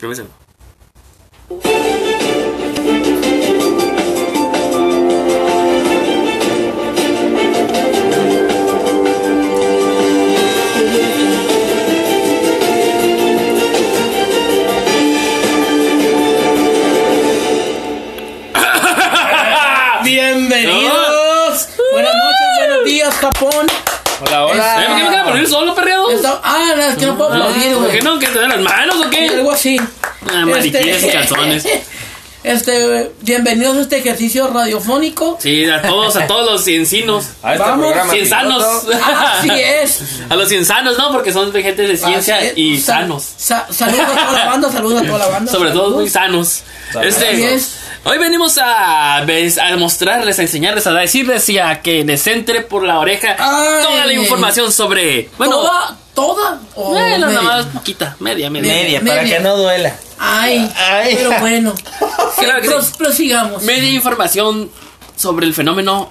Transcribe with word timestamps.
Permítanme. 0.00 0.30
Bienvenidos. 1.50 1.89
Hola, 24.52 24.74
hola. 24.76 24.82
¿Eh, 24.82 24.86
¿Por 24.88 24.96
qué 24.96 25.02
me 25.04 25.10
queda 25.10 25.24
poner 25.24 25.46
solo, 25.48 25.74
perreado? 25.74 26.06
Ah, 26.42 26.72
no, 26.76 26.82
es 26.82 26.96
que 26.96 27.06
no 27.06 27.16
puedo 27.16 27.30
aplaudir, 27.30 27.72
¿Por 27.74 27.84
qué 27.86 28.00
güey. 28.00 28.02
no? 28.02 28.18
¿Que 28.18 28.26
te 28.28 28.38
dan 28.38 28.48
las 28.50 28.60
manos 28.60 28.96
o 29.06 29.10
qué? 29.10 29.28
Algo 29.28 29.52
así. 29.52 29.80
Ah, 30.32 30.44
mariquillas 30.46 31.02
y 31.04 31.08
calzones. 31.08 31.64
Este, 32.42 33.12
bienvenidos 33.20 33.76
a 33.76 33.80
este 33.82 33.98
ejercicio 33.98 34.48
radiofónico. 34.48 35.36
Sí, 35.38 35.68
a 35.68 35.82
todos, 35.82 36.16
a 36.16 36.26
todos 36.26 36.50
los 36.50 36.64
ciencinos. 36.64 37.26
A 37.42 37.52
este 37.52 37.62
Vamos. 37.66 37.84
programa 37.86 38.12
piloto. 38.14 38.82
Así 39.04 39.50
es. 39.50 40.00
A 40.30 40.36
los 40.36 40.48
cienzanos, 40.48 40.96
¿no? 40.96 41.12
Porque 41.12 41.34
son 41.34 41.52
de 41.52 41.62
gente 41.62 41.82
de 41.82 41.98
ciencia 41.98 42.40
es. 42.40 42.54
y 42.56 42.78
Sa- 42.80 42.94
sanos. 43.00 43.28
sa- 43.36 43.66
saludos 43.70 44.00
a 44.06 44.06
toda 44.26 44.32
la 44.32 44.46
banda, 44.46 44.72
saludos 44.72 45.02
a 45.02 45.06
toda 45.06 45.18
la 45.18 45.26
banda. 45.28 45.52
Sobre 45.52 45.70
todo 45.72 45.90
muy 45.90 46.08
sanos. 46.08 46.62
Saludos. 46.94 47.14
Este, 47.14 47.28
Así 47.28 47.42
es. 47.44 47.76
Hoy 48.04 48.18
venimos 48.18 48.58
a, 48.58 49.24
mostrarles, 49.78 50.38
a 50.38 50.42
enseñarles, 50.42 50.86
a 50.86 50.92
decirles 50.92 51.48
y 51.48 51.58
a 51.58 51.82
que 51.82 52.04
les 52.04 52.26
entre 52.26 52.62
por 52.62 52.82
la 52.84 52.98
oreja 52.98 53.36
Ay. 53.38 53.82
toda 53.82 54.06
la 54.06 54.12
información 54.12 54.72
sobre. 54.72 55.28
Bueno, 55.38 55.56
¿Toda? 55.56 55.96
¿Toda? 56.14 56.60
¿O 56.74 56.96
eh, 56.98 57.18
media? 57.18 57.42
más 57.42 57.66
poquita, 57.66 58.16
media, 58.20 58.50
media. 58.50 58.72
Media, 58.72 59.00
para 59.00 59.22
Media. 59.22 59.36
que 59.38 59.42
no 59.42 59.56
duela. 59.56 59.96
Ay, 60.18 60.70
Ay. 60.76 61.14
pero 61.16 61.38
bueno. 61.40 61.74
Claro 62.38 62.62
que 62.62 62.68
Pros- 62.68 62.86
sí. 62.86 62.92
prosigamos. 62.96 63.62
Media 63.64 63.90
información 63.90 64.70
sobre 65.16 65.46
el 65.46 65.52
fenómeno 65.54 66.10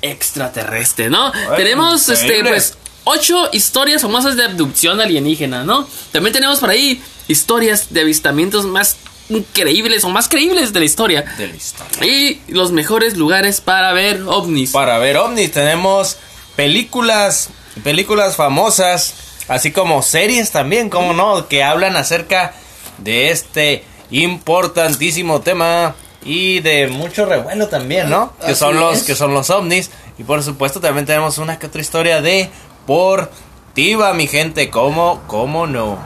extraterrestre, 0.00 1.08
¿no? 1.10 1.32
Tenemos, 1.56 2.08
este, 2.08 2.42
pues, 2.42 2.76
ocho 3.04 3.48
historias 3.52 4.02
famosas 4.02 4.34
de 4.36 4.44
abducción 4.44 5.00
alienígena, 5.00 5.62
¿no? 5.64 5.86
También 6.10 6.32
tenemos 6.32 6.58
por 6.58 6.70
ahí 6.70 7.00
historias 7.28 7.92
de 7.92 8.00
avistamientos 8.00 8.64
más 8.64 8.96
increíbles 9.36 10.04
o 10.04 10.10
más 10.10 10.28
creíbles 10.28 10.72
de 10.72 10.80
la 10.80 10.86
historia. 10.86 11.24
De 11.36 11.48
la 11.48 11.56
historia. 11.56 12.06
Y 12.06 12.40
los 12.48 12.72
mejores 12.72 13.16
lugares 13.16 13.60
para 13.60 13.92
ver 13.92 14.22
ovnis. 14.26 14.70
Para 14.70 14.98
ver 14.98 15.16
ovnis 15.16 15.52
tenemos 15.52 16.18
películas, 16.56 17.50
películas 17.82 18.36
famosas, 18.36 19.14
así 19.48 19.72
como 19.72 20.02
series 20.02 20.50
también, 20.50 20.90
como 20.90 21.12
no, 21.14 21.48
que 21.48 21.62
hablan 21.62 21.96
acerca 21.96 22.54
de 22.98 23.30
este 23.30 23.84
importantísimo 24.10 25.40
tema 25.40 25.94
y 26.24 26.60
de 26.60 26.86
mucho 26.86 27.26
revuelo 27.26 27.68
también, 27.68 28.08
¿no? 28.10 28.32
Que 28.46 28.54
son 28.54 28.78
los 28.78 28.98
es. 28.98 29.02
que 29.04 29.14
son 29.16 29.34
los 29.34 29.50
ovnis 29.50 29.90
y 30.18 30.24
por 30.24 30.42
supuesto 30.42 30.80
también 30.80 31.06
tenemos 31.06 31.38
una 31.38 31.58
que 31.58 31.66
otra 31.66 31.80
historia 31.80 32.20
de 32.20 32.48
deportiva, 32.82 34.12
mi 34.14 34.26
gente, 34.26 34.70
cómo 34.70 35.22
cómo 35.26 35.66
no. 35.66 35.98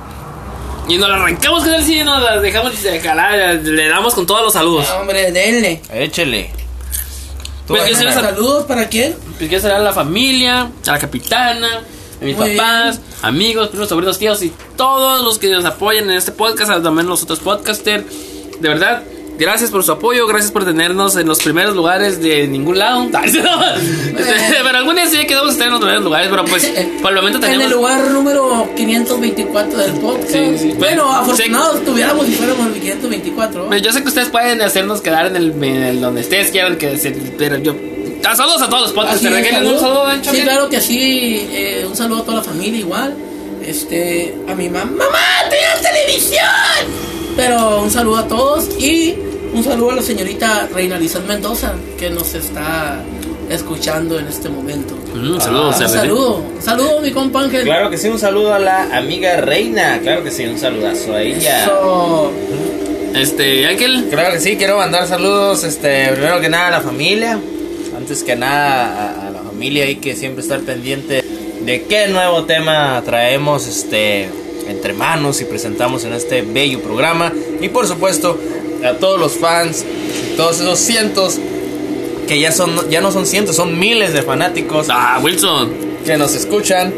Y 0.88 0.98
nos 0.98 1.08
la 1.08 1.16
arrancamos 1.16 1.64
con 1.64 1.74
el 1.74 1.84
cine, 1.84 2.04
nos 2.04 2.22
la 2.22 2.40
dejamos 2.40 2.80
de 2.80 3.00
calar, 3.00 3.56
le 3.56 3.88
damos 3.88 4.14
con 4.14 4.26
todos 4.26 4.42
los 4.42 4.52
saludos. 4.52 4.88
Hombre, 4.90 5.32
denle. 5.32 5.82
Échele. 5.92 6.50
Pues, 7.66 7.82
Ángela. 7.82 8.12
Saludos 8.12 8.64
para 8.66 8.88
quién? 8.88 9.16
Pues 9.36 9.50
que 9.50 9.60
será 9.60 9.80
la 9.80 9.92
familia, 9.92 10.70
a 10.86 10.90
la 10.90 10.98
capitana, 10.98 11.82
a 12.20 12.24
mis 12.24 12.36
Muy 12.36 12.56
papás, 12.56 13.00
amigos, 13.22 13.68
primos, 13.68 13.88
sobrinos, 13.88 14.18
tíos 14.18 14.40
y 14.42 14.52
todos 14.76 15.24
los 15.24 15.38
que 15.38 15.50
nos 15.50 15.64
apoyan 15.64 16.04
en 16.04 16.16
este 16.16 16.30
podcast, 16.30 16.70
también 16.82 17.08
los 17.08 17.24
otros 17.24 17.40
podcasters. 17.40 18.04
De 18.60 18.68
verdad, 18.68 19.02
gracias 19.38 19.70
por 19.70 19.82
su 19.84 19.92
apoyo, 19.92 20.26
gracias 20.26 20.50
por 20.52 20.64
tenernos 20.64 21.16
en 21.16 21.26
los 21.28 21.40
primeros 21.40 21.74
lugares 21.76 22.20
de 22.20 22.46
ningún 22.48 22.78
lado. 22.78 23.06
pero 23.12 24.78
algún 24.78 24.94
día 24.96 25.06
sí 25.06 25.26
quedamos 25.26 25.52
estar 25.52 25.66
en 25.66 25.72
los 25.72 25.80
primeros 25.80 26.04
lugares, 26.04 26.28
pero 26.30 26.44
pues 26.44 26.64
por 27.02 27.10
el 27.12 27.16
momento 27.16 27.38
En 27.38 27.44
el 27.44 27.50
tenemos... 27.58 27.72
lugar 27.72 28.10
número 28.10 28.68
524 28.76 29.78
del 29.78 29.92
podcast. 29.92 30.30
Sí, 30.32 30.56
Sí. 30.58 30.74
afortunados 30.80 31.84
tuviéramos 31.84 32.26
si 32.26 32.32
fuéramos 32.32 32.66
el 32.68 32.74
524. 32.74 33.66
Pues, 33.68 33.82
Yo 33.82 33.92
sé 33.92 34.02
que 34.02 34.08
ustedes 34.08 34.28
pueden 34.28 34.60
hacernos 34.62 35.00
quedar 35.00 35.26
en 35.26 35.36
el, 35.36 35.50
en 35.62 35.82
el 35.82 36.00
donde 36.00 36.20
ustedes 36.22 36.50
quieran 36.50 36.76
que 36.76 36.98
se, 36.98 37.10
pero 37.38 37.56
yo... 37.58 37.74
Ah, 38.24 38.34
Saludos 38.34 38.62
a 38.62 38.68
todos 38.68 38.82
los 38.84 38.92
podcasts. 38.92 39.24
Así 39.24 39.32
¿te 39.32 39.40
es, 39.40 39.46
un 39.52 39.52
salud. 39.66 39.78
saludo, 39.80 40.06
Ancho? 40.06 40.30
Sí, 40.32 40.40
claro 40.42 40.68
que 40.68 40.80
sí. 40.80 41.48
eh, 41.52 41.86
un 41.88 41.94
saludo 41.94 42.22
a 42.22 42.24
toda 42.24 42.38
la 42.38 42.42
familia 42.44 42.80
igual. 42.80 43.14
Este, 43.64 44.34
a 44.48 44.54
mi 44.54 44.68
mamá. 44.68 44.90
¡Mamá, 44.90 45.18
tengo 45.48 45.88
televisión! 45.88 47.15
Pero 47.36 47.82
un 47.82 47.90
saludo 47.90 48.16
a 48.16 48.28
todos 48.28 48.68
y 48.80 49.14
un 49.52 49.62
saludo 49.62 49.90
a 49.92 49.96
la 49.96 50.02
señorita 50.02 50.68
Reina 50.72 50.98
Lizeth 50.98 51.26
Mendoza 51.26 51.74
que 51.98 52.10
nos 52.10 52.34
está 52.34 53.02
escuchando 53.50 54.18
en 54.18 54.26
este 54.26 54.48
momento. 54.48 54.94
Mm, 55.14 55.38
saludos, 55.40 55.76
un 55.76 55.82
RD. 55.84 55.88
saludo, 55.88 56.36
un 56.56 56.62
saludo 56.62 57.00
mi 57.00 57.10
compa 57.12 57.42
Ángel. 57.42 57.62
Claro 57.64 57.90
que 57.90 57.98
sí, 57.98 58.08
un 58.08 58.18
saludo 58.18 58.54
a 58.54 58.58
la 58.58 58.96
amiga 58.96 59.36
Reina. 59.36 60.00
Claro 60.02 60.24
que 60.24 60.30
sí, 60.30 60.44
un 60.46 60.58
saludazo 60.58 61.12
a 61.12 61.22
ella. 61.22 61.64
Eso. 61.64 62.32
Este, 63.14 63.66
Ángel. 63.66 64.08
Claro 64.10 64.32
que 64.32 64.40
sí, 64.40 64.56
quiero 64.56 64.78
mandar 64.78 65.06
saludos, 65.06 65.62
este, 65.64 66.08
primero 66.12 66.40
que 66.40 66.48
nada 66.48 66.68
a 66.68 66.70
la 66.70 66.80
familia, 66.80 67.38
antes 67.96 68.22
que 68.22 68.34
nada 68.36 69.24
a, 69.24 69.28
a 69.28 69.30
la 69.30 69.40
familia 69.42 69.84
hay 69.84 69.96
que 69.96 70.14
siempre 70.16 70.42
estar 70.42 70.60
pendiente 70.60 71.22
de 71.64 71.82
qué 71.84 72.08
nuevo 72.08 72.44
tema 72.44 73.00
traemos, 73.04 73.66
este, 73.66 74.28
entre 74.68 74.92
manos 74.92 75.40
y 75.40 75.44
presentamos 75.44 76.04
en 76.04 76.12
este 76.12 76.42
bello 76.42 76.80
programa 76.80 77.32
y 77.60 77.68
por 77.68 77.86
supuesto 77.86 78.38
a 78.84 78.94
todos 78.94 79.18
los 79.18 79.32
fans, 79.32 79.84
todos 80.36 80.60
esos 80.60 80.78
cientos 80.78 81.38
que 82.28 82.40
ya 82.40 82.52
son, 82.52 82.90
ya 82.90 83.00
no 83.00 83.12
son 83.12 83.26
cientos, 83.26 83.56
son 83.56 83.78
miles 83.78 84.12
de 84.12 84.22
fanáticos 84.22 84.88
Ah, 84.90 85.20
Wilson. 85.22 85.70
que 86.04 86.16
nos 86.16 86.34
escuchan 86.34 86.92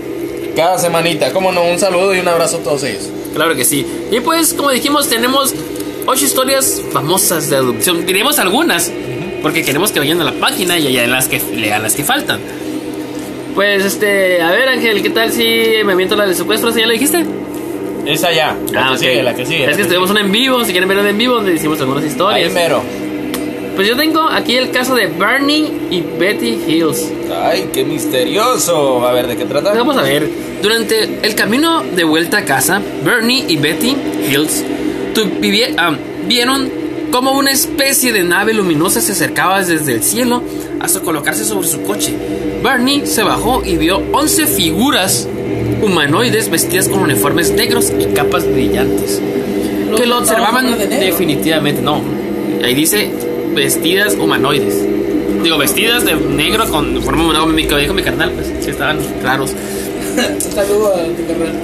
cada 0.57 0.79
semanita. 0.79 1.33
Como 1.33 1.53
no, 1.53 1.63
un 1.65 1.79
saludo 1.79 2.15
y 2.15 2.19
un 2.21 2.29
abrazo 2.29 2.57
a 2.57 2.61
todos 2.61 2.83
ellos. 2.85 3.05
Claro 3.35 3.55
que 3.55 3.65
sí. 3.65 3.87
Y 4.11 4.21
pues, 4.21 4.55
como 4.55 4.71
dijimos, 4.71 5.09
tenemos 5.09 5.55
ocho 6.07 6.25
historias 6.25 6.83
famosas 6.93 7.51
de 7.51 7.57
adopción. 7.57 8.07
Diremos 8.07 8.39
algunas, 8.39 8.91
porque 9.43 9.63
queremos 9.63 9.93
que 9.93 10.01
vayan 10.01 10.21
a 10.21 10.25
la 10.25 10.33
página 10.33 10.79
y 10.79 10.83
lean 10.89 11.11
las 11.11 11.29
que, 11.29 11.39
lean 11.55 11.83
las 11.83 11.95
que 11.95 12.05
faltan. 12.05 12.41
Pues, 13.55 13.85
este, 13.85 14.41
a 14.41 14.51
ver, 14.51 14.69
Ángel, 14.69 15.03
¿qué 15.03 15.11
tal 15.11 15.33
si 15.33 15.45
me 15.85 15.93
aviento 15.93 16.17
la 16.17 16.27
de 16.27 16.35
secuestros? 16.35 16.75
¿Ya 16.75 16.87
la 16.87 16.93
dijiste? 16.95 17.25
Esa 18.09 18.33
ya, 18.33 18.57
la 18.73 18.85
que 18.89 18.93
ok. 18.95 18.99
sigue, 18.99 19.23
la 19.23 19.35
que 19.35 19.45
sigue. 19.45 19.71
Es 19.71 19.77
que 19.77 19.85
tuvimos 19.85 20.11
una 20.11 20.21
en 20.21 20.33
vivo, 20.33 20.65
si 20.65 20.73
quieren 20.73 20.89
ver 20.89 20.99
una 20.99 21.11
en 21.11 21.19
vivo, 21.19 21.35
donde 21.35 21.55
hicimos 21.55 21.79
algunas 21.79 22.03
Ahí 22.03 22.09
historias. 22.09 22.53
mero. 22.55 22.83
Pues 23.77 23.87
yo 23.87 23.97
tengo 23.97 24.23
aquí 24.23 24.57
el 24.57 24.71
caso 24.71 24.95
de 24.95 25.09
Barney 25.09 25.89
y 25.91 26.01
Betty 26.19 26.59
Hills. 26.67 27.13
Ay, 27.45 27.69
qué 27.73 27.85
misterioso. 27.85 29.07
A 29.07 29.13
ver, 29.13 29.27
¿de 29.27 29.37
qué 29.37 29.45
trata? 29.45 29.75
Vamos 29.75 29.99
a 29.99 30.03
ver. 30.03 30.27
Durante 30.63 31.21
el 31.23 31.35
camino 31.35 31.83
de 31.83 32.03
vuelta 32.05 32.39
a 32.39 32.45
casa, 32.47 32.81
Bernie 33.05 33.45
y 33.47 33.57
Betty 33.57 33.95
Hills 34.29 34.65
ah, 35.77 35.93
vieron 36.27 36.71
como 37.13 37.33
una 37.33 37.51
especie 37.51 38.13
de 38.13 38.23
nave 38.23 38.53
luminosa 38.55 39.01
se 39.01 39.13
acercaba 39.13 39.63
desde 39.63 39.93
el 39.93 40.03
cielo 40.03 40.43
hasta 40.81 41.01
colocarse 41.01 41.45
sobre 41.45 41.69
su 41.69 41.83
coche. 41.83 42.15
Bernie 42.63 43.07
se 43.07 43.23
bajó 43.23 43.63
y 43.65 43.77
vio 43.77 44.03
11 44.13 44.47
figuras 44.47 45.29
humanoides 45.83 46.51
vestidas 46.51 46.89
con 46.89 47.01
uniformes 47.01 47.51
negros 47.51 47.93
y 47.99 48.07
capas 48.07 48.47
brillantes. 48.51 49.21
Que 49.97 50.07
lo 50.07 50.19
observaban 50.19 50.79
de 50.79 50.87
definitivamente. 50.87 51.83
No, 51.83 52.03
ahí 52.63 52.75
dice 52.75 53.11
vestidas 53.55 54.15
humanoides. 54.15 54.85
Digo, 55.43 55.57
vestidas 55.59 56.05
de 56.05 56.15
negro 56.15 56.69
con 56.71 57.01
forma 57.03 57.25
humanoide. 57.25 57.53
Mi, 57.53 57.81
dijo 57.81 57.95
mi 57.95 58.03
carnal, 58.03 58.33
pues, 58.33 58.49
que 58.65 58.71
estaban 58.71 58.99
raros. 59.23 59.53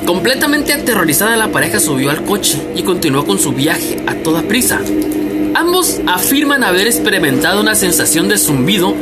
Completamente 0.06 0.72
aterrorizada, 0.72 1.36
la 1.36 1.48
pareja 1.48 1.80
subió 1.80 2.10
al 2.10 2.24
coche 2.24 2.60
y 2.76 2.82
continuó 2.82 3.24
con 3.24 3.38
su 3.38 3.52
viaje 3.52 3.98
a 4.06 4.14
toda 4.14 4.42
prisa. 4.42 4.80
Ambos 5.54 6.00
afirman 6.06 6.64
haber 6.64 6.86
experimentado 6.86 7.60
una 7.60 7.74
sensación 7.74 8.28
de 8.28 8.38
zumbido 8.38 8.94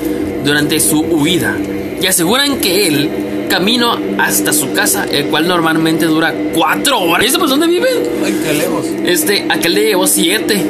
durante 0.45 0.81
su 0.81 1.01
huida 1.01 1.57
y 2.01 2.07
aseguran 2.07 2.59
que 2.59 2.89
el 2.89 3.11
camino 3.53 3.99
hasta 4.19 4.51
su 4.55 4.73
casa, 4.73 5.05
el 5.11 5.27
cual 5.27 5.47
normalmente 5.47 6.07
dura 6.07 6.33
cuatro 6.55 6.99
horas. 7.01 7.27
¿Y 7.27 7.29
eso 7.29 7.39
pues 7.39 7.51
dónde 7.51 7.67
viven? 7.67 7.93
Ay, 8.25 8.41
qué 8.43 8.53
lejos. 8.55 8.87
Este, 9.05 9.47
aquel 9.51 9.75
día 9.75 9.85
llevó 9.89 10.07
siete. 10.07 10.63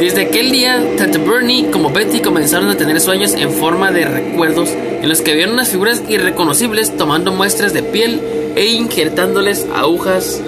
Desde 0.00 0.22
aquel 0.22 0.50
día, 0.50 0.82
tanto 0.98 1.20
Bernie 1.24 1.70
como 1.70 1.90
Betty 1.90 2.20
comenzaron 2.20 2.68
a 2.68 2.76
tener 2.76 3.00
sueños 3.00 3.34
en 3.34 3.52
forma 3.52 3.92
de 3.92 4.06
recuerdos 4.06 4.70
en 4.70 5.08
los 5.08 5.20
que 5.20 5.34
vieron 5.34 5.54
unas 5.54 5.68
figuras 5.68 6.02
irreconocibles 6.08 6.96
tomando 6.96 7.30
muestras 7.32 7.72
de 7.74 7.82
piel 7.84 8.20
e 8.56 8.66
injertándoles 8.66 9.66
agujas 9.72 10.40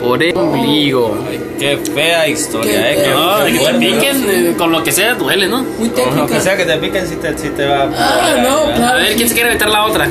por 0.00 0.22
el 0.22 0.36
ombligo. 0.36 1.18
Ay, 1.28 1.40
qué 1.58 1.78
fea 1.92 2.28
historia, 2.28 2.70
Qué 2.70 2.92
eh. 2.92 2.96
Fea. 3.06 3.14
No, 3.14 3.38
de 3.44 3.52
que 3.52 3.58
te 3.58 3.74
piquen 3.74 4.24
eh, 4.30 4.54
con 4.56 4.70
lo 4.70 4.84
que 4.84 4.92
sea 4.92 5.14
duele, 5.14 5.48
¿no? 5.48 5.62
Muy 5.62 5.88
Con 5.88 5.90
técnica. 5.96 6.20
lo 6.20 6.26
que 6.28 6.40
sea 6.40 6.56
que 6.56 6.64
te 6.64 6.76
piquen, 6.76 7.08
si 7.08 7.16
te, 7.16 7.36
si 7.36 7.48
te 7.48 7.66
va 7.66 7.82
a. 7.82 7.90
Ah, 7.96 8.36
no, 8.40 8.72
A 8.72 8.74
claro. 8.76 8.98
ver, 9.00 9.16
¿quién 9.16 9.28
se 9.28 9.34
quiere 9.34 9.50
meter 9.50 9.68
la 9.68 9.84
otra? 9.86 10.08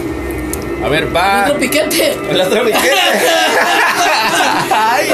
A 0.87 0.89
ver, 0.89 1.13
va. 1.13 1.43
Otro 1.47 1.59
piquete. 1.59 2.15
El 2.29 2.39
otro 2.39 2.63
piquete. 2.63 2.87
ay, 4.71 5.09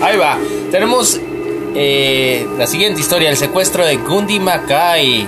Ahí 0.00 0.16
va. 0.16 0.38
Tenemos 0.70 1.18
eh, 1.74 2.46
la 2.56 2.68
siguiente 2.68 3.00
historia, 3.00 3.28
el 3.28 3.36
secuestro 3.36 3.84
de 3.84 3.96
Gundy 3.96 4.38
Mackay. 4.38 5.26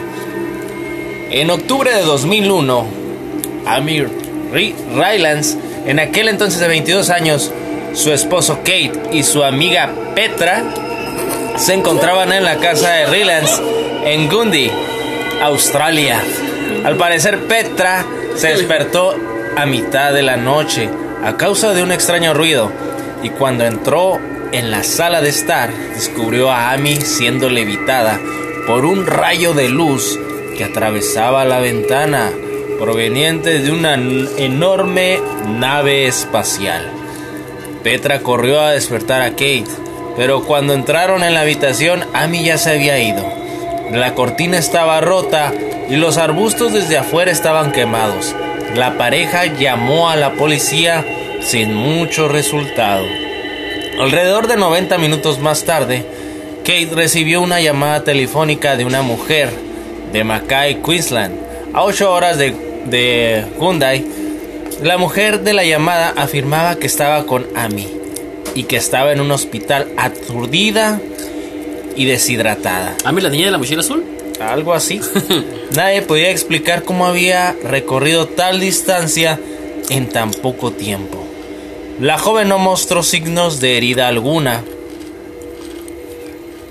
En 1.32 1.50
octubre 1.50 1.92
de 1.92 2.02
2001, 2.02 2.86
Amir 3.66 4.08
Ry- 4.52 4.76
Rylance, 4.94 5.58
en 5.84 5.98
aquel 5.98 6.28
entonces 6.28 6.60
de 6.60 6.68
22 6.68 7.10
años, 7.10 7.50
su 7.94 8.12
esposo 8.12 8.58
Kate 8.58 8.92
y 9.12 9.24
su 9.24 9.42
amiga 9.42 9.90
Petra 10.14 10.62
se 11.56 11.74
encontraban 11.74 12.32
en 12.32 12.44
la 12.44 12.58
casa 12.58 12.88
de 12.92 13.06
Rylance 13.06 13.60
en 14.04 14.28
Gundy, 14.30 14.70
Australia. 15.42 16.22
Al 16.84 16.96
parecer 16.96 17.40
Petra 17.48 18.04
se 18.36 18.48
despertó 18.48 19.14
a 19.56 19.66
mitad 19.66 20.12
de 20.12 20.22
la 20.22 20.36
noche 20.36 20.88
a 21.24 21.36
causa 21.36 21.72
de 21.72 21.82
un 21.82 21.92
extraño 21.92 22.34
ruido 22.34 22.72
y 23.22 23.30
cuando 23.30 23.64
entró 23.64 24.18
en 24.52 24.70
la 24.70 24.82
sala 24.82 25.20
de 25.20 25.30
estar 25.30 25.72
descubrió 25.94 26.50
a 26.50 26.72
Amy 26.72 26.96
siendo 26.96 27.48
levitada 27.48 28.18
por 28.66 28.84
un 28.84 29.06
rayo 29.06 29.54
de 29.54 29.68
luz 29.68 30.18
que 30.56 30.64
atravesaba 30.64 31.44
la 31.44 31.58
ventana 31.58 32.30
proveniente 32.78 33.60
de 33.60 33.70
una 33.70 33.94
enorme 33.94 35.20
nave 35.46 36.06
espacial. 36.06 36.90
Petra 37.82 38.20
corrió 38.20 38.60
a 38.60 38.72
despertar 38.72 39.22
a 39.22 39.30
Kate, 39.30 39.66
pero 40.16 40.44
cuando 40.44 40.74
entraron 40.74 41.22
en 41.22 41.34
la 41.34 41.40
habitación, 41.40 42.04
Amy 42.12 42.44
ya 42.44 42.58
se 42.58 42.70
había 42.70 42.98
ido. 43.00 43.24
La 43.90 44.14
cortina 44.14 44.58
estaba 44.58 45.00
rota 45.00 45.52
y 45.92 45.96
los 45.96 46.16
arbustos 46.16 46.72
desde 46.72 46.96
afuera 46.96 47.30
estaban 47.30 47.70
quemados. 47.70 48.34
La 48.74 48.96
pareja 48.96 49.44
llamó 49.44 50.08
a 50.08 50.16
la 50.16 50.32
policía 50.32 51.04
sin 51.42 51.74
mucho 51.74 52.28
resultado. 52.28 53.04
Alrededor 54.00 54.48
de 54.48 54.56
90 54.56 54.96
minutos 54.96 55.38
más 55.38 55.64
tarde, 55.64 56.06
Kate 56.60 56.88
recibió 56.94 57.42
una 57.42 57.60
llamada 57.60 58.04
telefónica 58.04 58.74
de 58.76 58.86
una 58.86 59.02
mujer 59.02 59.50
de 60.14 60.24
Mackay, 60.24 60.80
Queensland, 60.80 61.34
a 61.74 61.84
8 61.84 62.10
horas 62.10 62.38
de, 62.38 62.54
de 62.86 63.44
Hyundai. 63.60 64.02
La 64.82 64.96
mujer 64.96 65.42
de 65.42 65.52
la 65.52 65.64
llamada 65.64 66.14
afirmaba 66.16 66.76
que 66.76 66.86
estaba 66.86 67.26
con 67.26 67.46
Amy 67.54 67.86
y 68.54 68.62
que 68.62 68.76
estaba 68.76 69.12
en 69.12 69.20
un 69.20 69.30
hospital 69.30 69.88
aturdida 69.98 71.02
y 71.96 72.06
deshidratada. 72.06 72.96
¿A 73.04 73.12
mí 73.12 73.20
la 73.20 73.28
niña 73.28 73.44
de 73.44 73.50
la 73.50 73.58
mochila 73.58 73.80
azul? 73.80 74.02
Algo 74.40 74.72
así. 74.72 74.98
Nadie 75.74 76.02
podía 76.02 76.30
explicar 76.30 76.82
cómo 76.82 77.06
había 77.06 77.56
recorrido 77.64 78.28
tal 78.28 78.60
distancia 78.60 79.40
en 79.88 80.10
tan 80.10 80.30
poco 80.30 80.70
tiempo. 80.70 81.24
La 81.98 82.18
joven 82.18 82.48
no 82.48 82.58
mostró 82.58 83.02
signos 83.02 83.58
de 83.60 83.78
herida 83.78 84.08
alguna, 84.08 84.64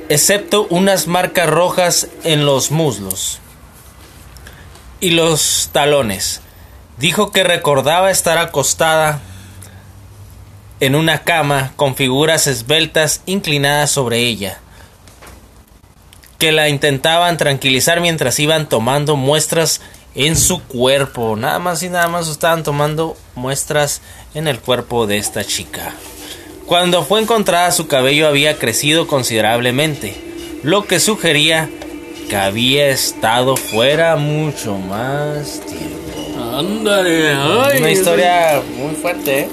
excepto 0.08 0.68
unas 0.70 1.08
marcas 1.08 1.50
rojas 1.50 2.10
en 2.24 2.46
los 2.46 2.70
muslos 2.70 3.40
y 5.00 5.12
los 5.12 5.70
talones. 5.72 6.42
Dijo 6.98 7.32
que 7.32 7.44
recordaba 7.44 8.12
estar 8.12 8.38
acostada 8.38 9.20
en 10.80 10.94
una 10.96 11.24
cama 11.24 11.74
con 11.76 11.96
figuras 11.96 12.46
esbeltas 12.46 13.22
inclinadas 13.26 13.90
sobre 13.90 14.20
ella 14.20 14.60
que 16.42 16.52
la 16.52 16.70
intentaban 16.70 17.38
tranquilizar 17.38 18.02
mientras 18.02 18.40
iban 18.40 18.68
tomando 18.68 19.16
muestras 19.16 19.80
en 20.16 20.36
su 20.36 20.60
cuerpo. 20.64 21.36
Nada 21.36 21.60
más 21.60 21.84
y 21.84 21.90
nada 21.90 22.08
más 22.08 22.28
estaban 22.28 22.64
tomando 22.64 23.16
muestras 23.36 24.02
en 24.34 24.48
el 24.48 24.60
cuerpo 24.60 25.06
de 25.06 25.18
esta 25.20 25.44
chica. 25.46 25.94
Cuando 26.66 27.04
fue 27.04 27.22
encontrada 27.22 27.72
su 27.72 27.86
cabello 27.86 28.28
había 28.28 28.58
crecido 28.58 29.06
considerablemente, 29.06 30.16
lo 30.64 30.86
que 30.86 31.00
sugería 31.00 31.70
que 32.28 32.36
había 32.36 32.88
estado 32.88 33.56
fuera 33.56 34.16
mucho 34.16 34.80
más 34.80 35.62
tiempo. 35.68 36.58
Ándale, 36.58 37.34
ay. 37.36 37.82
Una 37.82 37.92
historia 37.92 38.64
muy 38.80 38.96
fuerte, 38.96 39.42
¿eh? 39.42 39.50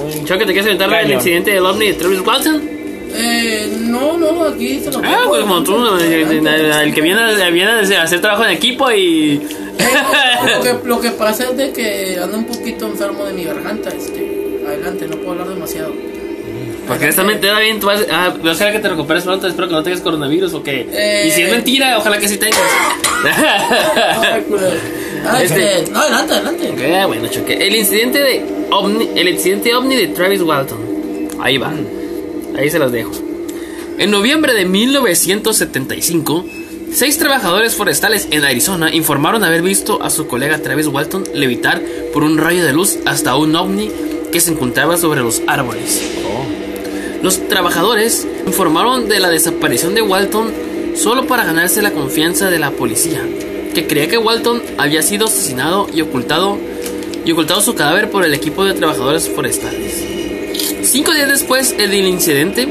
Muy- 0.00 0.24
Choque, 0.24 0.46
¿te 0.46 0.52
quieres 0.52 0.66
aventar 0.66 0.92
el 1.04 1.10
incidente 1.10 1.50
del 1.50 1.66
ovni 1.66 1.88
de 1.88 1.94
Travis 1.94 2.20
Walton? 2.20 2.81
Eh, 3.14 3.76
no, 3.80 4.16
no, 4.16 4.44
aquí 4.44 4.80
se 4.80 4.90
lo 4.90 5.00
Ah, 5.04 5.24
pues 5.26 5.42
como 5.42 5.62
tú, 5.62 5.76
el, 5.96 6.94
que 6.94 7.00
viene, 7.00 7.50
viene 7.50 7.70
a 7.70 8.02
hacer 8.02 8.20
trabajo 8.20 8.44
en 8.44 8.50
equipo 8.50 8.90
y... 8.90 9.40
lo, 10.56 10.62
que, 10.62 10.88
lo 10.88 11.00
que 11.00 11.10
pasa 11.10 11.44
es 11.50 11.56
de 11.56 11.72
que 11.72 12.18
ando 12.22 12.38
un 12.38 12.46
poquito 12.46 12.86
enfermo 12.86 13.24
de 13.24 13.32
mi 13.32 13.44
garganta. 13.44 13.90
Este, 13.90 14.60
adelante, 14.66 15.06
no 15.08 15.16
puedo 15.16 15.32
hablar 15.32 15.48
demasiado. 15.48 15.92
Porque 16.86 17.04
honestamente 17.04 17.46
da 17.46 17.60
bien, 17.60 17.78
tú 17.78 17.86
vas, 17.86 18.04
ah, 18.10 18.34
ojalá 18.42 18.72
que 18.72 18.80
te 18.80 18.88
recuperes 18.88 19.22
pronto, 19.22 19.46
espero 19.46 19.68
que 19.68 19.74
no 19.74 19.82
tengas 19.82 20.00
coronavirus 20.00 20.54
o 20.54 20.62
que... 20.62 20.88
Eh. 20.92 21.24
Y 21.28 21.30
si 21.30 21.42
es 21.42 21.50
mentira, 21.50 21.96
ojalá 21.98 22.18
que 22.18 22.28
sí 22.28 22.38
tengas. 22.38 22.60
Ay. 23.24 24.44
Ah, 25.24 25.42
este, 25.42 25.84
no, 25.92 26.00
adelante, 26.00 26.34
adelante. 26.34 26.70
Ok, 26.70 27.06
bueno, 27.06 27.28
choque. 27.28 27.54
El 27.54 27.76
incidente 27.76 28.18
de 28.18 28.44
ovni, 28.70 29.10
el 29.14 29.28
incidente 29.28 29.72
ovni 29.74 29.94
de 29.94 30.08
Travis 30.08 30.42
Walton. 30.42 31.28
Ahí 31.40 31.58
va. 31.58 31.72
Ahí 32.56 32.70
se 32.70 32.78
los 32.78 32.92
dejo. 32.92 33.12
En 33.98 34.10
noviembre 34.10 34.54
de 34.54 34.64
1975, 34.64 36.44
seis 36.92 37.18
trabajadores 37.18 37.74
forestales 37.74 38.28
en 38.30 38.44
Arizona 38.44 38.92
informaron 38.94 39.44
haber 39.44 39.62
visto 39.62 40.02
a 40.02 40.10
su 40.10 40.26
colega 40.26 40.58
Travis 40.58 40.86
Walton 40.86 41.24
levitar 41.34 41.80
por 42.12 42.22
un 42.22 42.38
rayo 42.38 42.64
de 42.64 42.72
luz 42.72 42.98
hasta 43.04 43.36
un 43.36 43.54
ovni 43.54 43.90
que 44.32 44.40
se 44.40 44.50
encontraba 44.50 44.96
sobre 44.96 45.20
los 45.20 45.42
árboles. 45.46 46.02
Los 47.22 47.48
trabajadores 47.48 48.26
informaron 48.46 49.08
de 49.08 49.20
la 49.20 49.30
desaparición 49.30 49.94
de 49.94 50.02
Walton 50.02 50.50
solo 50.96 51.26
para 51.26 51.44
ganarse 51.44 51.80
la 51.80 51.92
confianza 51.92 52.50
de 52.50 52.58
la 52.58 52.72
policía, 52.72 53.22
que 53.74 53.86
creía 53.86 54.08
que 54.08 54.18
Walton 54.18 54.60
había 54.78 55.02
sido 55.02 55.26
asesinado 55.26 55.86
y 55.94 56.00
ocultado 56.00 56.58
y 57.24 57.30
ocultado 57.30 57.60
su 57.60 57.74
cadáver 57.74 58.10
por 58.10 58.24
el 58.24 58.34
equipo 58.34 58.64
de 58.64 58.74
trabajadores 58.74 59.28
forestales. 59.28 60.01
Cinco 60.92 61.14
días 61.14 61.30
después 61.30 61.74
del 61.74 62.06
incidente, 62.06 62.68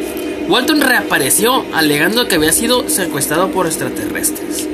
Walton 0.48 0.80
reapareció 0.80 1.66
alegando 1.74 2.28
que 2.28 2.36
había 2.36 2.52
sido 2.52 2.88
secuestrado 2.88 3.50
por 3.50 3.66
extraterrestres. 3.66 4.70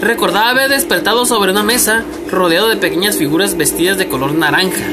Recordaba 0.00 0.50
haber 0.50 0.68
despertado 0.68 1.24
sobre 1.24 1.52
una 1.52 1.62
mesa 1.62 2.04
rodeado 2.28 2.68
de 2.68 2.76
pequeñas 2.76 3.16
figuras 3.16 3.56
vestidas 3.56 3.98
de 3.98 4.08
color 4.08 4.34
naranja. 4.34 4.84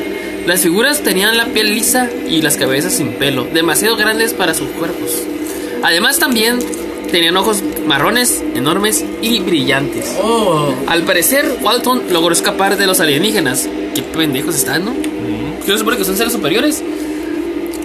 Las 0.45 0.61
figuras 0.61 1.01
tenían 1.01 1.35
la 1.35 1.47
piel 1.47 1.73
lisa 1.73 2.07
y 2.29 2.43
las 2.43 2.57
cabezas 2.57 2.93
sin 2.93 3.13
pelo, 3.13 3.45
demasiado 3.45 3.95
grandes 3.95 4.35
para 4.35 4.53
sus 4.53 4.67
cuerpos. 4.67 5.23
Además 5.81 6.19
también 6.19 6.59
tenían 7.11 7.37
ojos 7.37 7.63
marrones, 7.87 8.43
enormes 8.53 9.03
y 9.23 9.39
brillantes. 9.39 10.15
Oh, 10.21 10.75
Al 10.85 11.01
parecer, 11.05 11.57
Walton 11.63 12.03
logró 12.11 12.33
escapar 12.33 12.77
de 12.77 12.85
los 12.85 12.99
alienígenas. 12.99 13.67
Qué 13.95 14.03
pendejos 14.03 14.53
están, 14.53 14.85
¿no? 14.85 14.93
¿Qué 15.65 15.71
se 15.71 15.79
supone 15.79 15.97
que 15.97 16.05
son 16.05 16.17
seres 16.17 16.33
superiores? 16.33 16.83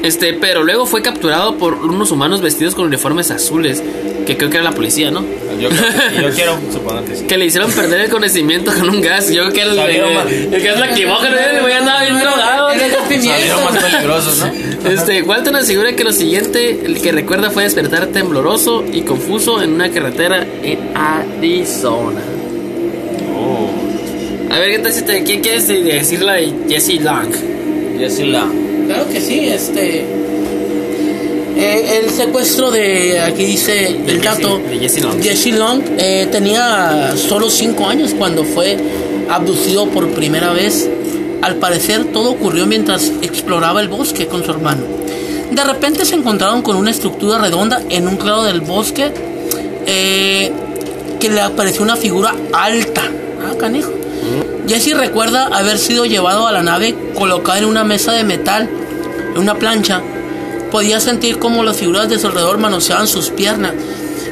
Este, 0.05 0.35
pero 0.35 0.63
luego 0.65 0.85
fue 0.85 1.01
capturado 1.01 1.57
por 1.57 1.75
unos 1.75 2.11
humanos 2.11 2.43
vestidos 2.43 2.75
con 2.75 2.85
uniformes 2.85 3.31
azules, 3.31 3.83
que 4.27 4.37
creo 4.37 4.51
que 4.51 4.59
era 4.59 4.65
la 4.65 4.73
policía, 4.73 5.11
¿no? 5.11 5.25
Yo, 5.59 5.71
creo 5.71 5.81
que 6.11 6.23
yo 6.23 6.31
quiero 6.35 6.59
suponer 6.71 7.05
que 7.05 7.17
sí. 7.17 7.25
Que 7.25 7.39
le 7.39 7.47
hicieron 7.47 7.73
perder 7.73 8.03
el 8.03 8.11
conocimiento 8.11 8.71
con 8.71 8.91
un 8.91 9.01
gas. 9.01 9.31
Yo 9.31 9.51
creo 9.51 9.53
que 9.55 9.61
era 9.63 9.73
el, 9.73 10.29
el, 10.29 10.55
el 10.55 10.63
gas 10.63 10.79
lacrimógeno, 10.79 11.37
el 11.39 11.61
güey 11.63 11.73
andaba 11.73 12.03
bien 12.03 12.19
drogado. 12.19 12.69
Salieron 12.69 13.65
más 13.65 13.83
peligrosos, 13.83 14.39
¿no? 14.39 14.53
Este, 14.85 15.23
Walton 15.23 15.57
asegura 15.57 15.95
que 15.95 16.05
lo 16.05 16.13
siguiente 16.13 16.83
el 16.85 17.01
que 17.01 17.11
recuerda 17.11 17.51
fue 17.51 17.63
despertar 17.63 18.09
tembloroso 18.09 18.85
y 18.93 19.01
confuso 19.01 19.63
en 19.63 19.73
una 19.73 19.91
carretera 19.91 20.47
en 20.63 20.95
Arizona. 20.95 22.21
Oh, 23.35 23.71
A 24.53 24.59
ver, 24.59 24.73
¿qué 24.73 24.79
tal 24.81 24.93
si 24.93 25.01
te, 25.01 25.25
¿quién 25.25 25.41
quieres 25.41 25.67
decir 25.67 26.21
la 26.21 26.35
de 26.35 26.53
Jesse 26.69 27.01
Long? 27.01 27.33
Jesse 27.99 28.27
la. 28.27 28.47
Claro 28.87 29.09
que 29.09 29.21
sí, 29.21 29.47
este. 29.47 30.05
eh, 31.57 32.01
el 32.05 32.11
secuestro 32.11 32.71
de. 32.71 33.21
Aquí 33.21 33.45
dice 33.45 33.87
el 34.07 34.21
dato. 34.21 34.61
Jesse 34.81 35.03
Long. 35.03 35.23
Jesse 35.23 35.53
Long 35.53 35.83
eh, 35.99 36.29
tenía 36.31 37.15
solo 37.17 37.51
5 37.51 37.87
años 37.87 38.15
cuando 38.19 38.45
fue 38.45 38.77
abducido 39.31 39.87
por 39.89 40.09
primera 40.11 40.53
vez. 40.53 40.89
Al 41.43 41.57
parecer, 41.57 42.07
todo 42.07 42.31
ocurrió 42.31 42.67
mientras 42.67 43.13
exploraba 43.23 43.81
el 43.83 43.89
bosque 43.89 44.27
con 44.27 44.45
su 44.45 44.51
hermano. 44.51 44.83
De 45.51 45.63
repente 45.63 46.05
se 46.05 46.15
encontraron 46.15 46.63
con 46.63 46.77
una 46.77 46.91
estructura 46.91 47.39
redonda 47.39 47.83
en 47.91 48.09
un 48.09 48.17
claro 48.17 48.45
del 48.45 48.61
bosque 48.63 49.13
eh, 49.87 50.51
que 51.21 51.29
le 51.29 51.41
apareció 51.41 51.83
una 51.83 51.97
figura 51.97 52.35
alta. 52.53 53.03
Ah, 53.47 53.55
canijo. 53.59 53.91
Jesse 54.67 54.95
recuerda 54.97 55.47
haber 55.47 55.79
sido 55.79 56.05
llevado 56.07 56.47
a 56.47 56.53
la 56.53 56.63
nave 56.63 56.95
colocada 57.15 57.59
en 57.59 57.65
una 57.67 57.85
mesa 57.85 58.13
de 58.13 58.25
metal, 58.25 58.69
en 59.35 59.39
una 59.41 59.55
plancha. 59.57 60.01
Podía 60.71 61.01
sentir 61.01 61.39
como 61.39 61.63
las 61.63 61.77
figuras 61.77 62.09
de 62.09 62.19
su 62.19 62.27
alrededor 62.29 62.59
manoseaban 62.59 63.07
sus 63.07 63.31
piernas. 63.31 63.73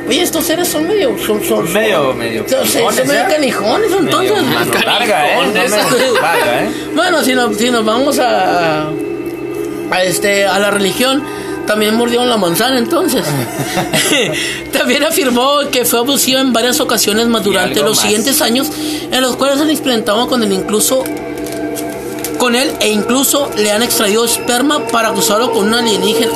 Oye, 0.08 0.20
estos 0.22 0.44
seres 0.44 0.66
son 0.68 0.88
medio. 0.88 1.10
Son, 1.18 1.38
son, 1.44 1.64
son- 1.64 1.72
Medio, 1.72 2.12
medio. 2.14 2.44
son, 2.48 2.66
son 2.66 2.82
canijones, 2.86 3.06
medio 3.06 3.20
¿eh? 3.20 3.26
canijones, 3.30 3.92
entonces. 3.92 4.32
Medio 4.32 4.42
mano 4.58 4.72
larga, 4.84 5.28
¿eh? 5.32 5.36
No 5.46 5.52
medio 5.52 6.14
larga, 6.20 6.62
¿eh? 6.64 6.70
Bueno, 6.96 7.22
si 7.22 7.34
nos, 7.34 7.56
si 7.56 7.70
nos 7.70 7.84
vamos 7.84 8.18
a, 8.18 8.88
a, 9.90 10.02
este, 10.02 10.44
a 10.46 10.58
la 10.58 10.70
religión, 10.72 11.22
también 11.66 11.94
mordieron 11.94 12.28
la 12.28 12.36
manzana 12.36 12.78
entonces. 12.78 13.24
también 14.72 15.04
afirmó 15.04 15.60
que 15.70 15.84
fue 15.84 16.00
abusivo 16.00 16.40
en 16.40 16.52
varias 16.52 16.80
ocasiones 16.80 17.26
más 17.26 17.44
durante 17.44 17.80
los 17.80 17.96
más. 17.96 18.02
siguientes 18.02 18.40
años 18.42 18.70
en 19.10 19.20
los 19.20 19.36
cuales 19.36 19.60
han 19.60 19.70
experimentado 19.70 20.26
con 20.28 20.42
él 20.42 20.52
incluso 20.52 21.04
con 22.38 22.56
él 22.56 22.72
e 22.80 22.88
incluso 22.90 23.50
le 23.56 23.70
han 23.70 23.84
extraído 23.84 24.24
esperma 24.24 24.86
para 24.88 25.10
acusarlo 25.10 25.52
con 25.52 25.68
un 25.68 25.74
alienígena. 25.74 26.32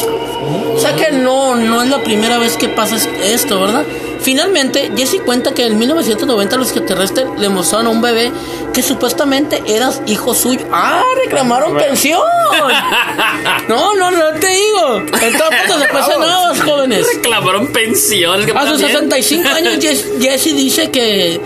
O 0.72 0.78
sea 0.78 0.94
que 0.94 1.10
no, 1.10 1.56
no 1.56 1.82
es 1.82 1.90
la 1.90 2.02
primera 2.04 2.38
vez 2.38 2.56
que 2.56 2.68
pasa 2.68 2.96
esto, 3.24 3.60
¿verdad? 3.60 3.84
Finalmente, 4.26 4.90
Jesse 4.96 5.20
cuenta 5.24 5.54
que 5.54 5.66
en 5.66 5.78
1990 5.78 6.56
los 6.56 6.66
extraterrestres 6.72 7.26
le 7.38 7.48
mostraron 7.48 7.86
a 7.86 7.90
un 7.90 8.02
bebé 8.02 8.32
que 8.74 8.82
supuestamente 8.82 9.62
era 9.68 9.88
hijo 10.08 10.34
suyo. 10.34 10.66
¡Ah! 10.72 11.00
¡Reclamaron 11.24 11.76
pensión! 11.78 12.20
No, 13.68 13.94
no, 13.94 14.10
no 14.10 14.32
te 14.40 14.48
digo. 14.48 14.96
Entonces, 14.98 15.78
después 15.80 16.08
de 16.08 16.18
nada, 16.18 16.54
jóvenes. 16.64 17.06
Reclamaron 17.14 17.68
pensiones. 17.72 18.46
¿qué 18.46 18.52
A 18.52 18.62
sus 18.62 18.82
pasa 18.82 18.86
bien? 18.86 19.10
65 19.10 19.48
años, 19.48 19.74
Jess- 19.80 20.04
Jesse 20.20 20.54
dice 20.56 20.90
que, 20.90 21.40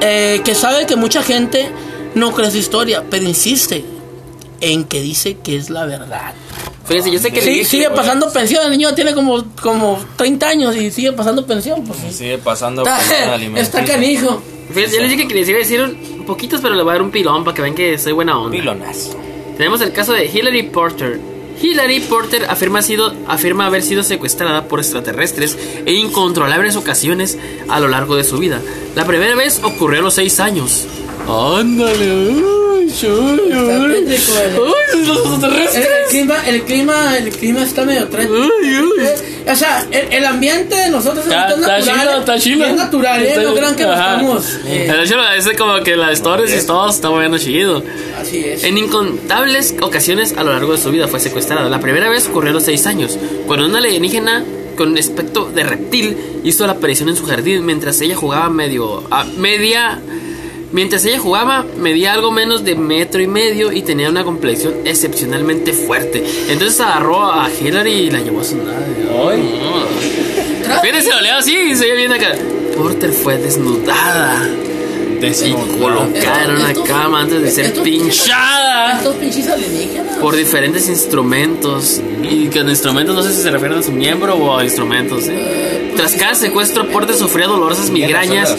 eh, 0.00 0.40
que 0.44 0.54
sabe 0.54 0.86
que 0.86 0.94
mucha 0.94 1.22
gente 1.24 1.70
no 2.14 2.32
cree 2.32 2.50
su 2.52 2.58
historia, 2.58 3.02
pero 3.10 3.24
insiste 3.24 3.84
en 4.60 4.84
que 4.84 5.00
dice 5.00 5.38
que 5.42 5.56
es 5.56 5.70
la 5.70 5.86
verdad. 5.86 6.34
Fíjense, 6.90 7.10
yo 7.12 7.18
sé 7.20 7.30
que 7.30 7.36
le 7.40 7.42
Sí, 7.46 7.50
dije- 7.52 7.64
sigue 7.64 7.90
pasando 7.90 8.30
pensión. 8.32 8.64
El 8.64 8.72
niño 8.72 8.92
tiene 8.94 9.14
como, 9.14 9.44
como 9.62 9.98
30 10.16 10.48
años 10.48 10.74
y 10.76 10.90
sigue 10.90 11.12
pasando 11.12 11.46
pensión. 11.46 11.84
Pues, 11.84 12.00
sí. 12.00 12.12
Sigue 12.12 12.38
pasando 12.38 12.82
está, 12.82 12.98
pensión 12.98 13.56
está 13.56 13.84
canijo. 13.84 14.42
Fíjense, 14.74 14.96
yo 14.96 15.02
les 15.02 15.10
dije 15.12 15.28
que 15.28 15.34
les 15.34 15.48
iba 15.48 15.56
a 15.56 15.60
decir 15.60 15.80
un- 15.80 16.24
poquitos, 16.26 16.60
pero 16.60 16.74
le 16.74 16.82
voy 16.82 16.90
a 16.90 16.94
dar 16.94 17.02
un 17.02 17.10
pilón 17.12 17.44
para 17.44 17.54
que 17.54 17.62
vean 17.62 17.74
que 17.74 17.96
soy 17.96 18.12
buena 18.12 18.38
onda. 18.38 18.50
Pilonazo. 18.50 19.16
Tenemos 19.56 19.80
el 19.80 19.92
caso 19.92 20.12
de 20.12 20.26
Hillary 20.26 20.64
Porter. 20.64 21.20
Hillary 21.62 22.00
Porter 22.00 22.46
afirma, 22.48 22.80
sido, 22.82 23.12
afirma 23.28 23.66
haber 23.66 23.82
sido 23.82 24.02
secuestrada 24.02 24.64
por 24.64 24.80
extraterrestres 24.80 25.56
en 25.84 25.94
incontrolables 25.94 26.74
ocasiones 26.74 27.38
a 27.68 27.78
lo 27.80 27.86
largo 27.88 28.16
de 28.16 28.24
su 28.24 28.38
vida. 28.38 28.60
La 28.96 29.04
primera 29.04 29.34
vez 29.36 29.60
ocurrió 29.62 30.00
a 30.00 30.02
los 30.02 30.14
6 30.14 30.40
años. 30.40 30.86
Ándale, 31.28 32.30
Está 32.90 33.06
ay. 33.06 34.04
tétrico, 34.06 34.32
el- 34.40 34.50
Ay, 34.50 35.06
los 35.06 35.16
El, 35.16 35.32
extraterrestres. 35.32 35.86
el 35.86 36.08
clima, 36.10 36.36
el 36.46 36.62
clima, 36.62 37.18
el 37.18 37.30
clima 37.30 37.62
está 37.62 37.84
medio 37.84 38.08
trágico. 38.08 38.34
Ay, 38.34 38.74
ay. 38.98 39.52
O 39.52 39.56
sea, 39.56 39.86
el, 39.90 40.12
el 40.12 40.24
ambiente 40.24 40.74
de 40.74 40.90
nosotros 40.90 41.24
Está, 41.24 41.50
está 41.50 41.78
es 41.78 41.86
natural. 41.86 42.00
chilo, 42.08 42.18
está 42.20 42.38
chilo. 42.38 42.64
Es 42.66 42.74
natural, 42.76 43.22
¿eh? 43.22 43.34
No 43.42 43.54
crean 43.54 43.76
que 43.76 43.82
lo 43.84 43.92
estamos. 43.92 44.58
eh, 44.66 44.84
Pero 44.90 45.04
chilo, 45.06 45.22
es 45.32 45.48
como 45.58 45.80
que 45.82 45.96
las 45.96 46.12
historias 46.14 46.62
y 46.62 46.66
todo 46.66 46.90
está 46.90 47.10
moviendo 47.10 47.38
chido. 47.38 47.82
así 48.20 48.38
es. 48.44 48.64
En 48.64 48.76
incontables 48.78 49.74
ocasiones 49.80 50.34
a 50.36 50.42
lo 50.44 50.50
largo 50.52 50.72
de 50.72 50.78
su 50.78 50.90
vida 50.90 51.06
fue 51.08 51.20
secuestrada. 51.20 51.68
La 51.68 51.80
primera 51.80 52.08
vez 52.10 52.26
ocurrió 52.28 52.50
a 52.50 52.54
los 52.54 52.64
6 52.64 52.86
años, 52.86 53.18
cuando 53.46 53.66
una 53.66 53.78
alienígena 53.78 54.44
con 54.76 54.96
aspecto 54.98 55.44
de 55.54 55.62
reptil 55.62 56.16
hizo 56.44 56.66
la 56.66 56.72
aparición 56.72 57.08
en 57.08 57.16
su 57.16 57.24
jardín 57.26 57.64
mientras 57.66 58.00
ella 58.00 58.16
jugaba 58.16 58.50
medio. 58.50 59.04
a 59.10 59.24
media. 59.24 60.00
Mientras 60.72 61.04
ella 61.04 61.18
jugaba, 61.18 61.64
medía 61.78 62.12
algo 62.12 62.30
menos 62.30 62.64
de 62.64 62.76
metro 62.76 63.20
y 63.20 63.26
medio 63.26 63.72
y 63.72 63.82
tenía 63.82 64.08
una 64.08 64.22
complexión 64.24 64.74
excepcionalmente 64.84 65.72
fuerte. 65.72 66.24
Entonces 66.48 66.78
agarró 66.80 67.24
a 67.24 67.48
Hillary 67.50 67.92
y 67.92 68.10
la 68.10 68.20
llevó 68.20 68.40
a 68.40 68.44
su 68.44 68.56
nave. 68.56 69.08
Tra- 70.64 70.80
Fíjense, 70.82 71.10
lo 71.10 71.20
leo 71.20 71.36
así 71.38 71.54
y 71.56 71.74
se 71.76 71.84
oye 71.84 71.96
bien 71.96 72.12
acá. 72.12 72.32
Porter 72.76 73.10
fue 73.12 73.36
desnudada 73.38 74.48
y 75.20 75.52
colocada 75.78 76.44
en 76.44 76.50
una 76.52 76.72
cama 76.84 77.20
antes 77.22 77.42
de 77.42 77.50
ser 77.50 77.72
pinchada 77.82 79.00
por 80.20 80.34
diferentes 80.36 80.88
instrumentos. 80.88 82.00
Y 82.22 82.46
con 82.46 82.68
instrumentos 82.70 83.14
no 83.16 83.22
sé 83.22 83.34
si 83.34 83.42
se 83.42 83.50
refieren 83.50 83.78
a 83.78 83.82
su 83.82 83.92
miembro 83.92 84.34
o 84.36 84.56
a 84.56 84.64
instrumentos. 84.64 85.24
¿eh? 85.28 85.92
Tras 85.96 86.14
cada 86.14 86.34
secuestro, 86.34 86.88
Porter 86.88 87.16
sufría 87.16 87.46
dolorosas 87.48 87.90
migrañas 87.90 88.56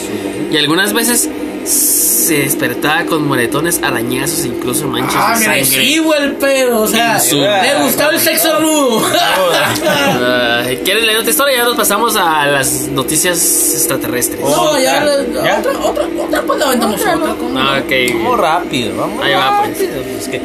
y 0.52 0.58
algunas 0.58 0.94
veces 0.94 1.30
se 1.66 2.34
despertaba 2.40 3.06
con 3.06 3.28
moretones, 3.28 3.82
arañazos 3.84 4.44
e 4.44 4.48
incluso 4.48 4.88
manchas 4.88 5.16
Ah, 5.18 5.36
de 5.38 5.46
sangre. 5.46 5.66
sí, 5.66 5.98
güey, 6.00 6.24
el 6.24 6.32
pedo. 6.34 6.82
O 6.82 6.88
sea, 6.88 7.20
Su- 7.20 7.38
le 7.42 7.76
gustaba 7.84 8.12
el 8.14 8.20
sexo 8.20 8.60
rudo. 8.60 9.02
¿Quieren 10.84 11.06
leer 11.06 11.20
otra 11.20 11.30
historia? 11.32 11.58
Ya 11.58 11.64
nos 11.64 11.76
pasamos 11.76 12.16
a 12.16 12.46
las 12.48 12.72
noticias 12.88 13.38
extraterrestres. 13.74 14.40
No, 14.42 14.80
ya, 14.80 15.04
ya, 15.44 15.60
otra, 15.60 15.80
otra, 15.80 16.08
otra, 16.24 16.42
pues 16.44 16.60
la 16.60 16.66
aventamos 16.68 17.02
otra. 17.02 17.36
Ah, 17.58 17.82
ok. 17.84 17.92
Vamos 18.16 18.40
rápido, 18.40 18.96
vamos 18.98 19.24
Ahí 19.24 19.34
va, 19.34 19.64
pues. 19.66 19.70
rápido, 19.80 19.92
Es 20.20 20.28
que 20.28 20.42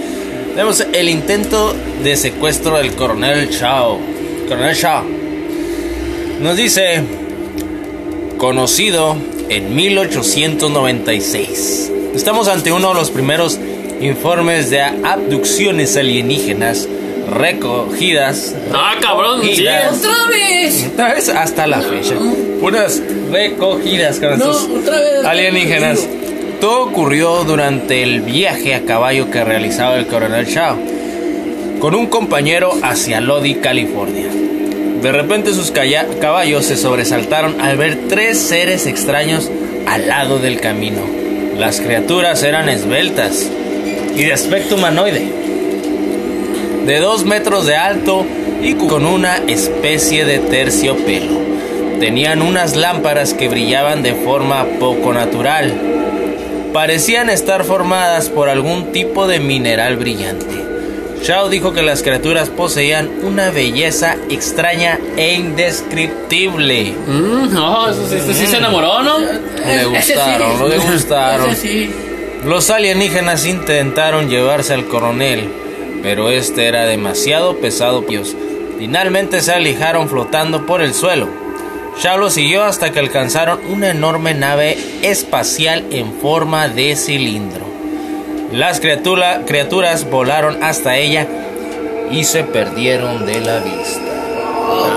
tenemos 0.54 0.80
el 0.92 1.08
intento 1.08 1.74
de 2.02 2.16
secuestro 2.16 2.78
del 2.78 2.92
coronel 2.94 3.50
Chao. 3.50 3.98
Coronel 4.48 4.74
Shaw. 4.74 5.04
Nos 6.40 6.56
dice, 6.56 7.02
conocido 8.38 9.16
en 9.48 9.74
1896. 9.74 11.92
Estamos 12.14 12.48
ante 12.48 12.72
uno 12.72 12.88
de 12.88 12.94
los 12.94 13.10
primeros 13.10 13.58
informes 14.00 14.70
de 14.70 14.80
abducciones 14.82 15.96
alienígenas 15.96 16.88
recogidas 17.32 18.54
Ah, 18.72 18.94
cabrón, 19.00 19.40
sí. 19.42 19.62
ya. 19.64 19.90
¡Otra 19.92 20.14
vez! 20.28 20.86
otra 20.92 21.14
vez 21.14 21.28
hasta 21.28 21.66
la 21.66 21.80
fecha. 21.80 22.14
Unas 22.60 23.02
recogidas 23.30 24.18
con 24.20 24.38
No, 24.38 24.50
estos 24.50 24.68
otra 24.70 25.00
vez. 25.00 25.24
alienígenas. 25.24 26.06
Todo 26.60 26.84
ocurrió 26.84 27.44
durante 27.44 28.02
el 28.02 28.22
viaje 28.22 28.74
a 28.74 28.82
caballo 28.82 29.30
que 29.30 29.44
realizaba 29.44 29.96
el 29.96 30.06
coronel 30.06 30.46
Shaw 30.46 30.76
con 31.80 31.94
un 31.94 32.06
compañero 32.06 32.72
hacia 32.82 33.20
Lodi, 33.20 33.56
California. 33.56 34.28
De 35.02 35.12
repente 35.12 35.52
sus 35.52 35.70
caballos 35.70 36.64
se 36.66 36.76
sobresaltaron 36.76 37.60
al 37.60 37.76
ver 37.76 38.08
tres 38.08 38.38
seres 38.38 38.86
extraños 38.86 39.50
al 39.86 40.08
lado 40.08 40.38
del 40.38 40.60
camino. 40.60 41.02
Las 41.58 41.80
criaturas 41.80 42.42
eran 42.42 42.68
esbeltas 42.68 43.46
y 44.16 44.24
de 44.24 44.32
aspecto 44.32 44.74
humanoide, 44.74 45.26
de 46.86 46.98
dos 46.98 47.24
metros 47.24 47.66
de 47.66 47.76
alto 47.76 48.26
y 48.62 48.74
con 48.74 49.06
una 49.06 49.36
especie 49.46 50.24
de 50.24 50.38
terciopelo. 50.38 51.38
Tenían 52.00 52.42
unas 52.42 52.76
lámparas 52.76 53.32
que 53.32 53.48
brillaban 53.48 54.02
de 54.02 54.14
forma 54.14 54.66
poco 54.78 55.12
natural. 55.12 55.72
Parecían 56.72 57.30
estar 57.30 57.64
formadas 57.64 58.28
por 58.28 58.48
algún 58.48 58.92
tipo 58.92 59.26
de 59.26 59.40
mineral 59.40 59.96
brillante. 59.96 60.65
Shao 61.26 61.48
dijo 61.48 61.72
que 61.72 61.82
las 61.82 62.04
criaturas 62.04 62.50
poseían 62.50 63.10
una 63.24 63.50
belleza 63.50 64.14
extraña 64.30 65.00
e 65.16 65.34
indescriptible. 65.34 66.94
Mm, 67.04 67.52
no, 67.52 67.90
eso 67.90 68.08
sí, 68.08 68.14
este 68.14 68.32
sí 68.32 68.46
se 68.46 68.58
enamoró, 68.58 69.02
¿no? 69.02 69.18
Le 69.18 70.02
sí. 70.02 70.12
gustaron, 70.12 70.70
le 70.70 70.78
gustaron. 70.78 71.56
Sí. 71.56 71.90
Los 72.44 72.70
alienígenas 72.70 73.44
intentaron 73.44 74.28
llevarse 74.28 74.72
al 74.72 74.86
coronel, 74.86 75.50
pero 76.00 76.30
este 76.30 76.68
era 76.68 76.84
demasiado 76.84 77.56
pesado. 77.56 78.02
para 78.02 78.18
ellos. 78.18 78.36
Finalmente 78.78 79.40
se 79.40 79.52
alejaron 79.52 80.08
flotando 80.08 80.64
por 80.64 80.80
el 80.80 80.94
suelo. 80.94 81.26
Shao 82.00 82.18
lo 82.18 82.30
siguió 82.30 82.62
hasta 82.62 82.92
que 82.92 83.00
alcanzaron 83.00 83.58
una 83.68 83.90
enorme 83.90 84.32
nave 84.34 84.78
espacial 85.02 85.86
en 85.90 86.12
forma 86.20 86.68
de 86.68 86.94
cilindro. 86.94 87.65
Las 88.52 88.80
criatura- 88.80 89.42
criaturas 89.46 90.08
volaron 90.10 90.62
hasta 90.62 90.96
ella 90.96 91.26
y 92.10 92.24
se 92.24 92.44
perdieron 92.44 93.26
de 93.26 93.40
la 93.40 93.58
vista. 93.60 94.00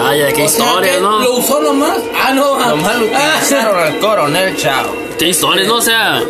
Ay, 0.04 0.22
qué 0.34 0.44
O 0.44 0.46
historia, 0.46 1.00
¿no? 1.00 1.20
¿Lo 1.20 1.38
usó 1.38 1.62
nomás? 1.62 1.98
Ah, 2.20 2.34
no. 2.34 2.58
Nomás 2.70 2.96
lo 2.98 3.06
utilizaron 3.06 3.78
al 3.84 4.00
coronel 4.00 4.56
Chao. 4.58 4.94
Qué 5.18 5.30
historias, 5.30 5.68
¿no? 5.68 5.76
O 5.76 5.82
sea, 5.82 6.22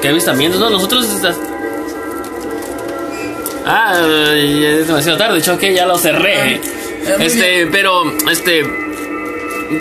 qué 0.00 0.08
avistamientos, 0.08 0.60
¿no? 0.60 0.70
Nosotros. 0.70 1.06
Ah, 3.66 3.94
es 4.36 4.86
demasiado 4.86 5.16
tarde, 5.18 5.38
hecho 5.38 5.58
que 5.58 5.74
ya 5.74 5.86
lo 5.86 5.96
cerré. 5.98 6.60
Ah, 7.08 7.16
Este, 7.22 7.66
pero, 7.66 8.04
este. 8.30 8.62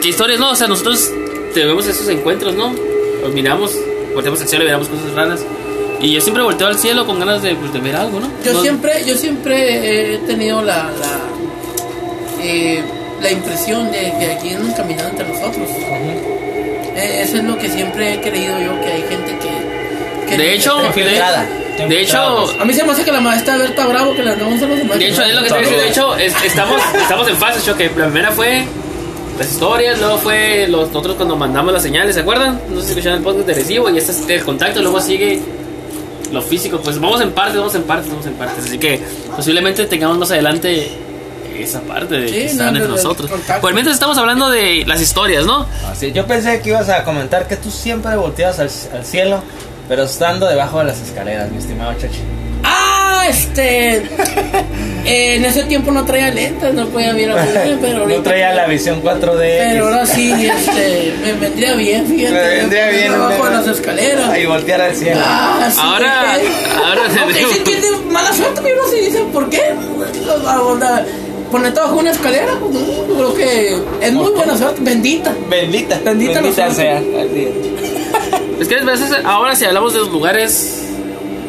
¿Qué 0.01 0.07
historias, 0.09 0.39
no? 0.39 0.51
O 0.51 0.55
sea, 0.55 0.67
nosotros 0.67 1.11
tenemos 1.53 1.85
esos 1.87 2.07
encuentros, 2.07 2.55
¿no? 2.55 2.73
Los 3.21 3.33
miramos, 3.33 3.75
volteamos 4.13 4.41
al 4.41 4.47
cielo 4.47 4.63
y 4.63 4.67
miramos 4.67 4.87
cosas 4.87 5.13
raras. 5.13 5.45
Y 6.03 6.11
yo 6.11 6.21
siempre 6.21 6.43
volteo 6.43 6.67
al 6.67 6.77
cielo 6.77 7.05
con 7.07 7.17
ganas 7.19 7.41
de, 7.41 7.55
pues, 7.55 7.73
de 7.73 7.79
ver 7.79 7.95
algo, 7.95 8.19
¿no? 8.19 8.27
Yo 8.43 8.53
No- 8.53 8.61
siempre, 8.61 9.03
yo 9.05 9.15
siempre 9.15 10.15
he 10.15 10.17
tenido 10.19 10.61
la, 10.61 10.91
la, 10.99 11.19
eh, 12.43 12.83
la 13.21 13.31
impresión 13.31 13.91
de 13.91 14.13
que 14.19 14.31
aquí 14.37 14.49
andan 14.53 14.73
caminando 14.73 15.09
entre 15.11 15.27
nosotros. 15.29 15.67
Eh, 16.95 17.21
eso 17.23 17.37
es 17.37 17.43
lo 17.43 17.57
que 17.57 17.69
siempre 17.69 18.13
he 18.13 18.21
creído 18.21 18.59
yo, 18.59 18.79
que 18.81 18.87
hay 18.91 19.01
gente 19.03 19.37
que... 19.39 20.29
que 20.29 20.37
De 20.37 20.53
hecho, 20.53 20.75
de, 20.77 21.87
de 21.87 22.01
hecho, 22.01 22.45
A 22.61 22.65
mí 22.65 22.73
se 22.73 22.83
me 22.83 22.91
hace 22.91 23.03
que 23.03 23.11
la 23.11 23.19
maestra 23.21 23.57
Berta 23.57 23.87
Bravo 23.87 24.13
que 24.13 24.21
le 24.23 24.31
andamos 24.31 24.61
a 24.61 24.67
los 24.67 24.77
demás. 24.77 24.99
De 24.99 25.07
hecho, 25.07 25.23
es 25.23 25.33
lo 25.33 25.41
que 25.41 25.49
te. 25.49 25.55
De 25.75 25.87
hecho, 25.89 26.15
es- 26.17 26.35
estamos, 26.45 26.79
estamos 27.01 27.27
en 27.29 27.35
fase, 27.37 27.61
Choque. 27.65 27.89
La 27.97 28.05
primera 28.05 28.31
fue 28.31 28.63
las 29.39 29.51
historias, 29.51 29.97
luego 29.99 30.17
fue 30.19 30.67
los 30.67 30.89
nosotros 30.89 31.15
cuando 31.15 31.35
mandamos 31.35 31.73
las 31.73 31.81
señales, 31.81 32.13
¿se 32.13 32.21
acuerdan? 32.21 32.61
No 32.69 32.79
sé 32.81 32.85
si 32.87 32.91
escucharon 32.91 33.17
el 33.19 33.23
podcast 33.23 33.47
de 33.47 33.53
recibo 33.55 33.89
y 33.89 33.97
este 33.97 34.11
es 34.11 34.29
el 34.29 34.43
contacto, 34.43 34.81
luego 34.83 35.01
sigue 35.01 35.39
lo 36.33 36.41
físico. 36.41 36.79
Pues 36.81 36.99
vamos 36.99 37.21
en 37.21 37.31
partes, 37.31 37.57
vamos 37.57 37.75
en 37.75 37.83
partes, 37.83 38.09
vamos 38.09 38.25
en 38.25 38.33
partes. 38.33 38.65
Así 38.65 38.77
que 38.77 38.99
posiblemente 39.35 39.85
tengamos 39.85 40.17
más 40.17 40.31
adelante 40.31 40.91
esa 41.57 41.81
parte 41.81 42.15
de 42.15 42.27
Sí, 42.27 42.33
que 42.33 42.45
están 42.45 42.73
no, 42.73 42.79
entre 42.79 42.87
no, 42.89 42.95
nosotros. 42.95 43.31
Por 43.61 43.73
mientras 43.73 43.93
estamos 43.95 44.17
hablando 44.17 44.49
de 44.49 44.83
las 44.87 44.99
historias, 44.99 45.45
¿no? 45.45 45.67
Así, 45.89 46.11
yo 46.11 46.25
pensé 46.25 46.61
que 46.61 46.69
ibas 46.69 46.89
a 46.89 47.03
comentar 47.03 47.47
que 47.47 47.55
tú 47.55 47.69
siempre 47.69 48.15
volteas 48.15 48.59
al, 48.59 48.69
al 48.93 49.05
cielo, 49.05 49.41
pero 49.87 50.03
estando 50.03 50.47
debajo 50.47 50.79
de 50.79 50.85
las 50.85 50.99
escaleras, 50.99 51.51
mi 51.51 51.59
estimado 51.59 51.93
Chachi. 51.93 52.19
Ah, 53.23 53.29
este. 53.29 53.95
eh, 55.05 55.35
en 55.35 55.45
ese 55.45 55.63
tiempo 55.63 55.91
no 55.91 56.03
traía 56.05 56.29
lentes, 56.31 56.73
no 56.73 56.87
podía 56.87 57.13
ver 57.13 57.31
a 57.31 57.45
bien, 57.45 57.77
pero 57.81 57.99
ahorita. 57.99 58.17
no 58.17 58.23
traía 58.23 58.53
la 58.53 58.65
visión 58.67 59.01
4D. 59.01 59.37
Pero 59.39 59.85
ahora 59.85 60.05
sí, 60.05 60.31
este. 60.31 61.13
Me 61.21 61.33
vendría 61.33 61.75
bien, 61.75 62.05
fíjate. 62.07 62.33
Me 62.33 62.47
vendría 62.57 62.89
bien. 62.89 63.13
Abajo 63.13 63.45
de 63.45 63.51
las 63.51 63.67
escaleras. 63.67 64.37
Y 64.37 64.45
voltear 64.45 64.81
al 64.81 64.95
cielo. 64.95 65.21
Ah, 65.23 65.69
sí, 65.71 65.79
Ahora- 65.81 66.37
¿qué? 66.39 66.47
ahora 66.85 67.01
Ok, 67.01 67.27
tenemos- 67.33 67.51
sí 67.53 67.59
tiene 67.63 67.87
mala 68.11 68.33
suerte, 68.33 68.61
mi 68.61 68.71
bro, 68.71 68.87
si 68.89 68.95
dicen, 69.05 69.25
¿por 69.31 69.49
qué? 69.49 69.61
Ah, 70.45 70.61
onda, 70.61 71.05
Ponerte 71.51 71.79
bajo 71.81 71.97
una 71.97 72.09
escalera, 72.09 72.51
pues, 72.59 72.73
no, 72.73 73.15
creo 73.15 73.33
que 73.35 73.77
es 74.01 74.11
muy 74.11 74.31
buena 74.31 74.57
suerte, 74.57 74.81
bendita. 74.81 75.35
Bendita. 75.47 75.99
Bendita 76.03 76.41
la 76.41 76.51
suerte. 76.51 76.73
sea. 76.75 76.97
Así 76.97 77.47
Es 78.59 78.67
que 78.67 78.75
a 78.77 78.83
veces, 78.83 79.09
ahora 79.23 79.55
si 79.55 79.65
hablamos 79.65 79.93
de 79.93 79.99
los 79.99 80.09
lugares 80.11 80.51
es. 80.51 80.79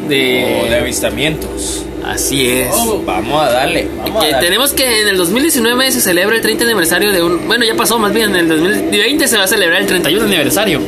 De... 0.07 0.63
O 0.65 0.69
de 0.69 0.75
avistamientos. 0.79 1.83
Así 2.03 2.47
es. 2.47 2.69
Oh, 2.71 3.01
Vamos 3.03 3.41
a 3.41 3.49
darle. 3.51 3.87
Vamos 3.97 4.21
Que 4.23 4.27
a 4.29 4.31
darle. 4.33 4.47
tenemos 4.47 4.73
que 4.73 5.01
en 5.01 5.07
el 5.07 5.17
2019 5.17 5.91
se 5.91 6.01
celebra 6.01 6.35
el 6.35 6.41
30 6.41 6.63
aniversario 6.65 7.11
de 7.11 7.23
un... 7.23 7.47
Bueno, 7.47 7.65
ya 7.65 7.73
pasó 7.75 7.97
más 7.97 8.13
bien, 8.13 8.29
en 8.29 8.35
el 8.35 8.47
2020 8.47 9.27
se 9.27 9.37
va 9.37 9.45
a 9.45 9.47
celebrar 9.47 9.81
el 9.81 9.87
31 9.87 10.23
aniversario 10.25 10.79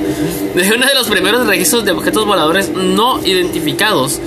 de 0.55 0.71
uno 0.75 0.85
de 0.85 0.93
los 0.93 1.07
primeros 1.07 1.47
registros 1.47 1.85
de 1.85 1.91
objetos 1.91 2.25
voladores 2.25 2.69
no 2.69 3.19
identificados 3.25 4.19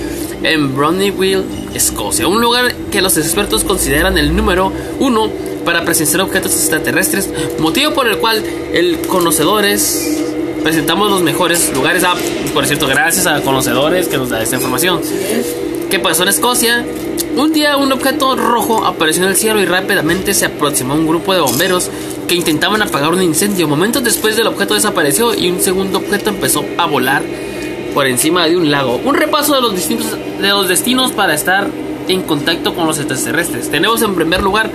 en 0.42 0.74
Brownieville, 0.74 1.44
Escocia. 1.74 2.26
Un 2.26 2.40
lugar 2.40 2.74
que 2.90 3.02
los 3.02 3.16
expertos 3.18 3.62
consideran 3.62 4.18
el 4.18 4.34
número 4.34 4.72
uno 4.98 5.30
para 5.64 5.84
presenciar 5.84 6.22
objetos 6.22 6.52
extraterrestres, 6.54 7.28
motivo 7.58 7.92
por 7.92 8.08
el 8.08 8.16
cual 8.18 8.42
el 8.72 8.98
conocedores 9.06 10.24
presentamos 10.62 11.10
los 11.10 11.22
mejores 11.22 11.72
lugares. 11.72 12.04
Ah, 12.04 12.14
por 12.54 12.66
cierto, 12.66 12.86
gracias 12.86 13.26
a 13.26 13.40
conocedores 13.40 14.08
que 14.08 14.18
nos 14.18 14.30
da 14.30 14.42
esta 14.42 14.56
información. 14.56 15.00
¿Qué 15.90 15.98
pasó 15.98 16.22
en 16.22 16.28
Escocia? 16.28 16.84
Un 17.36 17.52
día 17.52 17.76
un 17.76 17.92
objeto 17.92 18.36
rojo 18.36 18.84
apareció 18.84 19.22
en 19.22 19.30
el 19.30 19.36
cielo 19.36 19.60
y 19.60 19.64
rápidamente 19.64 20.34
se 20.34 20.46
aproximó 20.46 20.94
a 20.94 20.96
un 20.96 21.06
grupo 21.06 21.34
de 21.34 21.40
bomberos 21.40 21.90
que 22.28 22.34
intentaban 22.34 22.82
apagar 22.82 23.12
un 23.12 23.22
incendio. 23.22 23.66
Momentos 23.66 24.04
después 24.04 24.38
el 24.38 24.46
objeto 24.46 24.74
desapareció 24.74 25.34
y 25.34 25.50
un 25.50 25.60
segundo 25.60 25.98
objeto 25.98 26.30
empezó 26.30 26.64
a 26.78 26.86
volar 26.86 27.22
por 27.94 28.06
encima 28.06 28.46
de 28.46 28.56
un 28.56 28.70
lago. 28.70 29.00
Un 29.04 29.14
repaso 29.14 29.54
de 29.54 29.62
los 29.62 29.74
distintos 29.74 30.16
de 30.40 30.48
los 30.48 30.68
destinos 30.68 31.12
para 31.12 31.34
estar 31.34 31.68
en 32.08 32.22
contacto 32.22 32.74
con 32.74 32.86
los 32.86 32.98
extraterrestres. 32.98 33.70
Tenemos 33.70 34.02
en 34.02 34.14
primer 34.14 34.42
lugar 34.42 34.70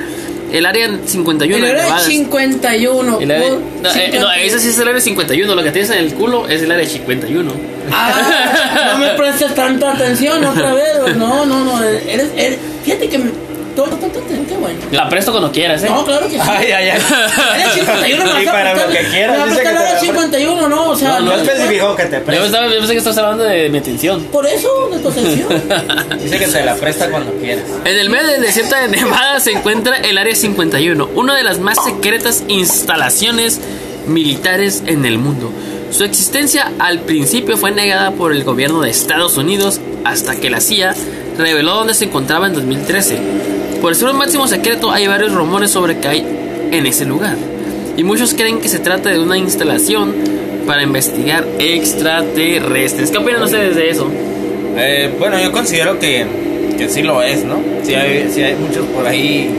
el 0.58 0.66
área 0.66 0.90
51 1.06 1.66
El 1.66 1.74
Nevada. 1.76 2.00
51. 2.00 3.20
El 3.20 3.32
área- 3.32 3.50
no, 3.50 3.90
eh, 3.94 4.18
no, 4.20 4.32
ese 4.34 4.60
sí 4.60 4.70
es 4.70 4.80
el 4.80 4.88
área 4.88 5.02
51. 5.02 5.54
Lo 5.56 5.64
que 5.64 5.72
tienes 5.72 5.90
en 5.92 5.98
el 6.00 6.14
culo 6.14 6.48
es 6.48 6.62
el 6.62 6.72
área 6.72 6.88
51. 6.88 7.52
Ah, 7.92 8.92
no 8.94 8.98
me 9.00 9.10
prestes 9.18 9.54
tanta 9.56 9.94
atención 9.94 10.44
otra 10.46 10.74
vez. 10.74 11.16
No, 11.18 11.46
no, 11.46 11.64
no. 11.64 11.84
Eres, 11.84 12.30
eres- 12.36 12.58
fíjate 12.84 13.10
que 13.10 13.18
me. 13.18 13.45
Todo, 13.76 13.88
todo, 13.88 14.10
todo, 14.10 14.22
qué 14.48 14.56
bueno. 14.58 14.80
La 14.92 15.10
presto 15.10 15.32
cuando 15.32 15.52
quieras, 15.52 15.84
¿eh? 15.84 15.88
No, 15.90 16.06
claro 16.06 16.28
que 16.28 16.36
sí. 16.36 16.40
Ay, 16.42 16.72
ay, 16.72 16.90
ay. 16.90 17.02
Era 17.60 17.72
51, 17.74 18.24
me 18.26 18.32
vas 18.34 18.44
Y 18.44 18.46
para 18.46 18.74
lo 18.74 18.88
que 18.92 19.00
quieras, 19.10 19.32
Me 19.38 19.38
vas 19.38 19.48
a 19.48 19.50
dice 19.52 19.62
que 19.64 19.70
prestar 19.70 19.74
te 19.76 19.84
la 19.84 19.94
la 19.94 20.00
51, 20.00 20.70
no, 20.70 20.90
o 20.90 20.96
sea. 20.96 21.20
No, 21.20 21.26
no 21.26 21.34
especificó 21.36 21.96
que 21.96 22.06
te 22.06 22.18
Yo, 22.20 22.24
presta. 22.26 22.46
estaba- 22.46 22.68
yo 22.68 22.78
pensé 22.78 22.92
que 22.94 22.98
estás 23.00 23.18
hablando 23.18 23.44
de 23.44 23.70
mi 23.70 23.78
atención. 23.80 24.24
Por 24.32 24.46
eso, 24.48 24.90
de 24.92 25.00
tu 25.00 25.10
atención. 25.10 25.50
Dice 26.24 26.40
que 26.40 26.48
te 26.48 26.64
la 26.66 26.76
presta 26.76 27.10
cuando 27.10 27.34
quieras. 27.34 27.66
En 27.84 27.98
el 27.98 28.10
medio 28.10 28.28
del 28.28 28.42
desierto 28.42 28.76
de 28.76 28.88
Nevada 28.88 29.40
se 29.40 29.52
encuentra 29.52 29.98
el 29.98 30.18
Área 30.18 30.36
51, 30.36 31.10
una 31.16 31.36
de 31.36 31.44
las 31.44 31.60
más 31.60 31.78
secretas 31.84 32.44
instalaciones 32.48 33.60
militares 34.08 34.84
en 34.86 35.06
el 35.06 35.18
mundo. 35.18 35.52
Su 35.92 36.04
existencia 36.04 36.72
al 36.80 37.00
principio 37.02 37.58
fue 37.58 37.72
negada 37.72 38.12
por 38.12 38.32
el 38.32 38.44
gobierno 38.44 38.82
de 38.82 38.90
Estados 38.90 39.38
Unidos 39.38 39.80
hasta 40.04 40.36
que 40.36 40.50
la 40.50 40.62
CIA 40.62 40.96
reveló 41.38 41.76
dónde 41.76 41.94
se 41.94 42.06
encontraba 42.06 42.48
en 42.48 42.54
2013. 42.54 43.20
Por 43.82 43.96
ser 43.96 44.10
un 44.10 44.18
máximo 44.18 44.48
secreto 44.48 44.92
hay 44.92 45.08
varios 45.08 45.34
rumores 45.34 45.72
sobre 45.72 45.98
que 46.00 46.08
hay 46.08 46.26
en 46.72 46.86
ese 46.86 47.06
lugar. 47.06 47.36
Y 47.98 48.04
muchos 48.04 48.34
creen 48.34 48.60
que 48.60 48.70
se 48.70 48.80
trata 48.80 49.10
de 49.10 49.20
una 49.20 49.38
instalación 49.38 50.14
para 50.66 50.84
investigar 50.84 51.46
extraterrestres. 51.60 53.12
¿Qué 53.12 53.18
opinan 53.18 53.44
ustedes 53.44 53.76
de 53.76 53.90
eso? 53.90 54.10
Eh, 54.78 55.14
bueno, 55.20 55.40
yo 55.40 55.52
considero 55.52 56.00
que, 56.00 56.26
que 56.78 56.90
sí 56.90 57.04
lo 57.04 57.22
es, 57.22 57.44
¿no? 57.46 57.58
Sí 57.84 57.94
hay, 57.94 58.30
sí 58.34 58.42
hay 58.44 58.56
muchos 58.56 58.86
por 58.88 59.06
ahí 59.08 59.50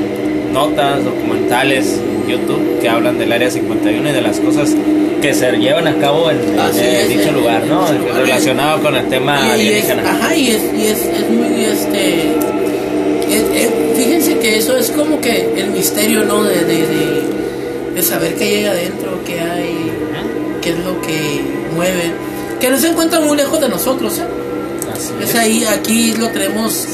notas, 0.52 1.04
documentales 1.04 1.98
en 2.26 2.30
YouTube 2.30 2.80
que 2.80 2.88
hablan 2.88 3.18
del 3.18 3.32
Área 3.32 3.50
51 3.50 4.08
y 4.08 4.12
de 4.12 4.20
las 4.20 4.40
cosas 4.40 4.74
que 5.22 5.32
se 5.32 5.50
llevan 5.52 5.86
a 5.86 5.94
cabo 5.94 6.30
en, 6.30 6.38
en 6.38 6.84
es, 6.84 7.08
dicho 7.08 7.28
en- 7.28 7.34
lugar, 7.36 7.62
en 7.62 7.68
¿no? 7.70 7.90
lugar. 7.92 8.16
Relacionado 8.22 8.82
con 8.82 8.96
el 8.96 9.06
tema 9.08 9.38
Y 9.40 9.46
es, 9.46 9.52
alienígena. 9.54 10.02
ajá, 10.10 10.34
y 10.36 10.50
es, 10.50 10.62
y 10.76 10.82
es, 10.86 10.98
es 10.98 11.30
muy, 11.30 11.64
este... 11.64 12.32
que 14.46 14.58
eso 14.58 14.76
es 14.76 14.90
como 14.92 15.20
que 15.20 15.52
el 15.60 15.70
misterio, 15.70 16.24
¿no? 16.24 16.44
De, 16.44 16.64
de, 16.64 16.86
de, 16.86 17.22
de 17.94 18.02
saber 18.02 18.34
qué 18.36 18.48
llega 18.50 18.70
adentro, 18.70 19.18
qué 19.26 19.40
hay, 19.40 19.90
qué 20.62 20.70
es 20.70 20.78
lo 20.84 21.00
que 21.00 21.40
mueve. 21.74 22.12
Que 22.60 22.70
no 22.70 22.78
se 22.78 22.88
encuentra 22.88 23.20
muy 23.20 23.36
lejos 23.36 23.60
de 23.60 23.68
nosotros, 23.68 24.18
¿eh? 24.18 24.22
Así 24.92 25.12
Es 25.22 25.30
es. 25.30 25.34
ahí, 25.36 25.64
aquí 25.64 26.14
lo 26.16 26.28
tenemos 26.28 26.86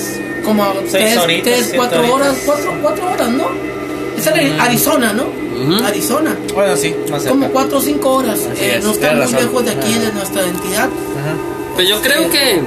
como 0.44 0.64
a 0.64 0.72
tres, 0.90 1.18
horitas, 1.18 1.44
tres, 1.44 1.58
siete 1.64 1.76
cuatro 1.76 1.98
horitas. 2.00 2.16
horas, 2.20 2.36
cuatro, 2.46 2.72
cuatro 2.82 3.10
horas, 3.12 3.28
¿no? 3.30 3.44
Es 4.16 4.26
en 4.26 4.60
Arizona, 4.60 5.12
¿no? 5.12 5.24
Ujú. 5.24 5.84
Arizona. 5.84 6.36
Bueno, 6.54 6.76
sí, 6.76 6.94
más 7.10 7.22
cerca. 7.22 7.30
Como 7.36 7.50
cuatro 7.50 7.78
o 7.78 7.80
cinco 7.82 8.10
horas. 8.16 8.38
Así 8.50 8.64
Eh, 8.64 8.76
es, 8.78 8.84
no 8.84 8.92
está 8.92 9.12
muy 9.12 9.20
razón. 9.20 9.40
lejos 9.40 9.64
de 9.66 9.70
aquí, 9.72 9.92
Ajá. 9.92 10.00
de 10.06 10.12
nuestra 10.12 10.42
entidad. 10.48 10.84
Ajá. 10.84 11.34
Pues 11.74 11.88
yo 11.88 12.00
creo 12.00 12.30
que 12.30 12.60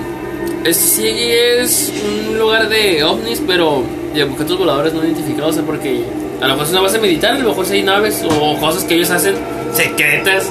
este 0.63 0.73
sí 0.83 1.03
es 1.07 1.91
un 2.29 2.37
lugar 2.37 2.69
de 2.69 3.03
ovnis, 3.03 3.41
pero 3.45 3.83
de 4.15 4.23
objetos 4.23 4.57
voladores 4.57 4.93
no 4.93 5.03
identificados, 5.03 5.57
porque 5.65 6.03
a 6.41 6.47
lo 6.47 6.53
mejor 6.53 6.65
es 6.65 6.71
una 6.71 6.81
base 6.81 6.99
militar, 6.99 7.35
a 7.35 7.39
lo 7.39 7.49
mejor 7.49 7.65
hay 7.69 7.83
naves 7.83 8.23
o 8.23 8.57
cosas 8.59 8.83
que 8.85 8.95
ellos 8.95 9.09
hacen 9.11 9.35
secretas 9.73 10.49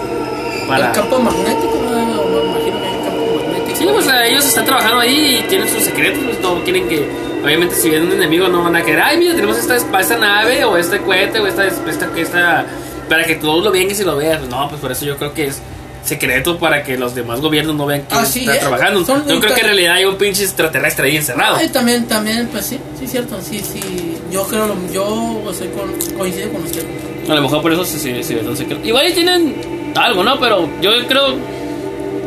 para... 0.68 0.88
El 0.88 0.92
campo 0.92 1.18
magnético, 1.18 1.74
¿no? 1.82 1.90
me 1.90 2.50
imagino 2.50 2.80
que 2.80 2.86
hay 2.86 2.96
un 2.96 3.04
campo 3.04 3.42
magnético. 3.42 3.76
Sí, 3.76 3.86
pues 3.90 4.08
ellos 4.26 4.44
están 4.44 4.64
trabajando 4.64 5.00
ahí 5.00 5.40
y 5.40 5.48
tienen 5.48 5.68
sus 5.68 5.82
secretos, 5.82 6.22
pues 6.24 6.40
no 6.40 6.62
quieren 6.62 6.88
que, 6.88 7.08
obviamente 7.42 7.74
si 7.74 7.90
viene 7.90 8.06
un 8.06 8.12
enemigo 8.12 8.48
no 8.48 8.62
van 8.62 8.76
a 8.76 8.82
querer, 8.82 9.00
ay 9.00 9.18
mira, 9.18 9.34
tenemos 9.34 9.58
esta, 9.58 9.76
esta 9.76 10.18
nave 10.18 10.64
o 10.64 10.76
este 10.76 11.00
cohete 11.00 11.40
o 11.40 11.46
esta, 11.46 11.66
esta, 11.66 12.08
esta, 12.16 12.66
para 13.08 13.24
que 13.24 13.36
todos 13.36 13.64
lo 13.64 13.72
vean 13.72 13.90
y 13.90 13.94
se 13.94 14.04
lo 14.04 14.16
vean. 14.16 14.48
No, 14.48 14.68
pues 14.68 14.80
por 14.80 14.92
eso 14.92 15.04
yo 15.04 15.16
creo 15.16 15.32
que 15.32 15.46
es 15.46 15.60
secreto 16.04 16.58
para 16.58 16.82
que 16.82 16.96
los 16.98 17.14
demás 17.14 17.40
gobiernos 17.40 17.74
no 17.76 17.86
vean 17.86 18.02
que 18.02 18.14
Así 18.14 18.40
está 18.40 18.54
es. 18.54 18.60
trabajando. 18.60 19.04
Son 19.04 19.26
yo 19.26 19.40
creo 19.40 19.54
que 19.54 19.60
en 19.60 19.66
realidad 19.66 19.94
hay 19.94 20.04
un 20.04 20.16
pinche 20.16 20.42
extraterrestre 20.44 21.08
ahí 21.08 21.16
encerrado. 21.16 21.56
Ay, 21.56 21.68
también, 21.68 22.06
también, 22.06 22.48
pues 22.48 22.66
sí, 22.66 22.78
sí, 22.98 23.06
cierto, 23.06 23.38
sí, 23.40 23.60
sí. 23.60 23.80
Yo 24.30 24.46
creo, 24.46 24.66
lo- 24.68 24.92
yo 24.92 25.42
estoy 25.50 25.68
con, 25.68 25.92
coincido 26.18 26.50
con 26.52 26.62
usted. 26.64 26.84
A 27.28 27.34
lo 27.34 27.40
mejor 27.42 27.62
por 27.62 27.72
eso 27.72 27.84
se, 27.84 28.22
se 28.22 28.34
ve 28.34 28.40
tan 28.42 28.56
secreto. 28.56 28.86
Igual 28.86 29.08
y 29.08 29.12
tienen 29.12 29.54
algo, 29.96 30.22
¿no? 30.22 30.38
Pero 30.38 30.68
yo 30.82 30.90
creo, 31.08 31.36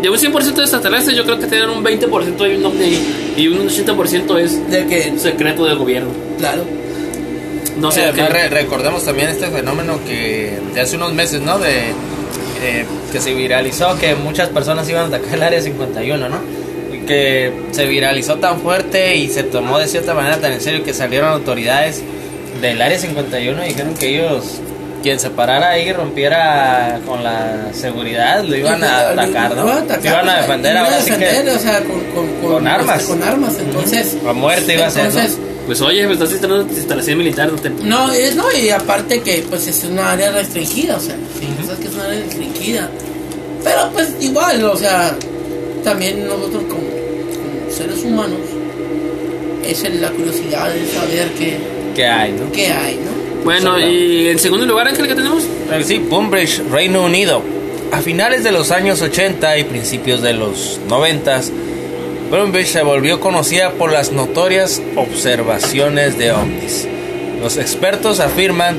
de 0.02 0.10
un 0.10 0.18
100% 0.18 0.54
de 0.56 0.62
extraterrestres, 0.64 1.16
yo 1.16 1.24
creo 1.24 1.38
que 1.40 1.46
tienen 1.48 1.70
un 1.70 1.84
20% 1.84 2.42
hay 2.44 2.56
un 2.56 2.66
ovni 2.66 2.84
ahí, 2.84 3.34
y 3.38 3.48
un 3.48 3.68
80% 3.70 4.40
es 4.40 4.70
De 4.72 4.88
que, 4.88 5.14
secreto 5.20 5.66
del 5.66 5.78
gobierno. 5.78 6.10
claro. 6.40 6.64
No 7.80 7.92
sé. 7.92 8.10
Eh, 8.10 8.12
qué- 8.16 8.28
re- 8.28 8.50
recordemos 8.50 9.06
también 9.06 9.30
este 9.30 9.48
fenómeno 9.52 10.00
que 10.04 10.58
de 10.74 10.82
hace 10.82 10.96
unos 10.96 11.14
meses, 11.14 11.42
¿no? 11.42 11.60
De 11.60 11.94
eh, 12.62 12.86
que 13.12 13.20
se 13.20 13.34
viralizó, 13.34 13.98
que 13.98 14.16
muchas 14.16 14.50
personas 14.50 14.88
iban 14.90 15.04
a 15.06 15.08
atacar 15.16 15.36
el 15.36 15.44
área 15.44 15.62
51, 15.62 16.30
¿no? 16.30 16.40
Y 16.94 17.00
que 17.06 17.54
se 17.72 17.86
viralizó 17.86 18.36
tan 18.38 18.60
fuerte 18.62 19.16
y 19.16 19.30
se 19.30 19.44
tomó 19.44 19.80
de 19.80 19.88
cierta 19.88 20.14
manera 20.14 20.38
tan 20.38 20.52
en 20.54 20.62
serio 20.62 20.84
que 20.84 20.94
salieron 20.94 21.30
autoridades 21.30 22.02
del 22.62 22.82
área 22.82 22.98
51 22.98 23.66
y 23.66 23.68
dijeron 23.70 23.94
que 23.96 24.08
ellos, 24.16 24.60
quien 25.04 25.20
se 25.20 25.30
parara 25.30 25.70
ahí 25.72 25.90
y 25.90 25.94
rompiera 25.94 27.00
con 27.06 27.24
la 27.24 27.72
seguridad, 27.74 28.44
lo 28.44 28.56
iban 28.56 28.84
a 28.84 29.10
atacar, 29.10 29.56
¿no? 29.56 29.64
Lo 29.64 29.68
iban 29.70 29.78
a 29.78 29.82
atacar, 29.82 30.06
iban 30.06 30.30
a 30.30 30.38
defender 30.42 30.78
ahora 30.78 31.00
sí 31.02 31.12
defender, 31.12 31.46
que 31.46 31.52
o 31.52 31.60
sea, 31.60 31.80
con, 31.82 32.00
con, 32.14 32.28
con, 32.42 32.52
Con 32.54 32.68
armas. 32.68 33.02
este, 33.02 33.12
con 33.14 33.24
armas, 33.24 33.58
entonces. 33.60 34.18
a 34.28 34.34
muerte 34.34 34.74
iba 34.74 34.88
a 34.88 34.90
ser, 34.90 35.04
¿no? 35.04 35.10
entonces, 35.10 35.40
Pues 35.68 35.82
oye, 35.82 36.08
me 36.08 36.14
estás 36.14 36.32
instalando 36.32 36.74
instalación 36.74 37.18
militar, 37.18 37.52
no 37.52 37.60
te... 37.60 37.70
No, 37.70 38.12
es 38.14 38.36
no, 38.36 38.46
y 38.54 38.70
aparte 38.70 39.22
que 39.22 39.46
pues 39.50 39.68
es 39.68 39.84
una 39.84 40.14
área 40.14 40.32
restringida, 40.32 40.96
o 40.96 41.00
sea, 41.00 41.16
sí, 41.40 41.48
sabes 41.66 41.80
que 41.82 41.88
es 41.88 41.94
una 41.94 42.06
área 42.06 42.22
restringida. 42.22 42.90
Pero 43.64 43.90
pues 43.92 44.16
igual, 44.22 44.64
o 44.64 44.78
sea, 44.78 45.14
también 45.84 46.26
nosotros 46.26 46.64
como, 46.70 46.82
como 46.88 47.72
seres 47.72 48.02
humanos, 48.04 48.40
es 49.66 49.84
la 50.00 50.10
curiosidad 50.12 50.74
de 50.74 50.88
saber 50.88 51.28
qué, 51.38 51.58
¿Qué 51.96 52.06
hay, 52.06 52.32
no? 52.32 52.50
qué 52.54 52.68
hay, 52.68 52.96
¿no? 52.96 53.44
Bueno, 53.44 53.80
y 53.80 54.28
en 54.28 54.40
segundo 54.40 54.66
lugar, 54.66 54.88
Ángel, 54.88 55.08
¿qué 55.08 55.16
tenemos? 55.16 55.44
Eh, 55.44 55.84
Sí, 55.86 55.98
Bumbridge, 56.00 56.62
Reino 56.72 57.04
Unido. 57.04 57.42
A 57.92 58.02
finales 58.02 58.44
de 58.44 58.52
los 58.52 58.72
años 58.72 59.02
80 59.02 59.58
y 59.58 59.64
principios 59.66 60.22
de 60.22 60.34
los 60.34 60.80
90, 60.88 61.42
Bumbridge 62.30 62.68
se 62.68 62.82
volvió 62.82 63.22
conocida 63.22 63.72
por 63.72 63.94
las 63.94 64.12
notorias 64.12 64.82
observaciones 64.98 66.18
de 66.18 66.34
ovnis. 66.34 66.86
Los 67.42 67.56
expertos 67.56 68.20
afirman 68.20 68.78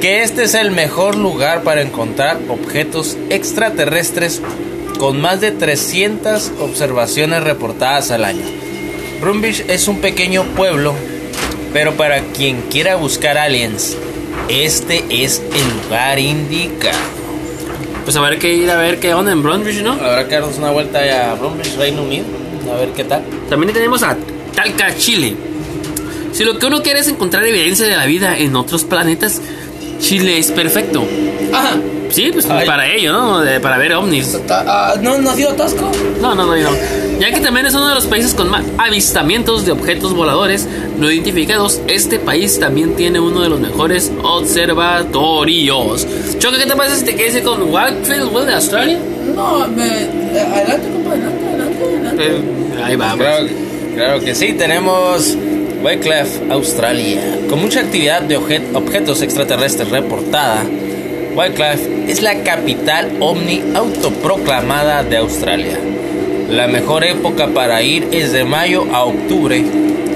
que 0.00 0.24
este 0.24 0.42
es 0.42 0.54
el 0.54 0.72
mejor 0.72 1.14
lugar 1.14 1.62
para 1.62 1.82
encontrar 1.82 2.38
objetos 2.48 3.16
extraterrestres 3.30 4.42
con 4.98 5.20
más 5.20 5.40
de 5.40 5.52
300 5.52 6.52
observaciones 6.58 7.44
reportadas 7.44 8.10
al 8.10 8.24
año. 8.24 8.44
Brunbridge 9.20 9.64
es 9.68 9.86
un 9.86 10.00
pequeño 10.00 10.42
pueblo, 10.56 10.92
pero 11.72 11.94
para 11.94 12.20
quien 12.20 12.62
quiera 12.62 12.96
buscar 12.96 13.38
aliens, 13.38 13.96
este 14.48 15.04
es 15.08 15.40
el 15.54 15.84
lugar 15.84 16.18
indicado. 16.18 16.98
Pues 18.02 18.16
habrá 18.16 18.36
que 18.38 18.54
ir 18.54 18.70
a 18.70 18.76
ver 18.76 18.98
qué 18.98 19.14
onda 19.14 19.30
en 19.30 19.42
Brunbridge, 19.42 19.82
¿no? 19.82 19.92
Habrá 19.92 20.26
que 20.26 20.34
darnos 20.34 20.58
una 20.58 20.70
vuelta 20.70 21.30
a 21.30 21.34
Brunbridge, 21.34 21.76
Reino 21.76 22.02
Unido, 22.02 22.24
a 22.72 22.76
ver 22.76 22.88
qué 22.90 23.04
tal. 23.04 23.22
También 23.48 23.72
tenemos 23.72 24.02
a 24.02 24.16
Talca, 24.54 24.94
Chile. 24.96 25.34
Si 26.32 26.44
lo 26.44 26.58
que 26.58 26.66
uno 26.66 26.82
quiere 26.82 27.00
es 27.00 27.08
encontrar 27.08 27.44
evidencia 27.46 27.86
de 27.86 27.96
la 27.96 28.06
vida 28.06 28.36
en 28.38 28.54
otros 28.56 28.84
planetas, 28.84 29.40
Chile 30.00 30.38
es 30.38 30.50
perfecto. 30.52 31.04
Ajá. 31.52 31.76
Sí, 32.10 32.30
pues 32.32 32.46
Ay. 32.48 32.66
para 32.66 32.88
ello, 32.90 33.12
¿no? 33.12 33.40
De- 33.40 33.60
para 33.60 33.76
ver 33.76 33.92
ovnis. 33.94 34.38
Ah, 34.48 34.94
¿No, 35.02 35.18
¿No 35.18 35.30
ha 35.30 35.34
sido 35.34 35.52
Tasco? 35.54 35.90
No, 36.22 36.34
no, 36.34 36.46
no, 36.46 36.56
no. 36.56 36.70
Ya 37.20 37.30
que 37.32 37.40
también 37.40 37.66
es 37.66 37.74
uno 37.74 37.88
de 37.88 37.94
los 37.96 38.06
países 38.06 38.32
con 38.32 38.48
más 38.48 38.64
avistamientos 38.78 39.66
de 39.66 39.72
objetos 39.72 40.14
voladores 40.14 40.66
no 40.98 41.10
identificados, 41.10 41.80
este 41.86 42.18
país 42.18 42.58
también 42.60 42.94
tiene 42.96 43.20
uno 43.20 43.40
de 43.42 43.48
los 43.50 43.60
mejores 43.60 44.10
observatorios. 44.22 46.06
Choca, 46.38 46.58
¿qué 46.58 46.66
te 46.66 46.76
parece 46.76 46.96
si 46.96 47.04
te 47.04 47.14
quedas 47.16 47.42
con 47.42 47.62
Wildfield 47.62 48.32
World 48.32 48.48
de 48.48 48.54
Australia? 48.54 48.98
No, 49.34 49.68
me, 49.68 49.86
eh, 49.86 50.08
adelante, 50.40 50.88
compa, 50.92 51.10
adelante, 51.10 51.44
adelante, 51.46 51.84
adelante. 51.84 52.26
Eh, 52.26 52.42
ahí 52.84 52.96
vamos. 52.96 53.18
Claro, 53.18 53.46
claro 53.94 54.20
que 54.20 54.34
sí, 54.34 54.52
tenemos 54.54 55.36
Wycliffe, 55.82 56.40
Australia. 56.50 57.20
Con 57.48 57.60
mucha 57.60 57.80
actividad 57.80 58.22
de 58.22 58.38
obje- 58.38 58.62
objetos 58.74 59.22
extraterrestres 59.22 59.88
reportada, 59.90 60.64
Wycliffe 61.36 61.88
es 62.10 62.22
la 62.22 62.42
capital 62.42 63.10
ovni 63.20 63.62
autoproclamada 63.74 65.02
de 65.04 65.16
Australia. 65.18 65.78
La 66.50 66.66
mejor 66.66 67.04
época 67.04 67.48
para 67.48 67.82
ir 67.82 68.08
es 68.10 68.32
de 68.32 68.44
mayo 68.44 68.86
a 68.92 69.04
octubre 69.04 69.62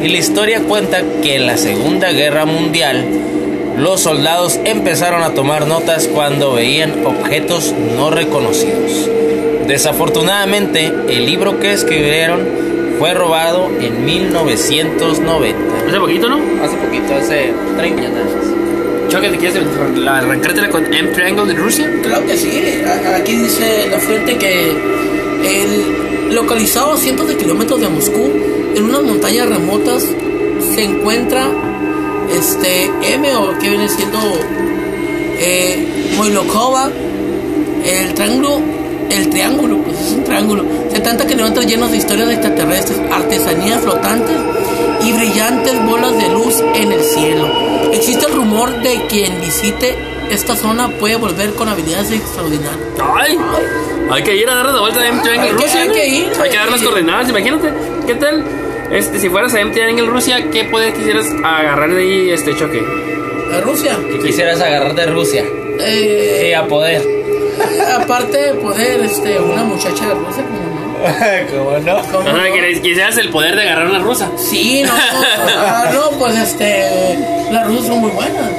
y 0.03 0.09
la 0.09 0.17
historia 0.19 0.61
cuenta 0.61 1.03
que 1.23 1.37
en 1.37 1.47
la 1.47 1.57
Segunda 1.59 2.11
Guerra 2.11 2.45
Mundial 2.47 3.05
los 3.79 4.01
soldados 4.01 4.59
empezaron 4.65 5.23
a 5.23 5.31
tomar 5.35 5.67
notas 5.67 6.09
cuando 6.09 6.55
veían 6.55 7.05
objetos 7.07 7.73
no 7.97 8.11
reconocidos. 8.11 9.09
Desafortunadamente, 9.67 10.93
el 11.09 11.25
libro 11.27 11.59
que 11.61 11.73
escribieron 11.73 12.41
fue 12.99 13.15
robado 13.15 13.71
en 13.81 14.05
1990. 14.05 15.59
Hace 15.89 15.99
poquito, 15.99 16.29
¿no? 16.29 16.39
Hace 16.63 16.77
poquito, 16.77 17.15
hace 17.15 17.53
30 17.77 18.03
años. 18.03 18.13
Choca, 19.09 19.31
¿te 19.31 19.37
quieres 19.37 19.59
la- 19.97 20.19
arrancártela 20.19 20.69
con 20.71 20.93
M 20.93 21.09
Triangle 21.13 21.47
de 21.47 21.55
Rusia? 21.55 21.91
Claro 22.03 22.27
que 22.27 22.37
sí. 22.37 22.51
Aquí 23.15 23.37
dice 23.37 23.89
la 23.91 23.99
fuente 23.99 24.37
que 24.39 24.71
el, 24.71 26.35
localizado 26.35 26.93
a 26.93 26.97
cientos 26.97 27.29
de 27.29 27.37
kilómetros 27.37 27.81
de 27.81 27.89
Moscú, 27.89 28.31
en 28.75 28.85
unas 28.85 29.03
montañas 29.03 29.49
remotas, 29.49 30.07
se 30.75 30.83
encuentra 30.83 31.47
este 32.35 32.91
M 33.15 33.37
o 33.37 33.59
que 33.59 33.69
viene 33.69 33.89
siendo 33.89 34.19
eh, 35.39 36.13
Moilokova, 36.17 36.91
el 37.85 38.15
triángulo, 38.15 38.61
el 39.13 39.31
triángulo, 39.31 39.79
pues 39.79 39.99
es 40.01 40.13
un 40.13 40.25
triángulo. 40.25 40.65
Se 40.93 41.01
trata 41.01 41.27
que 41.27 41.35
levantan 41.35 41.67
llenos 41.69 41.91
de 41.91 41.97
historias 41.99 42.31
extraterrestres, 42.31 42.99
artesanías 43.11 43.81
flotantes 43.81 44.37
y 45.05 45.13
brillantes 45.13 45.85
bolas 45.87 46.17
de 46.19 46.29
luz 46.31 46.63
en 46.75 46.93
el 46.93 47.03
cielo. 47.03 47.49
Existe 47.93 48.27
el 48.27 48.33
rumor 48.35 48.71
de 48.83 49.01
quien 49.09 49.41
visite 49.41 49.95
esta 50.31 50.57
zona 50.57 50.89
puede 50.89 51.17
volver 51.17 51.51
con 51.55 51.69
habilidades 51.69 52.11
extraordinarias. 52.13 52.79
¡Ay! 53.15 53.37
Hay 54.11 54.23
que 54.23 54.35
ir 54.37 54.49
a 54.49 54.55
darle 54.55 54.73
la 54.73 54.81
vuelta 54.81 55.01
a 55.01 55.09
M 55.09 55.21
Triangle 55.23 55.51
Hay 55.51 55.57
que- 55.57 55.63
Rusia. 55.63 55.81
hay 55.83 55.89
¿no? 55.89 55.95
que 55.95 56.07
ir, 56.09 56.33
Hay 56.43 56.51
que 56.51 56.57
dar 56.57 56.71
las 56.71 56.83
coordenadas. 56.83 57.29
Imagínate, 57.29 57.73
¿qué 58.07 58.15
tal? 58.15 58.45
Este, 58.91 59.19
si 59.19 59.29
fueras 59.29 59.55
a 59.55 59.61
M 59.61 59.73
Triangle 59.73 60.07
Rusia, 60.07 60.51
¿qué 60.51 60.65
poder 60.65 60.93
quisieras 60.95 61.27
agarrar 61.45 61.93
de 61.95 62.01
ahí 62.01 62.31
este 62.31 62.55
choque? 62.57 62.83
A 63.55 63.61
Rusia. 63.61 63.99
Que 64.11 64.19
quisieras 64.21 64.61
agarrar 64.61 64.95
de 64.95 65.07
Rusia. 65.07 65.45
Eh, 65.81 66.45
Sí, 66.47 66.53
a 66.55 66.67
poder. 66.67 67.03
aparte 68.03 68.37
de 68.39 68.55
poder, 68.55 69.01
este, 69.03 69.39
una 69.41 69.65
muchacha 69.65 70.07
de 70.09 70.15
Rusia, 70.15 70.43
como 70.45 70.71
no. 70.81 70.83
¿Cómo 71.51 71.79
no? 71.79 72.03
¿Cómo 72.13 72.19
O 72.19 72.23
sea, 72.25 72.33
no? 72.49 72.55
que 72.55 72.81
quisieras 72.83 73.17
el 73.19 73.31
poder 73.31 73.57
de 73.57 73.63
agarrar 73.63 73.89
una 73.89 73.99
rusa. 73.99 74.31
Sí, 74.37 74.83
no, 74.85 74.93
ah, 74.95 75.91
no, 75.93 76.11
pues 76.19 76.37
este, 76.39 77.19
las 77.51 77.67
rusas 77.67 77.87
son 77.87 77.99
muy 78.01 78.11
buenas. 78.11 78.51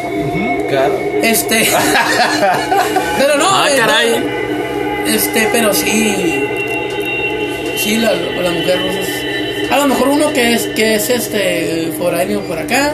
Claro. 0.69 0.93
Este, 1.21 1.69
pero 3.17 3.37
no, 3.37 3.47
Ah, 3.49 3.67
eh, 3.71 3.75
caray. 3.77 4.09
no, 5.05 5.09
este, 5.13 5.47
pero 5.51 5.73
sí, 5.73 6.43
sí, 7.77 7.97
la, 7.97 8.11
la 8.13 8.49
mujer 8.51 8.79
rusa 8.81 8.99
es- 8.99 9.23
a 9.71 9.77
lo 9.77 9.87
mejor 9.87 10.07
uno 10.09 10.31
que 10.33 10.53
es, 10.53 10.67
que 10.75 10.95
es 10.95 11.09
este, 11.09 11.91
foráneo 11.97 12.41
por 12.41 12.59
acá, 12.59 12.93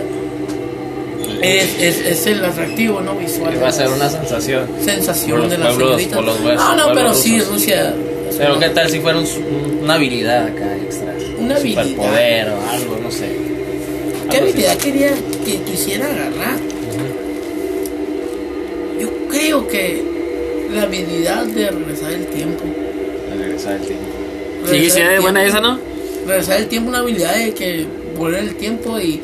es, 1.42 1.76
es, 1.82 2.06
es 2.06 2.26
el 2.28 2.44
atractivo, 2.46 3.02
¿no? 3.02 3.16
Visual. 3.16 3.62
Va 3.62 3.70
a 3.70 3.72
ser 3.72 3.88
una 3.90 4.10
sensación. 4.10 4.68
sensación 4.84 5.32
por 5.32 5.40
los 5.42 5.52
de 5.52 5.58
la 5.58 5.66
pueblos- 5.68 5.88
señorita. 5.90 6.16
por 6.16 6.26
los 6.26 6.40
huesos- 6.42 6.56
no, 6.76 6.88
no, 6.88 6.94
pero 6.94 7.14
sí. 7.14 7.40
Rusia. 7.42 7.94
Pero 8.38 8.56
una- 8.58 8.68
qué 8.68 8.74
tal 8.74 8.90
si 8.90 9.00
fuera 9.00 9.20
un 9.20 9.28
una 9.84 9.96
habilidad 9.96 10.48
acá 10.48 10.76
extra. 10.78 11.14
Una 11.38 11.46
Un 11.46 11.52
habilidad. 11.54 11.84
Superpoder 11.86 12.50
o 12.50 12.70
algo, 12.70 12.98
no 13.02 13.12
sé. 13.12 13.28
¿Qué 14.30 14.38
Algo 14.38 14.50
así. 14.50 14.52
habilidad 14.52 14.78
quería 14.78 15.12
que 15.46 15.58
quisiera 15.64 16.06
agarrar? 16.06 16.58
Yo 19.00 19.08
creo 19.30 19.68
que 19.68 20.04
la 20.74 20.84
habilidad 20.84 21.46
de 21.46 21.72
regresar 21.72 22.12
el 22.14 22.26
tiempo. 22.28 22.64
Regresar 23.38 23.74
el 23.76 23.82
tiempo. 23.82 24.04
Sí, 24.66 24.72
Regresar 24.72 25.16
sí, 25.16 25.22
buena 25.22 25.46
esa, 25.46 25.60
¿no? 25.62 25.80
Regresar 26.28 26.58
el 26.60 26.68
tiempo, 26.68 26.90
una 26.90 27.00
habilidad 27.00 27.36
de 27.36 27.54
que 27.54 27.86
volver 28.18 28.44
el 28.44 28.56
tiempo 28.56 29.00
y, 29.00 29.22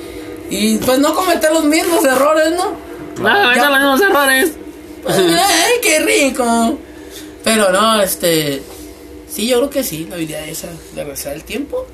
y 0.49 0.77
pues 0.77 0.99
no 0.99 1.13
cometer 1.13 1.51
los 1.51 1.63
mismos 1.63 2.03
errores, 2.03 2.51
¿no? 2.51 2.75
Ya. 3.23 3.53
están 3.53 3.71
los 3.71 3.79
mismos 3.81 4.01
errores. 4.01 4.51
Pues, 5.03 5.17
¡Ay, 5.19 5.73
qué 5.81 5.99
rico! 5.99 6.77
Pero 7.43 7.71
no, 7.71 8.01
este. 8.01 8.61
Sí, 9.29 9.47
yo 9.47 9.57
creo 9.57 9.69
que 9.69 9.83
sí, 9.83 10.07
la 10.09 10.15
habilidad 10.15 10.47
esa 10.47 10.67
de 10.67 11.03
regresar 11.03 11.33
el 11.33 11.43
tiempo. 11.43 11.85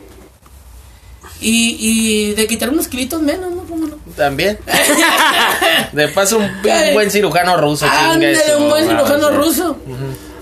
Y, 1.39 1.75
y 1.79 2.33
de 2.35 2.45
quitar 2.45 2.69
unos 2.69 2.87
kilitos 2.87 3.19
menos, 3.21 3.51
¿no? 3.51 3.63
¿Cómo 3.63 3.87
no? 3.87 3.97
También. 4.15 4.59
De 5.91 6.07
paso, 6.09 6.37
un, 6.37 6.47
buen 6.93 7.09
cirujano 7.09 7.57
ruso. 7.57 7.87
Ándale, 7.87 8.33
eso, 8.33 8.59
un 8.59 8.69
buen 8.69 8.87
cirujano 8.87 9.31
ruso. 9.31 9.77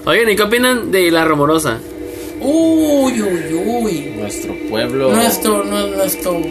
Oigan, 0.05 0.29
¿y 0.29 0.35
qué 0.35 0.43
opinan 0.43 0.91
de 0.91 1.09
la 1.09 1.23
rumorosa? 1.23 1.79
Uy, 2.41 3.21
uy, 3.21 3.53
uy. 3.53 4.13
Nuestro 4.17 4.53
pueblo. 4.69 5.11
Nuestro, 5.11 5.63
no, 5.63 5.87
nuestro. 5.87 6.41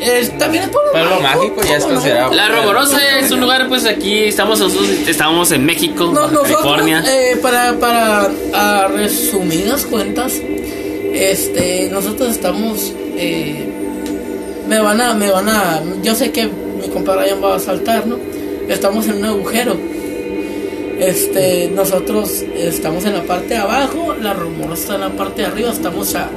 Es- 0.00 0.36
también 0.38 0.64
es 0.64 0.70
pueblo, 0.70 0.90
Pueblo 0.92 1.20
mágico, 1.20 1.62
ya 1.68 1.76
es 1.76 1.84
considerado. 1.84 2.32
La 2.34 2.48
rumorosa 2.48 3.18
es 3.18 3.30
un 3.30 3.40
lugar, 3.40 3.68
pues 3.68 3.84
aquí 3.86 4.24
estamos 4.24 4.58
nosotros, 4.60 4.88
estamos 5.06 5.50
en 5.52 5.64
México, 5.64 6.04
No, 6.14 6.28
nosotros, 6.28 6.42
California. 6.62 7.04
eh, 7.06 7.36
para, 7.42 7.74
para 7.78 8.30
a 8.54 8.88
resumidas 8.88 9.84
cuentas, 9.86 10.34
este, 11.12 11.88
nosotros 11.90 12.30
estamos, 12.30 12.92
eh, 13.16 13.68
me 14.68 14.78
van 14.80 15.00
a, 15.00 15.14
me 15.14 15.30
van 15.30 15.48
a, 15.48 15.82
yo 16.02 16.14
sé 16.14 16.30
que 16.32 16.46
mi 16.46 16.88
compadre 16.88 17.24
Ryan 17.24 17.42
va 17.44 17.56
a 17.56 17.60
saltar, 17.60 18.06
¿no? 18.06 18.18
Estamos 18.68 19.06
en 19.08 19.16
un 19.18 19.24
agujero. 19.26 19.76
Este, 20.98 21.68
nosotros 21.74 22.44
estamos 22.56 23.04
en 23.06 23.14
la 23.14 23.22
parte 23.24 23.48
de 23.54 23.56
abajo, 23.56 24.14
la 24.20 24.34
rumorosa 24.34 24.82
está 24.82 24.94
en 24.94 25.00
la 25.00 25.08
parte 25.10 25.42
de 25.42 25.48
arriba, 25.48 25.70
estamos 25.72 26.14
a... 26.14 26.28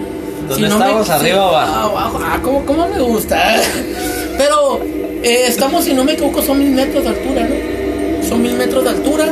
¿Dónde 0.50 0.68
estamos, 0.68 1.10
arriba 1.10 1.46
o 1.46 1.56
abajo? 1.56 1.98
Abajo, 1.98 2.20
ah, 2.24 2.40
como, 2.44 2.66
como 2.66 2.88
me 2.88 3.00
gusta. 3.02 3.56
Pero 4.38 4.80
eh, 5.24 5.46
estamos, 5.48 5.84
si 5.86 5.94
no 5.94 6.04
me 6.04 6.14
equivoco, 6.14 6.42
son 6.42 6.60
mil 6.60 6.72
metros 6.72 7.04
de 7.04 7.10
altura, 7.10 7.48
¿no? 7.48 8.28
Son 8.28 8.42
mil 8.42 8.54
metros 8.54 8.84
de 8.84 8.90
altura. 8.92 9.28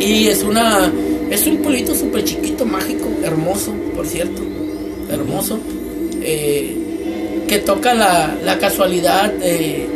Y 0.00 0.28
es 0.28 0.42
una. 0.42 0.90
Es 1.30 1.46
un 1.46 1.56
pueblito 1.58 1.94
súper 1.94 2.22
chiquito, 2.24 2.64
mágico, 2.64 3.08
hermoso, 3.22 3.72
por 3.94 4.06
cierto. 4.06 4.42
Hermoso. 5.10 5.58
eh, 6.22 6.76
que 7.48 7.58
toca 7.60 7.94
la, 7.94 8.34
la 8.44 8.58
casualidad 8.58 9.32
de, 9.32 9.88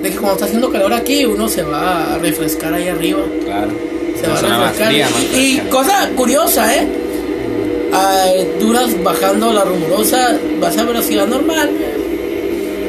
de 0.00 0.10
que 0.10 0.14
cuando 0.16 0.32
está 0.34 0.44
haciendo 0.44 0.70
calor 0.70 0.92
aquí, 0.92 1.24
uno 1.26 1.48
se 1.48 1.62
va 1.64 2.14
a 2.14 2.18
refrescar 2.18 2.72
ahí 2.72 2.86
arriba. 2.88 3.20
Claro. 3.44 3.70
Se 4.20 4.28
va 4.28 4.38
a 4.38 4.40
refrescar. 4.40 4.88
fría, 4.88 5.08
y, 5.34 5.36
y 5.36 5.58
cosa 5.70 6.08
curiosa, 6.14 6.72
¿eh? 6.76 6.86
Ah, 7.92 8.26
duras 8.58 9.02
bajando 9.02 9.52
la 9.52 9.64
rumorosa, 9.64 10.38
vas 10.58 10.78
a 10.78 10.84
velocidad 10.84 11.26
normal, 11.26 11.70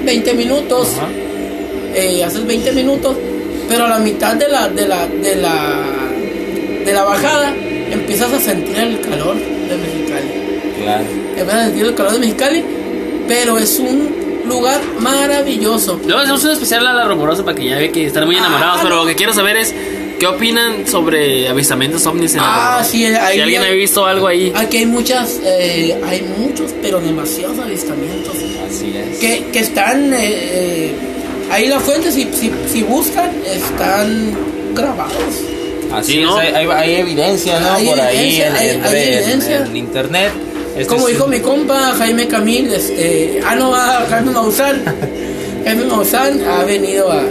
20 0.06 0.34
minutos, 0.34 0.89
eh, 1.94 2.24
haces 2.24 2.46
20 2.46 2.72
minutos, 2.72 3.18
pero 3.68 3.86
a 3.86 3.89
la 3.89 4.00
mitad 4.00 4.36
de 4.36 4.48
la, 4.48 4.70
de 4.70 4.88
la, 4.88 5.08
de 5.08 5.36
la, 5.36 5.82
de 6.86 6.94
la 6.94 7.04
bajada 7.04 7.54
empiezas 7.92 8.32
a 8.32 8.39
sentir 8.39 8.78
el 8.78 9.02
calor 9.02 9.36
de 9.36 9.78
Mexicali. 9.78 10.28
Claro. 10.82 11.04
Empiezas 11.38 11.54
a 11.54 11.63
sentir 11.66 11.86
el 11.86 11.96
calor 11.96 12.12
de 12.13 12.20
Mexicali, 12.20 12.63
pero 13.28 13.58
es 13.58 13.80
un 13.80 14.24
lugar 14.48 14.82
maravilloso. 15.00 16.00
Luego 16.06 16.22
hacemos 16.22 16.44
un 16.44 16.52
especial 16.52 16.88
a 16.88 16.94
la 16.94 17.08
rumorosa 17.08 17.44
para 17.44 17.56
que 17.56 17.66
ya 17.66 17.78
ve 17.78 17.92
que 17.92 18.06
están 18.08 18.26
muy 18.26 18.38
enamorados. 18.38 18.78
Ah, 18.78 18.80
pero 18.84 18.96
no. 18.96 19.02
lo 19.02 19.08
que 19.08 19.16
quiero 19.16 19.34
saber 19.34 19.58
es 19.58 19.74
qué 20.24 20.36
opinan 20.36 20.88
sobre 20.88 21.48
avistamientos 21.50 22.06
ovnis 22.06 22.34
en 22.36 22.42
la 22.42 22.78
Ah, 22.80 22.84
sí, 22.84 23.06
ahí 23.06 23.36
Si 23.36 23.42
alguien 23.42 23.62
hay- 23.64 23.72
ha 23.72 23.74
visto 23.74 24.06
algo 24.06 24.28
ahí. 24.28 24.52
Aquí 24.56 24.78
hay 24.78 24.86
muchas, 24.86 25.40
eh, 25.44 26.00
hay 26.08 26.22
muchos, 26.38 26.74
pero 26.82 27.00
demasiados 27.02 27.60
avistamientos 27.60 28.34
Así 28.68 28.94
es. 28.96 29.18
que, 29.20 29.46
que 29.52 29.60
están 29.60 30.14
eh, 30.14 30.18
eh, 30.22 30.92
ahí 31.52 31.68
la 31.68 31.80
fuente, 31.80 32.12
si, 32.12 32.24
si, 32.34 32.52
si 32.72 32.84
buscan, 32.84 33.32
están 33.46 34.32
grabados. 34.74 35.14
Así 35.94 36.14
Sí, 36.14 36.20
es, 36.20 36.26
¿no? 36.26 36.38
hay, 36.38 36.48
hay- 36.54 36.68
hay 36.68 36.96
evidencia, 36.96 37.60
¿no? 37.60 37.74
Hay 37.74 37.86
Por 37.88 38.00
ahí 38.00 38.18
evidencia, 38.18 38.48
en, 38.48 38.56
hay- 38.56 38.70
en 38.70 38.84
hay 38.86 38.92
red, 38.92 39.04
en- 39.04 39.14
evidencia. 39.24 39.58
en 39.66 39.78
internet. 39.78 40.32
Este 40.78 40.88
Como 40.88 41.08
dijo 41.08 41.26
un- 41.26 41.30
mi 41.32 41.40
compa 41.40 41.92
Jaime 41.98 42.28
Camil, 42.28 42.74
este, 42.74 43.42
ah 43.46 43.56
no, 43.56 43.76
ah, 43.76 44.06
Jaime 44.10 44.32
Maussan, 44.32 44.82
Jaime 45.66 45.84
Maussan 45.86 46.42
ha 46.48 46.64
venido 46.64 47.12
a 47.12 47.22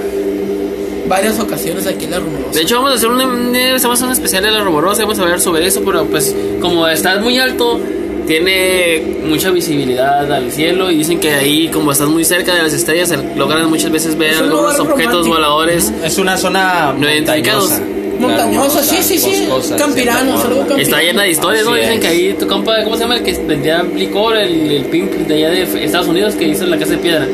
varias 1.12 1.38
ocasiones 1.38 1.86
aquí 1.86 2.06
en 2.06 2.10
la 2.12 2.18
rumorosa. 2.20 2.52
De 2.54 2.62
hecho, 2.62 2.76
vamos 2.76 2.92
a 2.92 2.94
hacer 2.94 3.08
un, 3.10 3.20
un- 3.20 3.52
vamos 3.52 3.84
a 3.84 3.92
hacer 3.92 4.06
un 4.06 4.12
especial 4.12 4.42
de 4.44 4.50
la 4.50 4.60
rumorosa. 4.64 5.02
Vamos 5.02 5.18
a 5.18 5.22
hablar 5.22 5.40
sobre 5.40 5.66
eso. 5.66 5.82
Pero 5.84 6.04
pues, 6.06 6.34
como 6.60 6.88
estás 6.88 7.20
muy 7.20 7.38
alto, 7.38 7.78
tiene 8.26 9.02
mucha 9.26 9.50
visibilidad 9.50 10.30
al 10.32 10.50
cielo. 10.50 10.90
Y 10.90 10.96
dicen 10.98 11.20
que 11.20 11.30
ahí, 11.34 11.68
como 11.68 11.92
estás 11.92 12.08
muy 12.08 12.24
cerca 12.24 12.54
de 12.54 12.62
las 12.62 12.72
estrellas, 12.72 13.12
logran 13.36 13.68
muchas 13.68 13.90
veces 13.90 14.16
ver 14.16 14.34
algunos 14.36 14.78
objetos 14.78 14.88
romántico. 15.26 15.28
voladores. 15.34 15.92
Es 16.04 16.16
una 16.18 16.36
zona 16.38 16.94
No 16.98 17.08
identificados. 17.10 17.72
montañosa. 18.18 18.82
Sí, 18.82 19.02
sí, 19.02 19.18
sí, 19.18 19.46
forma. 19.48 19.76
campirano. 19.76 20.34
Está 20.78 21.02
llena 21.02 21.22
de 21.24 21.30
historias, 21.30 21.64
¿no? 21.66 21.74
Dicen 21.74 21.94
es. 21.94 22.00
que 22.00 22.06
ahí 22.08 22.32
tu 22.38 22.46
compa, 22.46 22.82
¿cómo 22.84 22.96
se 22.96 23.02
llama? 23.02 23.16
El 23.16 23.22
que 23.22 23.32
vendía 23.46 23.82
licor, 23.82 24.36
el, 24.36 24.70
el 24.70 24.84
pimp 24.86 25.12
de 25.12 25.34
allá 25.34 25.50
de 25.50 25.84
Estados 25.84 26.06
Unidos 26.08 26.34
que 26.36 26.46
hizo 26.48 26.64
la 26.66 26.78
casa 26.78 26.92
de 26.92 26.98
piedra. 26.98 27.26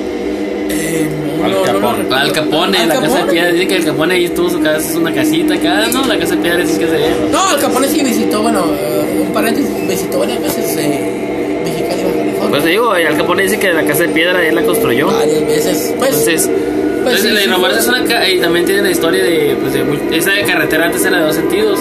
Eh, 0.71 1.09
Al 1.45 1.51
no, 1.51 1.59
no 1.67 1.73
lo 1.73 1.81
Capone. 1.81 2.15
Al 2.15 2.33
Capone, 2.33 2.87
la 2.87 3.01
casa 3.01 3.19
de 3.25 3.33
piedra. 3.33 3.53
Dicen 3.53 3.69
que 3.69 3.77
el 3.77 3.85
Capone 3.85 4.15
ahí 4.15 4.29
tuvo 4.31 4.51
su 4.51 4.61
casa, 4.61 4.79
es 4.89 4.95
una 4.97 5.13
casita 5.13 5.55
acá, 5.55 5.87
¿no? 5.93 6.07
La 6.07 6.19
casa 6.19 6.35
de 6.37 6.43
piedra 6.43 6.63
es 6.63 6.71
que 6.79 6.87
se 6.87 6.93
ve. 6.93 7.11
No, 7.31 7.49
Al 7.49 7.59
Capone 7.61 7.89
sí 7.89 8.03
visitó, 8.03 8.43
bueno, 8.43 8.65
eh, 8.79 9.23
un 9.27 9.33
paréntesis, 9.33 9.71
visitó 9.89 10.19
varias 10.21 10.41
veces 10.43 10.77
eh, 10.79 11.61
Mexicali, 11.65 12.03
Baja 12.03 12.17
California. 12.17 12.51
Pues 12.51 12.65
te 12.65 12.71
digo, 12.71 12.91
Al 12.93 13.17
Capone 13.17 13.43
dice 13.43 13.59
que 13.59 13.73
la 13.73 13.85
casa 13.85 14.03
de 14.03 14.09
piedra 14.11 14.47
él 14.47 14.55
la 14.55 14.63
construyó. 14.63 15.07
varias 15.09 15.47
veces. 15.47 15.95
Pues, 15.99 16.11
Entonces, 16.11 16.51
pues 16.51 16.59
entonces 16.99 17.21
sí, 17.23 17.29
la 17.29 17.57
sí, 17.73 17.79
es 17.79 17.89
una 17.89 18.29
y 18.29 18.39
también 18.41 18.67
tiene 18.67 18.83
la 18.83 18.91
historia 18.91 19.23
de, 19.23 19.57
pues, 19.61 19.73
de 19.73 20.17
esa 20.19 20.31
de 20.33 20.43
carretera 20.45 20.87
antes 20.87 21.05
era 21.05 21.19
de 21.19 21.23
dos 21.25 21.37
sentidos. 21.37 21.79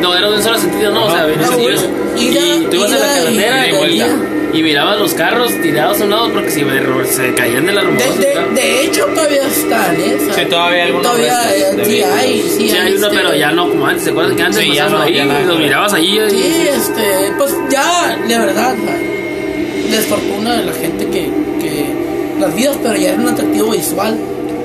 No, 0.00 0.14
era 0.16 0.28
de 0.30 0.36
un 0.36 0.42
solo 0.42 0.58
sentido, 0.58 0.92
no, 0.92 1.06
o 1.06 1.10
sea, 1.10 1.22
había 1.22 1.36
dos 1.36 1.46
Ah, 1.46 1.54
sentidos. 1.54 1.84
y 2.16 2.66
tú 2.70 2.76
ibas 2.76 2.92
a 2.92 2.98
la 2.98 3.06
y- 3.30 3.36
carretera 3.36 3.68
y 3.68 3.72
vuelta. 3.72 4.06
Y, 4.52 4.58
y 4.58 4.62
mirabas 4.62 4.98
los 4.98 5.14
carros 5.14 5.52
tirados 5.62 6.00
a 6.00 6.04
un 6.04 6.10
lado 6.10 6.32
porque 6.32 6.50
si 6.50 6.64
se 7.10 7.34
caían 7.34 7.66
de 7.66 7.72
la 7.72 7.80
de, 7.82 7.86
Rumorosa. 7.86 8.18
de, 8.20 8.34
¿no? 8.34 8.48
de 8.54 8.84
hecho, 8.84 9.04
todavía 9.06 9.42
están, 9.46 9.96
¿eh? 10.00 10.16
Sí, 10.34 10.40
todavía 10.48 10.76
hay 10.76 10.86
algunos 10.86 11.06
Todavía 11.12 11.38
restos 11.42 11.76
de 11.76 11.84
sí 11.84 12.02
hay, 12.02 12.42
sí, 12.42 12.68
Sí, 12.70 12.76
hay 12.76 12.92
uno, 12.94 13.06
este, 13.06 13.16
pero 13.18 13.34
ya 13.34 13.50
no 13.52 13.68
como 13.68 13.86
antes. 13.86 14.04
¿Se 14.04 14.10
acuerdan 14.10 14.36
que 14.36 14.42
antes 14.42 14.60
Sí, 14.62 14.74
ya 14.74 14.84
pasaban 14.84 15.00
no, 15.00 15.06
ahí 15.06 15.12
y 15.14 15.28
que 15.40 15.46
los 15.46 15.58
mirabas 15.58 15.92
ahí? 15.94 16.18
y- 16.18 16.30
Sí, 16.30 16.68
este, 16.68 17.32
pues 17.38 17.54
ya, 17.70 18.16
de 18.26 18.38
verdad, 18.38 18.74
desfortuna 19.90 20.54
de 20.56 20.64
la 20.64 20.72
gente 20.72 21.06
que, 21.06 21.30
que 21.60 21.86
las 22.40 22.54
vidas, 22.54 22.76
pero 22.82 22.96
ya 22.96 23.10
era 23.12 23.20
un 23.20 23.28
atractivo 23.28 23.70
visual 23.70 24.18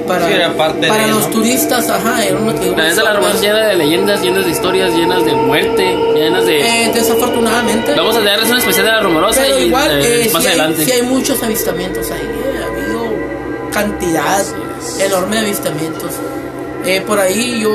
para, 0.07 0.27
Sí, 0.27 0.33
era 0.33 0.53
parte 0.57 0.87
para 0.87 1.03
de, 1.03 1.09
los 1.11 1.21
¿no? 1.21 1.29
turistas, 1.29 1.89
ajá, 1.89 2.23
era 2.25 2.37
un 2.37 2.49
atractivo 2.49 2.75
La 2.77 2.83
neta, 2.89 3.03
la. 3.03 3.13
Rumorosa 3.13 3.41
llena 3.41 3.67
de 3.67 3.75
leyendas, 3.75 4.21
llenas 4.21 4.45
de 4.45 4.51
historias, 4.51 4.93
llenas 4.95 5.25
de 5.25 5.33
muerte, 5.33 5.95
llenas 6.15 6.45
de... 6.45 6.59
Eh, 6.85 6.91
desafortunadamente. 6.93 7.93
Vamos 7.95 8.15
a 8.15 8.21
darles 8.21 8.49
una 8.49 8.59
especial 8.59 8.85
de 8.85 8.91
la 8.91 8.99
Rumorosa 9.01 9.41
Pero 9.43 9.59
y 9.59 9.63
igual, 9.63 9.99
eh, 10.03 10.29
más 10.33 10.41
hay, 10.45 10.47
adelante. 10.49 10.85
sí 10.85 10.91
hay 10.91 11.01
muchos 11.03 11.41
avistamientos 11.43 12.11
ahí. 12.11 12.21
eh, 12.21 12.59
Ha 12.63 12.67
habido 12.67 13.13
cantidad 13.71 14.43
enorme 14.99 15.35
de 15.37 15.41
avistamientos. 15.41 16.11
Eh, 16.85 17.01
por 17.07 17.17
ahí 17.19 17.59
yo 17.61 17.71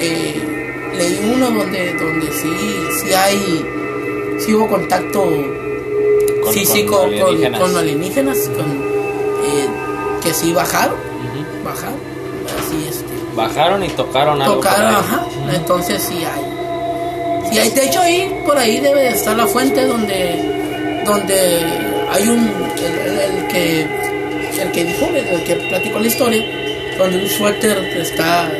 eh, 0.00 0.90
leí 0.96 1.32
uno 1.34 1.50
donde, 1.50 1.92
donde 1.94 2.26
sí, 2.32 2.52
sí 3.02 3.12
hay, 3.14 3.66
sí 4.38 4.54
hubo 4.54 4.68
contacto 4.68 5.22
Con- 6.42 6.52
físico 6.54 6.98
con 7.00 7.10
con, 7.10 7.20
alienígenas. 7.28 7.60
con 7.60 7.76
alienígenas, 7.76 8.38
con, 8.56 8.85
que 10.26 10.34
sí 10.34 10.52
bajaron, 10.52 10.96
bajaron, 11.64 11.98
así 12.58 12.86
este 12.88 13.04
Bajaron 13.34 13.84
y 13.84 13.88
tocaron 13.90 14.40
algo. 14.42 14.54
tocaron. 14.56 15.04
Entonces 15.54 16.02
sí 16.02 16.14
hay. 16.24 17.50
Sí 17.52 17.58
hay. 17.58 17.70
De 17.70 17.84
hecho 17.86 18.00
ahí 18.00 18.42
por 18.46 18.56
ahí 18.58 18.80
debe 18.80 19.00
de 19.02 19.08
estar 19.10 19.36
la 19.36 19.46
fuente 19.46 19.84
donde 19.86 21.02
donde 21.06 21.60
hay 22.10 22.28
un 22.28 22.50
el, 22.78 22.98
el- 23.08 23.20
el 23.38 23.48
que 23.48 23.82
el 24.62 24.72
que 24.72 24.84
dijo, 24.84 25.06
el 25.14 25.44
que 25.44 25.54
platicó 25.68 25.98
la 25.98 26.06
historia, 26.06 26.42
donde 26.98 27.22
un 27.22 27.28
suéter 27.28 27.76
está 27.98 28.50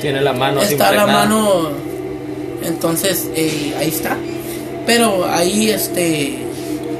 Tiene 0.00 0.20
la 0.22 0.32
mano 0.32 0.62
está 0.62 0.92
la 0.92 1.06
mano. 1.06 1.70
Entonces 2.62 3.28
eh, 3.34 3.74
ahí 3.78 3.88
está. 3.88 4.16
Pero 4.86 5.26
ahí 5.28 5.70
este 5.70 6.38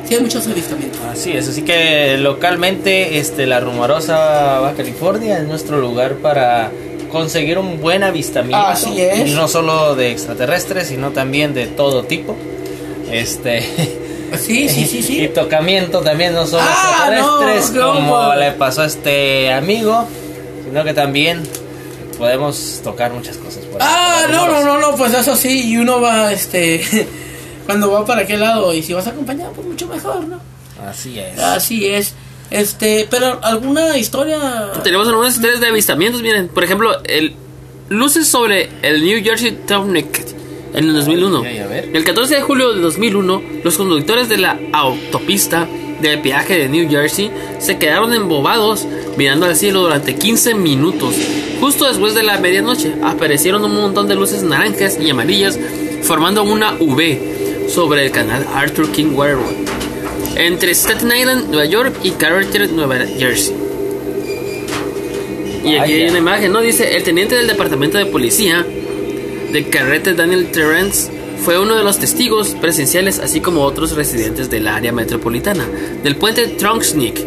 sí 0.09 0.15
hay 0.15 0.21
muchos 0.21 0.47
avistamientos. 0.47 1.01
Así 1.11 1.33
es, 1.33 1.49
así 1.49 1.63
que 1.63 2.17
localmente 2.19 3.19
este 3.19 3.47
la 3.47 3.61
rumorosa 3.61 4.61
Baja 4.61 4.75
California 4.77 5.39
es 5.39 5.45
nuestro 5.49 5.79
lugar 5.81 6.15
para 6.17 6.71
conseguir 7.11 7.59
un 7.59 7.81
buen 7.81 8.03
avistamiento. 8.03 8.57
Así 8.67 9.01
es. 9.01 9.29
Y 9.31 9.35
no 9.35 9.47
solo 9.49 9.95
de 9.95 10.11
extraterrestres, 10.11 10.89
sino 10.89 11.11
también 11.11 11.55
de 11.55 11.67
todo 11.67 12.05
tipo. 12.05 12.37
Este 13.11 13.63
Sí, 14.39 14.69
sí, 14.69 14.85
sí, 14.87 14.99
y 14.99 15.03
sí. 15.03 15.29
tocamiento 15.29 16.01
también 16.01 16.33
no 16.35 16.45
solo 16.45 16.65
Ah, 16.67 17.07
extraterrestres 17.09 17.71
no, 17.73 17.87
no, 17.87 17.95
como 17.95 18.25
pues. 18.27 18.39
le 18.41 18.51
pasó 18.53 18.83
a 18.83 18.87
este 18.87 19.53
amigo, 19.53 20.09
sino 20.65 20.83
que 20.83 20.93
también 20.93 21.41
podemos 22.19 22.81
tocar 22.83 23.13
muchas 23.13 23.37
cosas. 23.37 23.63
por 23.67 23.81
Ah, 23.81 24.23
no, 24.31 24.49
no, 24.49 24.65
no, 24.65 24.81
no, 24.81 24.97
pues 24.97 25.15
eso 25.15 25.37
sí, 25.37 25.69
y 25.71 25.77
uno 25.77 26.01
va, 26.01 26.33
este, 26.33 26.81
cuando 27.67 27.91
va 27.91 28.05
para 28.05 28.23
aquel 28.23 28.41
lado, 28.41 28.73
y 28.75 28.83
si 28.83 28.93
vas 28.93 29.07
acompañado, 29.07 29.53
pues 29.53 29.67
mucho 29.67 29.87
mejor, 29.87 30.27
¿no? 30.27 30.41
Así 30.87 31.19
es. 31.19 31.39
Así 31.39 31.87
es. 31.87 32.15
Este, 32.51 33.07
pero 33.11 33.41
alguna 33.43 33.97
historia. 33.97 34.73
Tenemos 34.83 35.09
algunas 35.09 35.35
historias 35.35 35.61
de 35.61 35.69
avistamientos. 35.69 36.23
Miren, 36.23 36.49
por 36.49 36.63
ejemplo, 36.63 36.97
el 37.05 37.35
luces 37.89 38.29
sobre 38.29 38.69
el 38.83 39.05
New 39.05 39.23
Jersey 39.23 39.53
Turnpike 39.67 40.25
en 40.75 40.85
el 40.85 40.95
2001. 40.95 41.43
Ay, 41.45 41.59
ay. 41.59 41.91
El 41.93 42.05
14 42.05 42.37
de 42.37 42.43
julio 42.43 42.73
de 42.73 42.81
2001, 42.81 43.43
los 43.63 43.77
conductores 43.77 44.29
de 44.29 44.39
la 44.39 44.59
autopista 44.73 45.67
de 46.01 46.19
peaje 46.19 46.59
de 46.59 46.69
New 46.69 46.89
Jersey 46.91 47.31
se 47.59 47.79
quedaron 47.79 48.13
embobados 48.13 48.87
mirando 49.17 49.47
al 49.47 49.57
cielo 49.57 49.81
durante 49.81 50.17
15 50.17 50.55
minutos. 50.55 51.15
Justo 51.61 51.87
después 51.87 52.15
de 52.15 52.25
la 52.25 52.39
medianoche 52.39 52.95
aparecieron 53.03 53.65
un 53.65 53.75
montón 53.75 54.09
de 54.09 54.15
luces 54.15 54.43
naranjas 54.43 54.99
y 55.01 55.09
amarillas 55.09 55.59
formando 56.03 56.43
una 56.43 56.75
V 56.79 57.34
sobre 57.75 58.05
el 58.05 58.13
canal 58.13 58.47
Arthur 58.55 58.89
King 58.93 59.17
Railroad 59.17 59.55
entre 60.37 60.75
Staten 60.75 61.11
Island, 61.17 61.49
Nueva 61.49 61.65
York 61.65 61.95
y 62.05 62.13
Carter, 62.13 62.71
Nueva 62.71 62.99
Jersey. 63.19 63.55
Y 65.65 65.77
aquí 65.77 65.79
Vaya. 65.79 65.95
hay 65.95 66.09
una 66.09 66.19
imagen, 66.19 66.53
¿no? 66.53 66.61
Dice, 66.61 66.97
el 66.97 67.03
teniente 67.03 67.35
del 67.35 67.47
departamento 67.47 67.99
de 67.99 68.07
policía 68.07 68.65
de 69.53 69.69
Carrete 69.71 70.15
Daniel 70.15 70.51
Terrence 70.53 71.11
fue 71.45 71.59
uno 71.59 71.75
de 71.75 71.83
los 71.83 71.99
testigos 71.99 72.51
presenciales, 72.61 73.19
así 73.19 73.41
como 73.41 73.63
otros 73.63 73.93
residentes 73.93 74.51
del 74.51 74.69
área 74.69 74.93
metropolitana, 74.93 75.67
del 76.03 76.17
puente 76.17 76.47
Trunksneak 76.47 77.19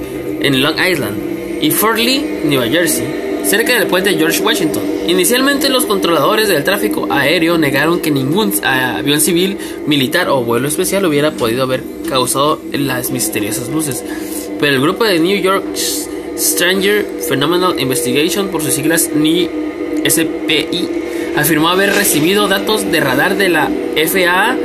en 0.42 0.62
Long 0.62 0.76
Island 0.80 1.62
y 1.62 1.72
Fort 1.72 1.98
Lee, 1.98 2.42
Nueva 2.46 2.68
Jersey, 2.68 3.06
cerca 3.44 3.74
del 3.78 3.88
puente 3.88 4.16
George 4.18 4.42
Washington. 4.42 4.97
Inicialmente 5.08 5.70
los 5.70 5.86
controladores 5.86 6.50
del 6.50 6.66
tráfico 6.66 7.08
aéreo 7.10 7.58
negaron 7.58 8.02
que 8.02 8.12
ningún 8.12 8.54
ah, 8.64 8.98
avión 8.98 9.22
civil, 9.22 9.58
militar 9.86 10.28
o 10.28 10.44
vuelo 10.44 10.68
especial 10.68 11.06
hubiera 11.06 11.32
podido 11.32 11.64
haber 11.64 11.82
causado 12.10 12.62
las 12.74 13.10
misteriosas 13.10 13.70
luces. 13.70 14.04
Pero 14.60 14.76
el 14.76 14.82
grupo 14.82 15.06
de 15.06 15.20
New 15.20 15.40
York 15.40 15.64
Stranger 16.38 17.06
Phenomenal 17.28 17.80
Investigation, 17.80 18.50
por 18.50 18.62
sus 18.62 18.74
siglas 18.74 19.10
NISPI, 19.16 20.90
afirmó 21.38 21.70
haber 21.70 21.94
recibido 21.94 22.50
datos 22.50 22.92
de 22.92 23.00
radar 23.00 23.38
de 23.38 23.48
la 23.48 23.70
FAA 23.96 24.58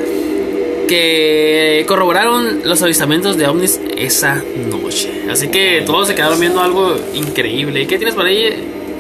que 0.89 1.85
corroboraron 1.87 2.63
los 2.65 2.83
avistamientos 2.83 3.37
de 3.37 3.47
ovnis 3.47 3.81
esa 3.97 4.43
noche. 4.71 5.23
Así 5.31 5.49
que 5.49 5.85
todos 5.87 6.09
se 6.09 6.17
quedaron 6.17 6.41
viendo 6.41 6.61
algo 6.61 6.97
increíble. 7.15 7.87
¿Qué 7.87 7.97
tienes 7.97 8.17
por 8.17 8.27
ahí? 8.27 8.53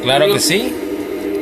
Claro 0.02 0.24
amigo? 0.24 0.36
que 0.36 0.40
sí. 0.40 0.72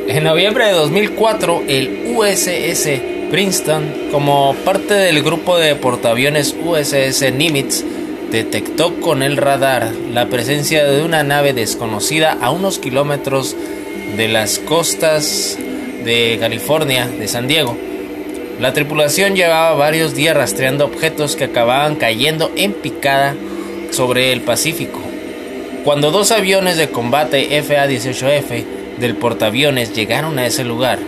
En 0.07 0.23
noviembre 0.23 0.65
de 0.65 0.73
2004, 0.73 1.63
el 1.67 2.13
USS 2.15 2.89
Princeton, 3.29 4.09
como 4.11 4.55
parte 4.65 4.93
del 4.95 5.21
grupo 5.21 5.57
de 5.57 5.75
portaaviones 5.75 6.55
USS 6.61 7.31
Nimitz, 7.31 7.83
detectó 8.31 8.99
con 8.99 9.21
el 9.21 9.37
radar 9.37 9.91
la 10.11 10.27
presencia 10.27 10.85
de 10.85 11.03
una 11.03 11.23
nave 11.23 11.53
desconocida 11.53 12.37
a 12.41 12.49
unos 12.49 12.79
kilómetros 12.79 13.55
de 14.17 14.27
las 14.27 14.59
costas 14.59 15.57
de 16.03 16.37
California, 16.39 17.07
de 17.07 17.27
San 17.27 17.47
Diego. 17.47 17.77
La 18.59 18.73
tripulación 18.73 19.35
llevaba 19.35 19.75
varios 19.75 20.15
días 20.15 20.35
rastreando 20.35 20.85
objetos 20.85 21.35
que 21.35 21.45
acababan 21.45 21.95
cayendo 21.95 22.51
en 22.55 22.73
picada 22.73 23.35
sobre 23.91 24.33
el 24.33 24.41
Pacífico. 24.41 24.99
Cuando 25.83 26.11
dos 26.11 26.31
aviones 26.31 26.77
de 26.77 26.89
combate 26.89 27.57
FA-18F 27.63 28.80
del 29.01 29.15
portaaviones 29.15 29.93
llegaron 29.93 30.39
a 30.39 30.45
ese 30.45 30.63
lugar, 30.63 30.99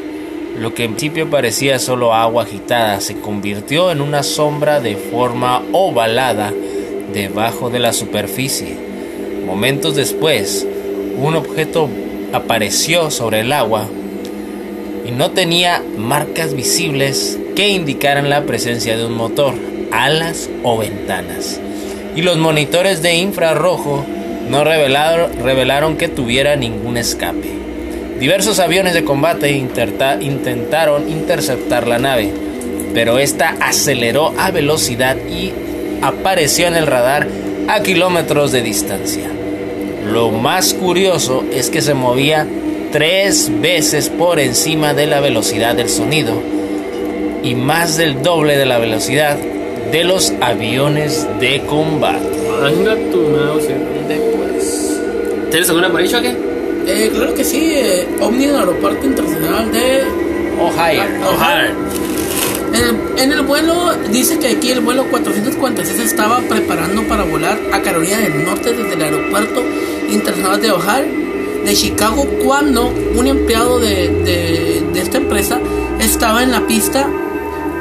lo 0.58 0.74
que 0.74 0.84
en 0.84 0.96
principio 0.96 1.30
parecía 1.30 1.80
solo 1.80 2.14
agua 2.14 2.44
agitada 2.44 3.00
se 3.00 3.20
convirtió 3.20 3.92
en 3.92 4.02
una 4.02 4.24
sombra 4.24 4.82
de 4.82 4.96
forma 4.96 5.62
ovalada 5.72 6.52
debajo 7.14 7.70
de 7.70 7.80
la 7.80 7.94
superficie. 7.94 8.76
Momentos 9.46 9.96
después, 9.96 10.68
un 11.18 11.36
objeto 11.36 11.88
apareció 12.34 13.12
sobre 13.12 13.42
el 13.42 13.54
agua 13.54 13.88
y 15.06 15.12
no 15.12 15.32
tenía 15.32 15.84
marcas 15.98 16.56
visibles 16.56 17.40
que 17.56 17.70
indicaran 17.70 18.30
la 18.30 18.44
presencia 18.44 18.98
de 18.98 19.06
un 19.06 19.14
motor, 19.14 19.54
alas 19.92 20.50
o 20.64 20.78
ventanas. 20.80 21.60
Y 22.16 22.24
los 22.24 22.38
monitores 22.38 23.04
de 23.04 23.16
infrarrojo 23.16 24.04
no 24.50 24.64
revelaron, 24.64 25.32
revelaron 25.44 25.98
que 25.98 26.08
tuviera 26.08 26.56
ningún 26.56 26.98
escape. 26.98 27.63
Diversos 28.24 28.60
aviones 28.60 28.94
de 28.94 29.04
combate 29.04 29.52
intentaron 29.52 31.10
interceptar 31.10 31.90
la 31.90 32.00
nave, 32.00 32.32
pero 32.94 33.20
esta 33.20 33.58
aceleró 33.60 34.34
a 34.38 34.50
velocidad 34.50 35.18
y 35.28 35.52
apareció 36.02 36.68
en 36.68 36.76
el 36.76 36.88
radar 36.88 37.28
a 37.68 37.84
kilómetros 37.84 38.54
de 38.54 38.62
distancia. 38.62 39.30
Lo 40.10 40.32
más 40.32 40.74
curioso 40.74 41.44
es 41.52 41.70
que 41.70 41.82
se 41.82 41.96
movía 41.96 42.48
tres 42.94 43.52
veces 43.60 44.08
por 44.08 44.40
encima 44.40 44.94
de 44.94 45.08
la 45.08 45.20
velocidad 45.20 45.76
del 45.76 45.90
sonido 45.90 46.42
y 47.44 47.56
más 47.56 47.98
del 47.98 48.24
doble 48.24 48.58
de 48.58 48.66
la 48.66 48.78
velocidad 48.78 49.38
de 49.92 50.04
los 50.06 50.32
aviones 50.40 51.28
de 51.42 51.60
combate. 51.64 52.26
¿Tienes 55.52 55.68
alguna 55.68 55.88
amarillo 55.88 56.22
qué? 56.22 56.43
Eh, 56.86 57.12
claro 57.14 57.34
que 57.34 57.44
sí, 57.44 57.72
eh, 57.76 58.08
Omni 58.20 58.46
en 58.46 58.56
aeropuerto 58.56 59.06
internacional 59.06 59.72
de 59.72 60.02
Ohio. 60.60 61.04
Ohio. 61.28 61.72
En 62.74 62.82
el, 62.84 63.20
en 63.20 63.32
el 63.32 63.42
vuelo, 63.44 63.94
dice 64.12 64.38
que 64.40 64.48
aquí 64.48 64.72
el 64.72 64.80
vuelo 64.82 65.06
446 65.10 66.00
estaba 66.00 66.40
preparando 66.40 67.04
para 67.04 67.24
volar 67.24 67.58
a 67.72 67.82
Carolina 67.82 68.18
del 68.20 68.44
Norte 68.46 68.74
desde 68.74 68.94
el 68.96 69.02
aeropuerto 69.02 69.62
internacional 70.10 70.62
de 70.62 70.72
Ohio, 70.72 71.06
de 71.66 71.74
Chicago, 71.74 72.26
cuando 72.44 72.88
un 73.16 73.28
empleado 73.28 73.80
de, 73.80 74.10
de- 74.10 74.84
de 74.92 75.00
esta 75.00 75.18
empresa 75.18 75.60
estaba 76.00 76.44
en 76.44 76.52
la 76.52 76.66
pista, 76.68 77.08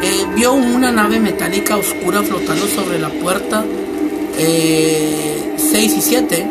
eh, 0.03 0.27
vio 0.37 0.53
una 0.53 0.93
nave 0.93 1.19
metálica 1.21 1.77
oscura 1.77 2.23
flotando 2.23 2.67
sobre 2.69 2.99
la 2.99 3.09
puerta 3.09 3.65
6 4.37 5.95
y 5.97 6.01
7. 6.01 6.47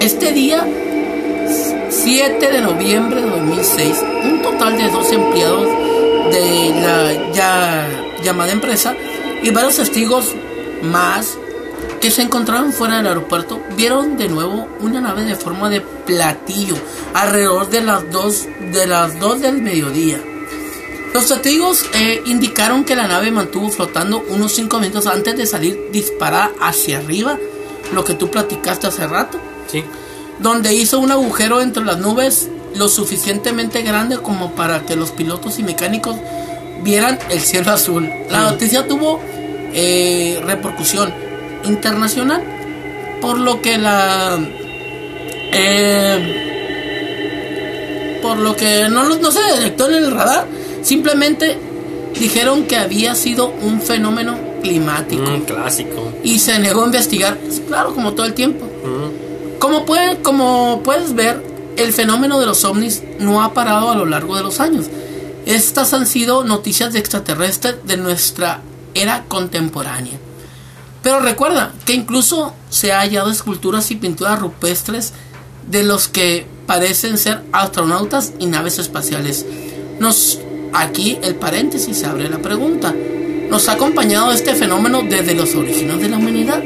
Este 0.00 0.32
día 0.32 0.66
7 1.90 2.52
de 2.52 2.60
noviembre 2.60 3.20
de 3.20 3.28
2006, 3.28 4.04
un 4.24 4.42
total 4.42 4.78
de 4.78 4.88
dos 4.90 5.10
empleados 5.12 5.66
de 6.32 6.72
la 6.80 7.32
ya 7.32 7.88
llamada 8.22 8.52
empresa 8.52 8.94
y 9.42 9.50
varios 9.50 9.76
testigos 9.76 10.34
más 10.82 11.36
que 12.00 12.10
se 12.10 12.22
encontraban 12.22 12.72
fuera 12.72 12.98
del 12.98 13.08
aeropuerto 13.08 13.60
vieron 13.76 14.16
de 14.16 14.28
nuevo 14.28 14.68
una 14.80 15.00
nave 15.00 15.24
de 15.24 15.34
forma 15.34 15.68
de 15.68 15.80
platillo 15.80 16.76
alrededor 17.12 17.68
de 17.70 17.80
las 17.82 18.10
2 18.10 18.48
de 18.72 18.86
las 18.86 19.18
2 19.18 19.40
del 19.40 19.60
mediodía. 19.60 20.20
Los 21.12 21.26
testigos 21.26 21.84
eh, 21.92 22.22
indicaron 22.26 22.84
que 22.84 22.94
la 22.94 23.08
nave 23.08 23.32
mantuvo 23.32 23.68
flotando 23.68 24.24
unos 24.28 24.52
5 24.52 24.78
minutos 24.78 25.06
antes 25.08 25.36
de 25.36 25.44
salir 25.44 25.88
disparada 25.90 26.52
hacia 26.60 26.98
arriba, 26.98 27.36
lo 27.92 28.04
que 28.04 28.14
tú 28.14 28.30
platicaste 28.30 28.86
hace 28.86 29.06
rato 29.06 29.40
Sí. 29.70 29.84
Donde 30.40 30.74
hizo 30.74 30.98
un 30.98 31.10
agujero 31.10 31.60
entre 31.60 31.84
las 31.84 31.98
nubes 31.98 32.48
lo 32.74 32.88
suficientemente 32.88 33.82
grande 33.82 34.18
como 34.18 34.52
para 34.52 34.80
que 34.86 34.96
los 34.96 35.10
pilotos 35.10 35.58
y 35.58 35.62
mecánicos 35.62 36.16
vieran 36.82 37.18
el 37.30 37.40
cielo 37.40 37.72
azul. 37.72 38.08
La 38.30 38.50
noticia 38.50 38.86
tuvo 38.86 39.20
eh, 39.72 40.40
repercusión 40.44 41.12
internacional, 41.64 42.42
por 43.20 43.38
lo 43.38 43.60
que 43.60 43.76
la... 43.76 44.38
eh, 45.52 46.46
por 48.22 48.38
lo 48.38 48.56
que 48.56 48.88
no, 48.88 49.08
no 49.08 49.30
se 49.30 49.42
detectó 49.42 49.88
en 49.88 49.96
el 49.96 50.10
radar, 50.10 50.46
simplemente 50.82 51.58
dijeron 52.18 52.64
que 52.64 52.76
había 52.76 53.14
sido 53.14 53.52
un 53.62 53.80
fenómeno 53.80 54.36
climático 54.62 55.22
Un 55.22 55.40
clásico. 55.42 56.12
y 56.22 56.38
se 56.38 56.58
negó 56.58 56.82
a 56.82 56.86
investigar, 56.86 57.38
claro, 57.66 57.94
como 57.94 58.12
todo 58.12 58.26
el 58.26 58.34
tiempo. 58.34 58.66
Mm. 58.66 59.29
Como, 59.60 59.84
puede, 59.84 60.22
como 60.22 60.80
puedes 60.82 61.14
ver, 61.14 61.44
el 61.76 61.92
fenómeno 61.92 62.40
de 62.40 62.46
los 62.46 62.64
ovnis 62.64 63.02
no 63.18 63.42
ha 63.42 63.54
parado 63.54 63.90
a 63.90 63.94
lo 63.94 64.06
largo 64.06 64.34
de 64.36 64.42
los 64.42 64.58
años. 64.58 64.86
Estas 65.46 65.92
han 65.92 66.06
sido 66.06 66.44
noticias 66.44 66.92
de 66.92 66.98
extraterrestres 66.98 67.76
de 67.84 67.98
nuestra 67.98 68.62
era 68.94 69.24
contemporánea. 69.28 70.18
Pero 71.02 71.20
recuerda 71.20 71.72
que 71.84 71.92
incluso 71.92 72.54
se 72.70 72.92
ha 72.92 73.00
hallado 73.00 73.30
esculturas 73.30 73.90
y 73.90 73.96
pinturas 73.96 74.38
rupestres 74.38 75.12
de 75.70 75.82
los 75.82 76.08
que 76.08 76.46
parecen 76.66 77.18
ser 77.18 77.42
astronautas 77.52 78.32
y 78.38 78.46
naves 78.46 78.78
espaciales. 78.78 79.44
Nos 79.98 80.40
aquí 80.72 81.18
el 81.22 81.34
paréntesis 81.34 82.02
abre 82.04 82.30
la 82.30 82.38
pregunta. 82.38 82.94
¿Nos 83.48 83.68
ha 83.68 83.72
acompañado 83.72 84.32
este 84.32 84.54
fenómeno 84.54 85.02
desde 85.02 85.34
los 85.34 85.54
orígenes 85.54 86.00
de 86.00 86.08
la 86.08 86.16
humanidad? 86.16 86.62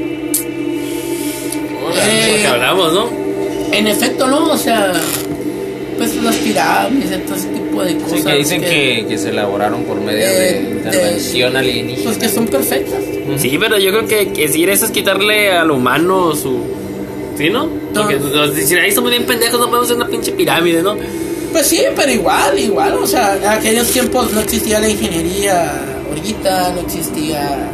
Eh, 1.96 2.32
Lo 2.32 2.36
que 2.42 2.46
hablamos, 2.46 2.92
¿no? 2.92 3.08
En 3.72 3.86
efecto, 3.86 4.26
no, 4.26 4.52
o 4.52 4.56
sea, 4.58 4.92
pues 5.98 6.14
las 6.16 6.36
pirámides, 6.36 7.24
todo 7.26 7.36
ese 7.36 7.48
tipo 7.48 7.82
de 7.82 7.96
cosas. 7.96 8.18
Sí, 8.18 8.24
que 8.24 8.34
dicen 8.36 8.60
que, 8.60 9.06
que 9.08 9.18
se 9.18 9.30
elaboraron 9.30 9.84
por 9.84 10.00
medio 10.00 10.24
eh, 10.26 10.30
de 10.30 10.52
de- 10.52 10.70
intervención 10.70 11.56
alienígena. 11.56 12.04
Pues 12.04 12.18
que 12.18 12.28
son 12.28 12.46
perfectas. 12.46 12.98
Sí, 13.38 13.56
pero 13.58 13.78
yo 13.78 13.90
creo 13.90 14.06
que, 14.06 14.32
que 14.32 14.46
decir 14.46 14.68
eso 14.70 14.86
es 14.86 14.90
quitarle 14.90 15.50
al 15.52 15.70
humano 15.70 16.34
su. 16.36 16.58
¿Sí, 17.36 17.50
no? 17.50 17.68
Porque 17.94 18.14
No. 18.16 18.28
nos 18.28 18.54
decir, 18.54 18.78
ahí 18.78 18.92
somos 18.92 19.10
bien 19.10 19.24
pendejos, 19.24 19.58
no 19.58 19.66
podemos 19.66 19.86
hacer 19.86 19.96
una 19.96 20.06
pinche 20.08 20.32
pirámide, 20.32 20.82
¿no? 20.82 20.96
Pues 21.50 21.66
sí, 21.66 21.80
pero 21.96 22.10
igual, 22.12 22.58
igual, 22.58 22.94
o 22.94 23.06
sea, 23.06 23.36
en 23.36 23.46
aquellos 23.46 23.88
tiempos 23.88 24.32
no 24.32 24.40
existía 24.40 24.78
la 24.80 24.88
ingeniería 24.88 25.72
ahorita, 26.08 26.72
no 26.74 26.80
existía 26.82 27.68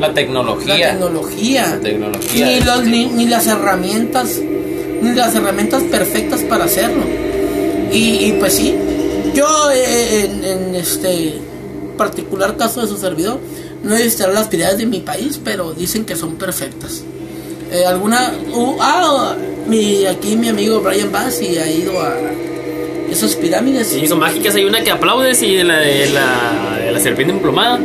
La 0.00 0.08
la 0.08 0.14
tecnología. 0.14 0.90
tecnología, 0.90 1.66
La 1.66 1.80
tecnología. 1.80 2.46
ni, 2.46 2.60
los, 2.60 2.84
ni, 2.84 3.06
ni 3.06 3.26
las 3.26 3.46
herramientas, 3.46 4.40
ni 5.00 5.12
las 5.14 5.34
herramientas 5.34 5.82
perfectas 5.84 6.40
para 6.42 6.64
hacerlo. 6.64 7.02
Y, 7.92 8.26
y 8.26 8.36
pues 8.40 8.54
sí, 8.54 8.74
yo 9.34 9.46
eh, 9.72 10.24
en, 10.24 10.44
en 10.44 10.74
este 10.74 11.34
particular 11.96 12.56
caso 12.56 12.80
de 12.80 12.88
su 12.88 12.96
servidor, 12.96 13.38
no 13.82 13.96
he 13.96 14.02
visitado 14.02 14.32
las 14.32 14.48
pirámides 14.48 14.78
de 14.78 14.86
mi 14.86 15.00
país, 15.00 15.40
pero 15.44 15.72
dicen 15.72 16.04
que 16.04 16.16
son 16.16 16.36
perfectas. 16.36 17.02
Eh, 17.70 17.84
alguna, 17.84 18.32
uh, 18.52 18.76
ah, 18.80 19.36
mi, 19.68 20.04
aquí 20.06 20.36
mi 20.36 20.48
amigo 20.48 20.80
Brian 20.80 21.10
Bassi 21.12 21.58
ha 21.58 21.70
ido 21.70 22.00
a 22.00 22.14
esas 23.10 23.34
pirámides. 23.36 23.88
Sí, 23.88 24.06
son 24.06 24.18
mágicas. 24.18 24.54
Hay 24.54 24.64
una 24.64 24.82
que 24.82 24.90
aplaudes 24.90 25.42
y 25.42 25.62
la 25.62 25.78
de 25.78 26.10
la, 26.10 26.78
de 26.84 26.92
la 26.92 27.00
serpiente 27.00 27.32
emplumada. 27.34 27.78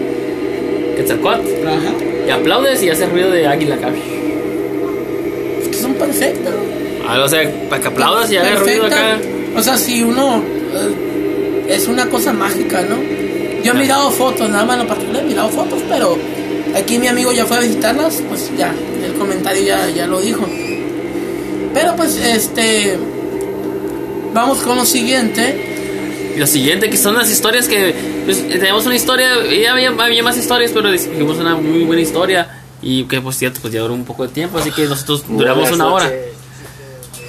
Quetzalcóatl. 1.00 1.68
Ajá. 1.68 1.94
Y 2.28 2.30
aplaudes 2.30 2.84
y 2.84 2.90
hace 2.90 3.06
ruido 3.06 3.32
de 3.32 3.48
águila 3.48 3.76
acá. 3.76 3.90
Es 5.62 5.68
que 5.70 5.74
son 5.76 5.94
perfectas. 5.94 6.54
Ah, 7.08 7.22
o 7.24 7.28
sea, 7.28 7.50
para 7.70 7.82
que 7.82 7.88
aplaudas 7.88 8.32
y 8.32 8.38
haga 8.38 8.56
ruido 8.56 8.86
acá. 8.86 9.18
O 9.56 9.64
sea, 9.64 9.78
si 9.78 10.04
uno 10.04 10.38
eh, 10.38 11.66
es 11.70 11.88
una 11.88 12.08
cosa 12.10 12.34
mágica, 12.34 12.82
¿no? 12.82 12.98
Yo 13.64 13.72
he 13.72 13.76
mirado 13.76 14.12
fotos, 14.12 14.50
nada 14.50 14.66
más 14.66 14.76
en 14.76 14.84
lo 14.84 14.88
particular 14.88 15.24
he 15.24 15.28
mirado 15.28 15.50
fotos, 15.50 15.82
pero 15.90 16.18
aquí 16.76 16.98
mi 16.98 17.08
amigo 17.08 17.32
ya 17.32 17.46
fue 17.46 17.58
a 17.58 17.60
visitarlas, 17.62 18.22
pues 18.28 18.52
ya, 18.58 18.74
el 19.04 19.14
comentario 19.14 19.64
ya, 19.64 19.90
ya 19.90 20.06
lo 20.06 20.22
dijo. 20.22 20.46
Pero 21.74 21.96
pues 21.96 22.16
este 22.18 22.98
vamos 24.34 24.60
con 24.60 24.76
lo 24.78 24.86
siguiente. 24.86 26.36
Lo 26.38 26.48
siguiente, 26.48 26.90
que 26.90 26.98
son 26.98 27.16
las 27.16 27.30
historias 27.32 27.68
que. 27.68 27.94
Pues, 28.30 28.48
tenemos 28.48 28.86
una 28.86 28.96
historia. 28.96 29.28
Ya 29.60 29.72
había, 29.74 29.90
había 29.90 30.22
más 30.24 30.38
historias, 30.38 30.72
pero 30.72 30.92
dijimos 30.92 31.38
una 31.38 31.56
muy 31.56 31.84
buena 31.84 32.02
historia. 32.02 32.62
Y 32.82 33.06
que, 33.06 33.20
pues, 33.22 33.38
cierto, 33.38 33.60
pues 33.62 33.74
ya 33.74 33.82
duró 33.82 33.94
un 33.96 34.06
poco 34.06 34.28
de 34.28 34.32
tiempo. 34.34 34.60
Así 34.60 34.72
que 34.72 34.84
nosotros 34.86 35.24
duramos 35.28 35.72
una 35.72 35.88
hora. 35.92 36.12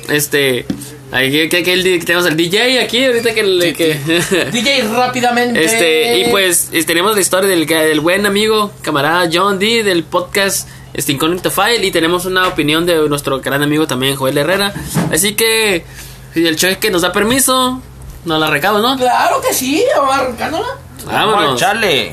Este. 0.09 0.67
Ahí 1.13 1.49
que, 1.49 1.63
que, 1.65 1.73
el- 1.73 1.83
que 1.83 2.05
tenemos 2.05 2.27
el 2.27 2.37
DJ 2.37 2.81
aquí, 2.81 3.05
ahorita 3.05 3.35
que. 3.35 3.41
el- 3.41 3.75
que 3.77 3.95
DJ 4.53 4.83
rápidamente. 4.95 5.65
este, 5.65 6.19
y 6.21 6.31
pues 6.31 6.71
tenemos 6.87 7.15
la 7.15 7.21
historia 7.21 7.49
del, 7.51 7.67
del 7.67 8.01
buen 8.01 8.27
amigo, 8.27 8.71
camarada 8.83 9.29
John 9.33 9.59
D. 9.59 9.83
del 9.83 10.05
podcast 10.05 10.69
este, 10.95 11.13
Incógnito 11.13 11.51
File. 11.51 11.85
Y 11.85 11.91
tenemos 11.91 12.27
una 12.27 12.47
opinión 12.47 12.87
de 12.87 13.09
nuestro 13.09 13.41
gran 13.41 13.63
amigo 13.63 13.87
también, 13.87 14.15
Joel 14.17 14.39
Herrera. 14.39 14.73
Así 15.11 15.33
que, 15.35 15.85
si 16.35 16.47
el 16.47 16.57
show 16.57 16.71
es 16.71 16.79
que 16.79 16.91
nos 16.91 17.03
da 17.03 17.11
permiso, 17.13 17.83
nos 18.25 18.41
la 18.41 18.51
recamos, 18.51 18.83
¿no? 18.83 18.97
Claro 18.97 19.41
que 19.41 19.55
sí, 19.55 19.85
vamos 19.97 20.15
arrancándola. 20.15 20.79
Vámonos. 21.07 21.59
Charlie. 21.59 22.13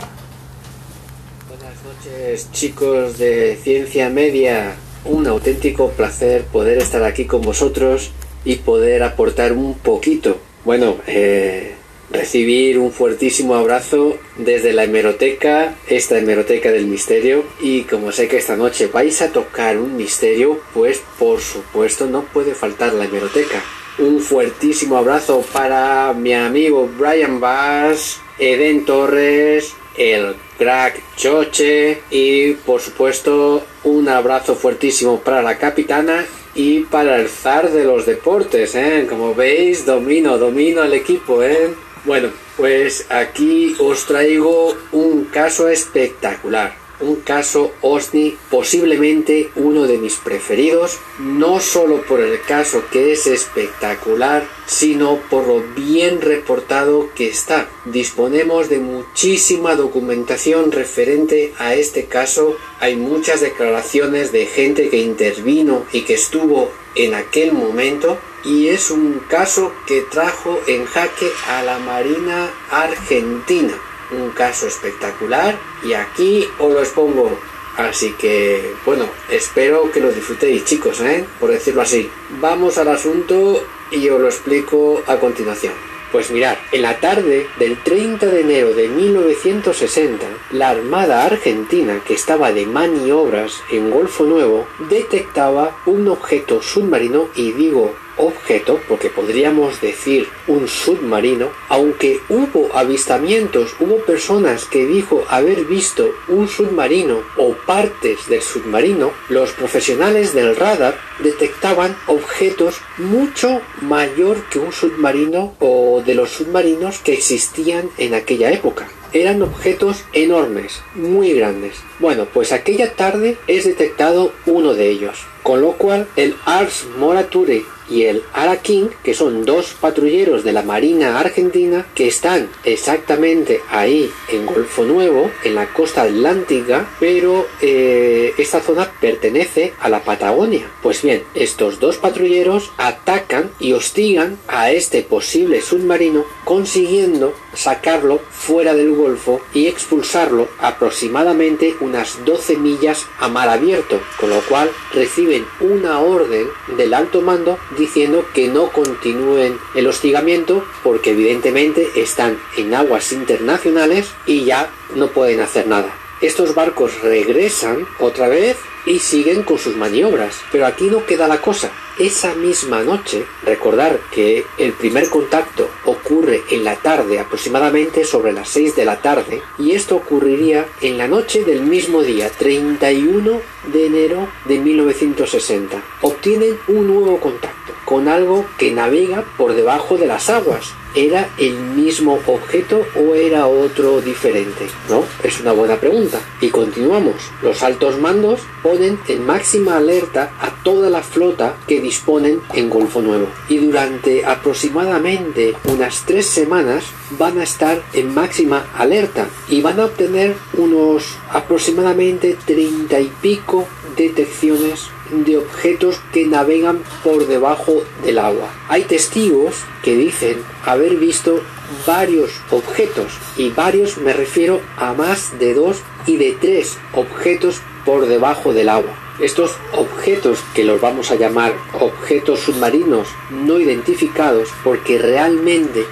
Buenas 1.47 1.75
noches, 1.83 2.51
chicos 2.51 3.17
de 3.17 3.59
Ciencia 3.61 4.09
Media. 4.09 4.75
un 5.05 5.25
auténtico 5.25 5.89
placer 5.91 6.43
poder 6.45 6.79
estar 6.79 7.03
aquí 7.03 7.25
con 7.25 7.41
vosotros 7.41 8.11
y 8.43 8.57
poder 8.57 9.03
aportar 9.03 9.53
un 9.53 9.75
poquito. 9.75 10.37
Bueno, 10.65 10.97
eh, 11.07 11.75
recibir 12.09 12.77
un 12.79 12.91
fuertísimo 12.91 13.55
abrazo 13.55 14.17
desde 14.37 14.73
la 14.73 14.83
hemeroteca, 14.83 15.75
esta 15.87 16.17
hemeroteca 16.17 16.71
del 16.71 16.87
misterio. 16.87 17.45
Y 17.61 17.83
como 17.83 18.11
sé 18.11 18.27
que 18.27 18.37
esta 18.37 18.57
noche 18.57 18.87
vais 18.87 19.21
a 19.21 19.31
tocar 19.31 19.77
un 19.77 19.95
misterio, 19.95 20.59
pues 20.73 21.01
por 21.19 21.39
supuesto 21.39 22.05
no 22.07 22.23
puede 22.23 22.53
faltar 22.53 22.93
la 22.93 23.05
hemeroteca. 23.05 23.61
Un 23.99 24.19
fuertísimo 24.19 24.95
abrazo 24.95 25.43
para 25.51 26.13
mi 26.13 26.31
amigo 26.31 26.87
Brian 26.99 27.39
Bass, 27.39 28.19
Eden 28.37 28.85
Torres, 28.85 29.73
el 29.97 30.35
crack 30.59 31.01
Choche 31.15 32.03
y 32.11 32.53
por 32.53 32.79
supuesto 32.79 33.63
un 33.83 34.07
abrazo 34.07 34.55
fuertísimo 34.55 35.19
para 35.21 35.41
la 35.41 35.57
capitana 35.57 36.23
y 36.53 36.81
para 36.81 37.15
el 37.15 37.27
zar 37.27 37.71
de 37.71 37.85
los 37.85 38.05
deportes, 38.05 38.75
¿eh? 38.75 39.07
Como 39.09 39.33
veis, 39.33 39.83
domino, 39.87 40.37
domino 40.37 40.83
el 40.83 40.93
equipo, 40.93 41.41
¿eh? 41.41 41.73
Bueno, 42.05 42.29
pues 42.55 43.07
aquí 43.09 43.75
os 43.79 44.05
traigo 44.05 44.75
un 44.91 45.25
caso 45.25 45.69
espectacular 45.69 46.86
un 46.99 47.17
caso 47.17 47.71
OSNI 47.81 48.37
posiblemente 48.49 49.49
uno 49.55 49.83
de 49.83 49.97
mis 49.97 50.15
preferidos, 50.15 50.97
no 51.19 51.59
solo 51.59 52.01
por 52.03 52.21
el 52.21 52.41
caso 52.41 52.83
que 52.91 53.11
es 53.11 53.27
espectacular, 53.27 54.47
sino 54.65 55.17
por 55.29 55.47
lo 55.47 55.61
bien 55.75 56.21
reportado 56.21 57.09
que 57.15 57.27
está. 57.29 57.69
Disponemos 57.85 58.69
de 58.69 58.79
muchísima 58.79 59.75
documentación 59.75 60.71
referente 60.71 61.53
a 61.57 61.75
este 61.75 62.05
caso, 62.05 62.57
hay 62.79 62.95
muchas 62.95 63.41
declaraciones 63.41 64.31
de 64.31 64.45
gente 64.45 64.89
que 64.89 64.97
intervino 64.97 65.85
y 65.93 66.01
que 66.01 66.15
estuvo 66.15 66.71
en 66.95 67.13
aquel 67.13 67.53
momento 67.53 68.17
y 68.43 68.69
es 68.69 68.91
un 68.91 69.21
caso 69.27 69.71
que 69.87 70.01
trajo 70.01 70.59
en 70.67 70.85
jaque 70.85 71.29
a 71.49 71.63
la 71.63 71.79
Marina 71.79 72.49
Argentina 72.71 73.73
un 74.11 74.29
caso 74.31 74.67
espectacular 74.67 75.57
y 75.83 75.93
aquí 75.93 76.47
os 76.59 76.71
lo 76.71 76.79
expongo. 76.79 77.37
Así 77.77 78.13
que, 78.13 78.73
bueno, 78.85 79.07
espero 79.29 79.91
que 79.91 79.99
lo 79.99 80.11
disfrutéis, 80.11 80.65
chicos, 80.65 80.99
¿eh? 81.01 81.25
Por 81.39 81.51
decirlo 81.51 81.81
así. 81.81 82.09
Vamos 82.41 82.77
al 82.79 82.87
asunto 82.87 83.63
y 83.91 84.09
os 84.09 84.19
lo 84.19 84.27
explico 84.27 85.03
a 85.05 85.17
continuación. 85.17 85.73
Pues 86.11 86.31
mirad, 86.31 86.57
en 86.71 86.83
la 86.83 86.99
tarde 86.99 87.47
del 87.59 87.77
30 87.83 88.27
de 88.27 88.39
enero 88.39 88.73
de 88.73 88.87
1960, 88.87 90.25
la 90.51 90.69
Armada 90.69 91.25
Argentina, 91.25 92.01
que 92.07 92.13
estaba 92.13 92.53
de 92.53 92.65
maniobras 92.65 93.61
en 93.69 93.91
Golfo 93.91 94.23
Nuevo, 94.23 94.65
detectaba 94.89 95.77
un 95.85 96.07
objeto 96.07 96.61
submarino, 96.61 97.27
y 97.35 97.51
digo 97.51 97.93
objeto, 98.17 98.79
porque 98.87 99.09
podríamos 99.09 99.81
decir 99.81 100.27
un 100.47 100.67
submarino, 100.67 101.49
aunque 101.69 102.19
hubo 102.29 102.75
avistamientos, 102.75 103.75
hubo 103.79 103.97
personas 103.97 104.65
que 104.65 104.85
dijo 104.85 105.23
haber 105.29 105.65
visto 105.65 106.11
un 106.27 106.47
submarino 106.47 107.19
o 107.37 107.53
partes 107.53 108.27
del 108.27 108.41
submarino, 108.41 109.11
los 109.29 109.51
profesionales 109.51 110.33
del 110.33 110.55
radar 110.55 110.99
detectaban 111.19 111.95
objetos 112.07 112.81
mucho 112.97 113.61
mayor 113.81 114.43
que 114.49 114.59
un 114.59 114.71
submarino 114.71 115.55
o 115.59 116.01
de 116.05 116.15
los 116.15 116.31
submarinos 116.31 116.99
que 116.99 117.13
existían 117.13 117.89
en 117.97 118.13
aquella 118.13 118.51
época 118.51 118.87
eran 119.13 119.41
objetos 119.41 120.03
enormes, 120.13 120.81
muy 120.95 121.33
grandes. 121.33 121.75
Bueno, 121.99 122.27
pues 122.33 122.51
aquella 122.51 122.93
tarde 122.93 123.37
es 123.47 123.65
detectado 123.65 124.31
uno 124.45 124.73
de 124.73 124.89
ellos, 124.89 125.25
con 125.43 125.61
lo 125.61 125.73
cual 125.73 126.07
el 126.15 126.35
Ars 126.45 126.85
Morature 126.97 127.63
y 127.89 128.03
el 128.03 128.23
Arakin, 128.33 128.89
que 129.03 129.13
son 129.13 129.45
dos 129.45 129.75
patrulleros 129.79 130.43
de 130.43 130.53
la 130.53 130.61
Marina 130.61 131.19
Argentina 131.19 131.85
que 131.95 132.07
están 132.07 132.49
exactamente 132.63 133.61
ahí 133.69 134.11
en 134.29 134.45
Golfo 134.45 134.83
Nuevo, 134.83 135.31
en 135.43 135.55
la 135.55 135.67
costa 135.73 136.03
atlántica, 136.03 136.89
pero 136.99 137.47
eh, 137.61 138.33
esta 138.37 138.61
zona 138.61 138.91
pertenece 138.99 139.73
a 139.79 139.89
la 139.89 140.03
Patagonia. 140.03 140.69
Pues 140.81 141.01
bien, 141.01 141.23
estos 141.33 141.79
dos 141.79 141.97
patrulleros 141.97 142.71
atacan 142.77 143.51
y 143.59 143.73
hostigan 143.73 144.37
a 144.47 144.71
este 144.71 145.01
posible 145.01 145.61
submarino 145.61 146.25
consiguiendo 146.43 147.33
sacarlo 147.53 148.19
fuera 148.29 148.73
del 148.73 148.91
Golfo 148.97 149.41
y 149.53 149.67
expulsarlo 149.67 150.49
aproximadamente 150.59 151.75
unas 151.79 152.25
12 152.25 152.57
millas 152.57 153.05
a 153.19 153.29
mar 153.29 153.47
abierto, 153.47 154.01
con 154.19 154.29
lo 154.29 154.41
cual 154.41 154.69
reciben 154.93 155.45
una 155.59 155.99
orden 155.99 156.47
del 156.75 156.93
alto 156.93 157.21
mando 157.21 157.57
diciendo 157.77 158.25
que 158.33 158.47
no 158.47 158.69
continúen 158.71 159.57
el 159.75 159.87
hostigamiento 159.87 160.65
porque 160.83 161.11
evidentemente 161.11 161.87
están 161.95 162.37
en 162.57 162.73
aguas 162.73 163.11
internacionales 163.11 164.11
y 164.25 164.43
ya 164.43 164.69
no 164.95 165.07
pueden 165.07 165.39
hacer 165.39 165.67
nada. 165.67 165.95
Estos 166.19 166.55
barcos 166.55 166.99
regresan 167.01 167.87
otra 167.99 168.27
vez 168.27 168.57
y 168.87 168.99
siguen 168.99 169.43
con 169.43 169.59
sus 169.59 169.75
maniobras. 169.75 170.41
Pero 170.51 170.65
aquí 170.65 170.85
no 170.85 171.05
queda 171.05 171.27
la 171.27 171.41
cosa. 171.41 171.71
Esa 171.99 172.35
misma 172.35 172.83
noche, 172.83 173.25
recordar 173.43 173.99
que 174.11 174.45
el 174.59 174.73
primer 174.73 175.09
contacto 175.09 175.67
ocurre 175.85 176.43
en 176.51 176.63
la 176.63 176.75
tarde, 176.75 177.19
aproximadamente 177.19 178.03
sobre 178.03 178.33
las 178.33 178.49
6 178.49 178.75
de 178.75 178.85
la 178.85 179.01
tarde, 179.01 179.41
y 179.57 179.71
esto 179.71 179.95
ocurriría 179.95 180.67
en 180.81 180.99
la 180.99 181.07
noche 181.07 181.43
del 181.43 181.61
mismo 181.61 182.03
día, 182.03 182.29
31 182.29 183.41
de 183.73 183.85
enero 183.87 184.27
de 184.45 184.59
1960. 184.59 185.81
Obtienen 186.03 186.59
un 186.67 186.85
nuevo 186.85 187.19
contacto 187.19 187.73
con 187.83 188.07
algo 188.07 188.45
que 188.59 188.71
navega 188.71 189.23
por 189.35 189.55
debajo 189.55 189.97
de 189.97 190.05
las 190.05 190.29
aguas 190.29 190.75
¿Era 190.97 191.29
el 191.37 191.53
mismo 191.59 192.19
objeto 192.25 192.83
o 192.95 193.13
era 193.13 193.45
otro 193.45 194.01
diferente? 194.01 194.67
¿No? 194.89 195.03
Es 195.23 195.39
una 195.39 195.51
buena 195.51 195.75
pregunta. 195.75 196.19
Y 196.41 196.49
continuamos. 196.49 197.13
Los 197.43 197.61
altos 197.61 197.99
mandos 197.99 198.39
ponen 198.63 198.97
en 199.07 199.23
máxima 199.23 199.77
alerta 199.77 200.31
a 200.39 200.49
toda 200.63 200.89
la 200.89 201.03
flota 201.03 201.55
que 201.67 201.79
disponen 201.87 202.41
en 202.53 202.69
Golfo 202.69 203.01
Nuevo. 203.01 203.27
Y 203.47 203.57
durante 203.57 204.25
aproximadamente 204.25 205.55
unas 205.65 206.03
tres 206.05 206.25
semanas 206.27 206.83
van 207.17 207.39
a 207.39 207.43
estar 207.43 207.81
en 207.93 208.13
máxima 208.13 208.65
alerta 208.77 209.27
y 209.47 209.61
van 209.61 209.79
a 209.79 209.85
obtener 209.85 210.35
unos 210.57 211.17
aproximadamente 211.31 212.37
treinta 212.45 212.99
y 212.99 213.09
pico 213.21 213.67
detecciones 213.95 214.89
de 215.11 215.37
objetos 215.37 216.01
que 216.11 216.25
navegan 216.25 216.83
por 217.03 217.25
debajo 217.25 217.83
del 218.03 218.19
agua. 218.19 218.49
Hay 218.67 218.83
testigos 218.83 219.55
que 219.81 219.95
dicen 219.95 220.43
haber 220.65 220.97
visto 220.97 221.41
varios 221.85 222.31
objetos 222.51 223.13
y 223.37 223.49
varios 223.49 223.97
me 223.97 224.13
refiero 224.13 224.59
a 224.77 224.93
más 224.93 225.39
de 225.39 225.53
dos 225.53 225.77
y 226.05 226.17
de 226.17 226.33
tres 226.33 226.77
objetos 226.93 227.61
por 227.85 228.07
debajo 228.07 228.53
del 228.53 228.69
agua. 228.69 229.06
Estos 229.19 229.57
objetos, 229.73 230.39
que 230.53 230.63
los 230.63 230.79
vamos 230.79 231.09
a 231.09 231.15
llamar 231.15 231.53
objetos 231.73 232.41
submarinos 232.41 233.07
no 233.31 233.59
identificados, 233.59 234.49
porque 234.63 234.99
realmente 234.99 235.85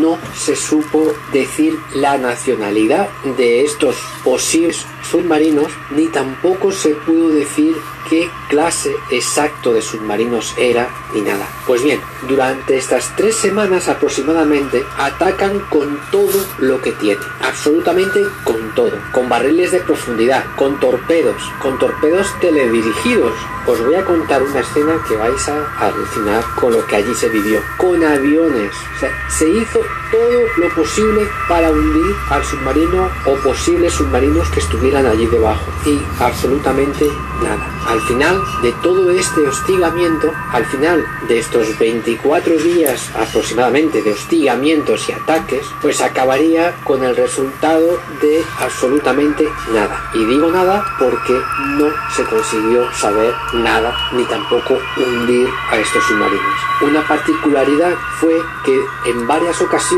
no 0.00 0.18
se 0.34 0.56
supo 0.56 1.12
decir 1.32 1.78
la 1.94 2.18
nacionalidad 2.18 3.08
de 3.36 3.64
estos 3.64 3.96
posibles 4.24 4.86
submarinos, 5.10 5.72
ni 5.90 6.06
tampoco 6.06 6.72
se 6.72 6.90
pudo 6.90 7.28
decir 7.28 7.76
qué 8.08 8.30
clase 8.48 8.94
exacto 9.10 9.72
de 9.72 9.82
submarinos 9.82 10.54
era 10.58 10.88
ni 11.14 11.20
nada. 11.20 11.46
Pues 11.66 11.82
bien, 11.82 12.00
durante 12.28 12.76
estas 12.76 13.14
tres 13.16 13.36
semanas 13.36 13.88
aproximadamente 13.88 14.84
atacan 14.98 15.60
con 15.70 15.98
todo 16.10 16.44
lo 16.58 16.80
que 16.80 16.92
tiene, 16.92 17.20
absolutamente 17.42 18.20
con 18.44 18.74
todo, 18.74 18.92
con 19.12 19.28
barriles 19.28 19.72
de 19.72 19.80
profundidad, 19.80 20.44
con 20.56 20.78
torpedos, 20.80 21.42
con 21.60 21.78
torpedos 21.78 22.26
teledirigidos. 22.40 23.32
Os 23.66 23.84
voy 23.84 23.96
a 23.96 24.04
contar 24.04 24.42
una 24.42 24.60
escena 24.60 24.98
que 25.06 25.16
vais 25.16 25.48
a 25.48 25.86
alucinar 25.86 26.42
con 26.54 26.72
lo 26.72 26.86
que 26.86 26.96
allí 26.96 27.14
se 27.14 27.28
vivió, 27.28 27.60
con 27.76 28.02
aviones, 28.02 28.72
o 28.96 29.00
sea, 29.00 29.10
se 29.28 29.48
hizo 29.48 29.80
Woo! 29.88 30.07
Todo 30.10 30.46
lo 30.56 30.68
posible 30.74 31.28
para 31.48 31.70
hundir 31.70 32.14
al 32.30 32.44
submarino 32.44 33.08
o 33.26 33.34
posibles 33.36 33.92
submarinos 33.92 34.48
que 34.50 34.60
estuvieran 34.60 35.06
allí 35.06 35.26
debajo 35.26 35.64
y 35.84 36.00
absolutamente 36.20 37.06
nada. 37.42 37.66
Al 37.86 38.00
final 38.02 38.42
de 38.62 38.72
todo 38.82 39.10
este 39.10 39.46
hostigamiento, 39.46 40.32
al 40.52 40.64
final 40.66 41.04
de 41.26 41.38
estos 41.38 41.78
24 41.78 42.56
días 42.58 43.10
aproximadamente 43.16 44.02
de 44.02 44.12
hostigamientos 44.12 45.08
y 45.08 45.12
ataques, 45.12 45.66
pues 45.80 46.00
acabaría 46.00 46.74
con 46.84 47.02
el 47.02 47.16
resultado 47.16 47.98
de 48.20 48.42
absolutamente 48.60 49.48
nada. 49.72 50.10
Y 50.14 50.24
digo 50.24 50.50
nada 50.50 50.84
porque 50.98 51.40
no 51.78 51.88
se 52.14 52.24
consiguió 52.24 52.92
saber 52.92 53.34
nada 53.54 53.94
ni 54.12 54.24
tampoco 54.24 54.78
hundir 54.96 55.48
a 55.70 55.76
estos 55.76 56.04
submarinos. 56.04 56.60
Una 56.82 57.06
particularidad 57.06 57.94
fue 58.20 58.40
que 58.64 58.80
en 59.06 59.26
varias 59.26 59.60
ocasiones 59.60 59.97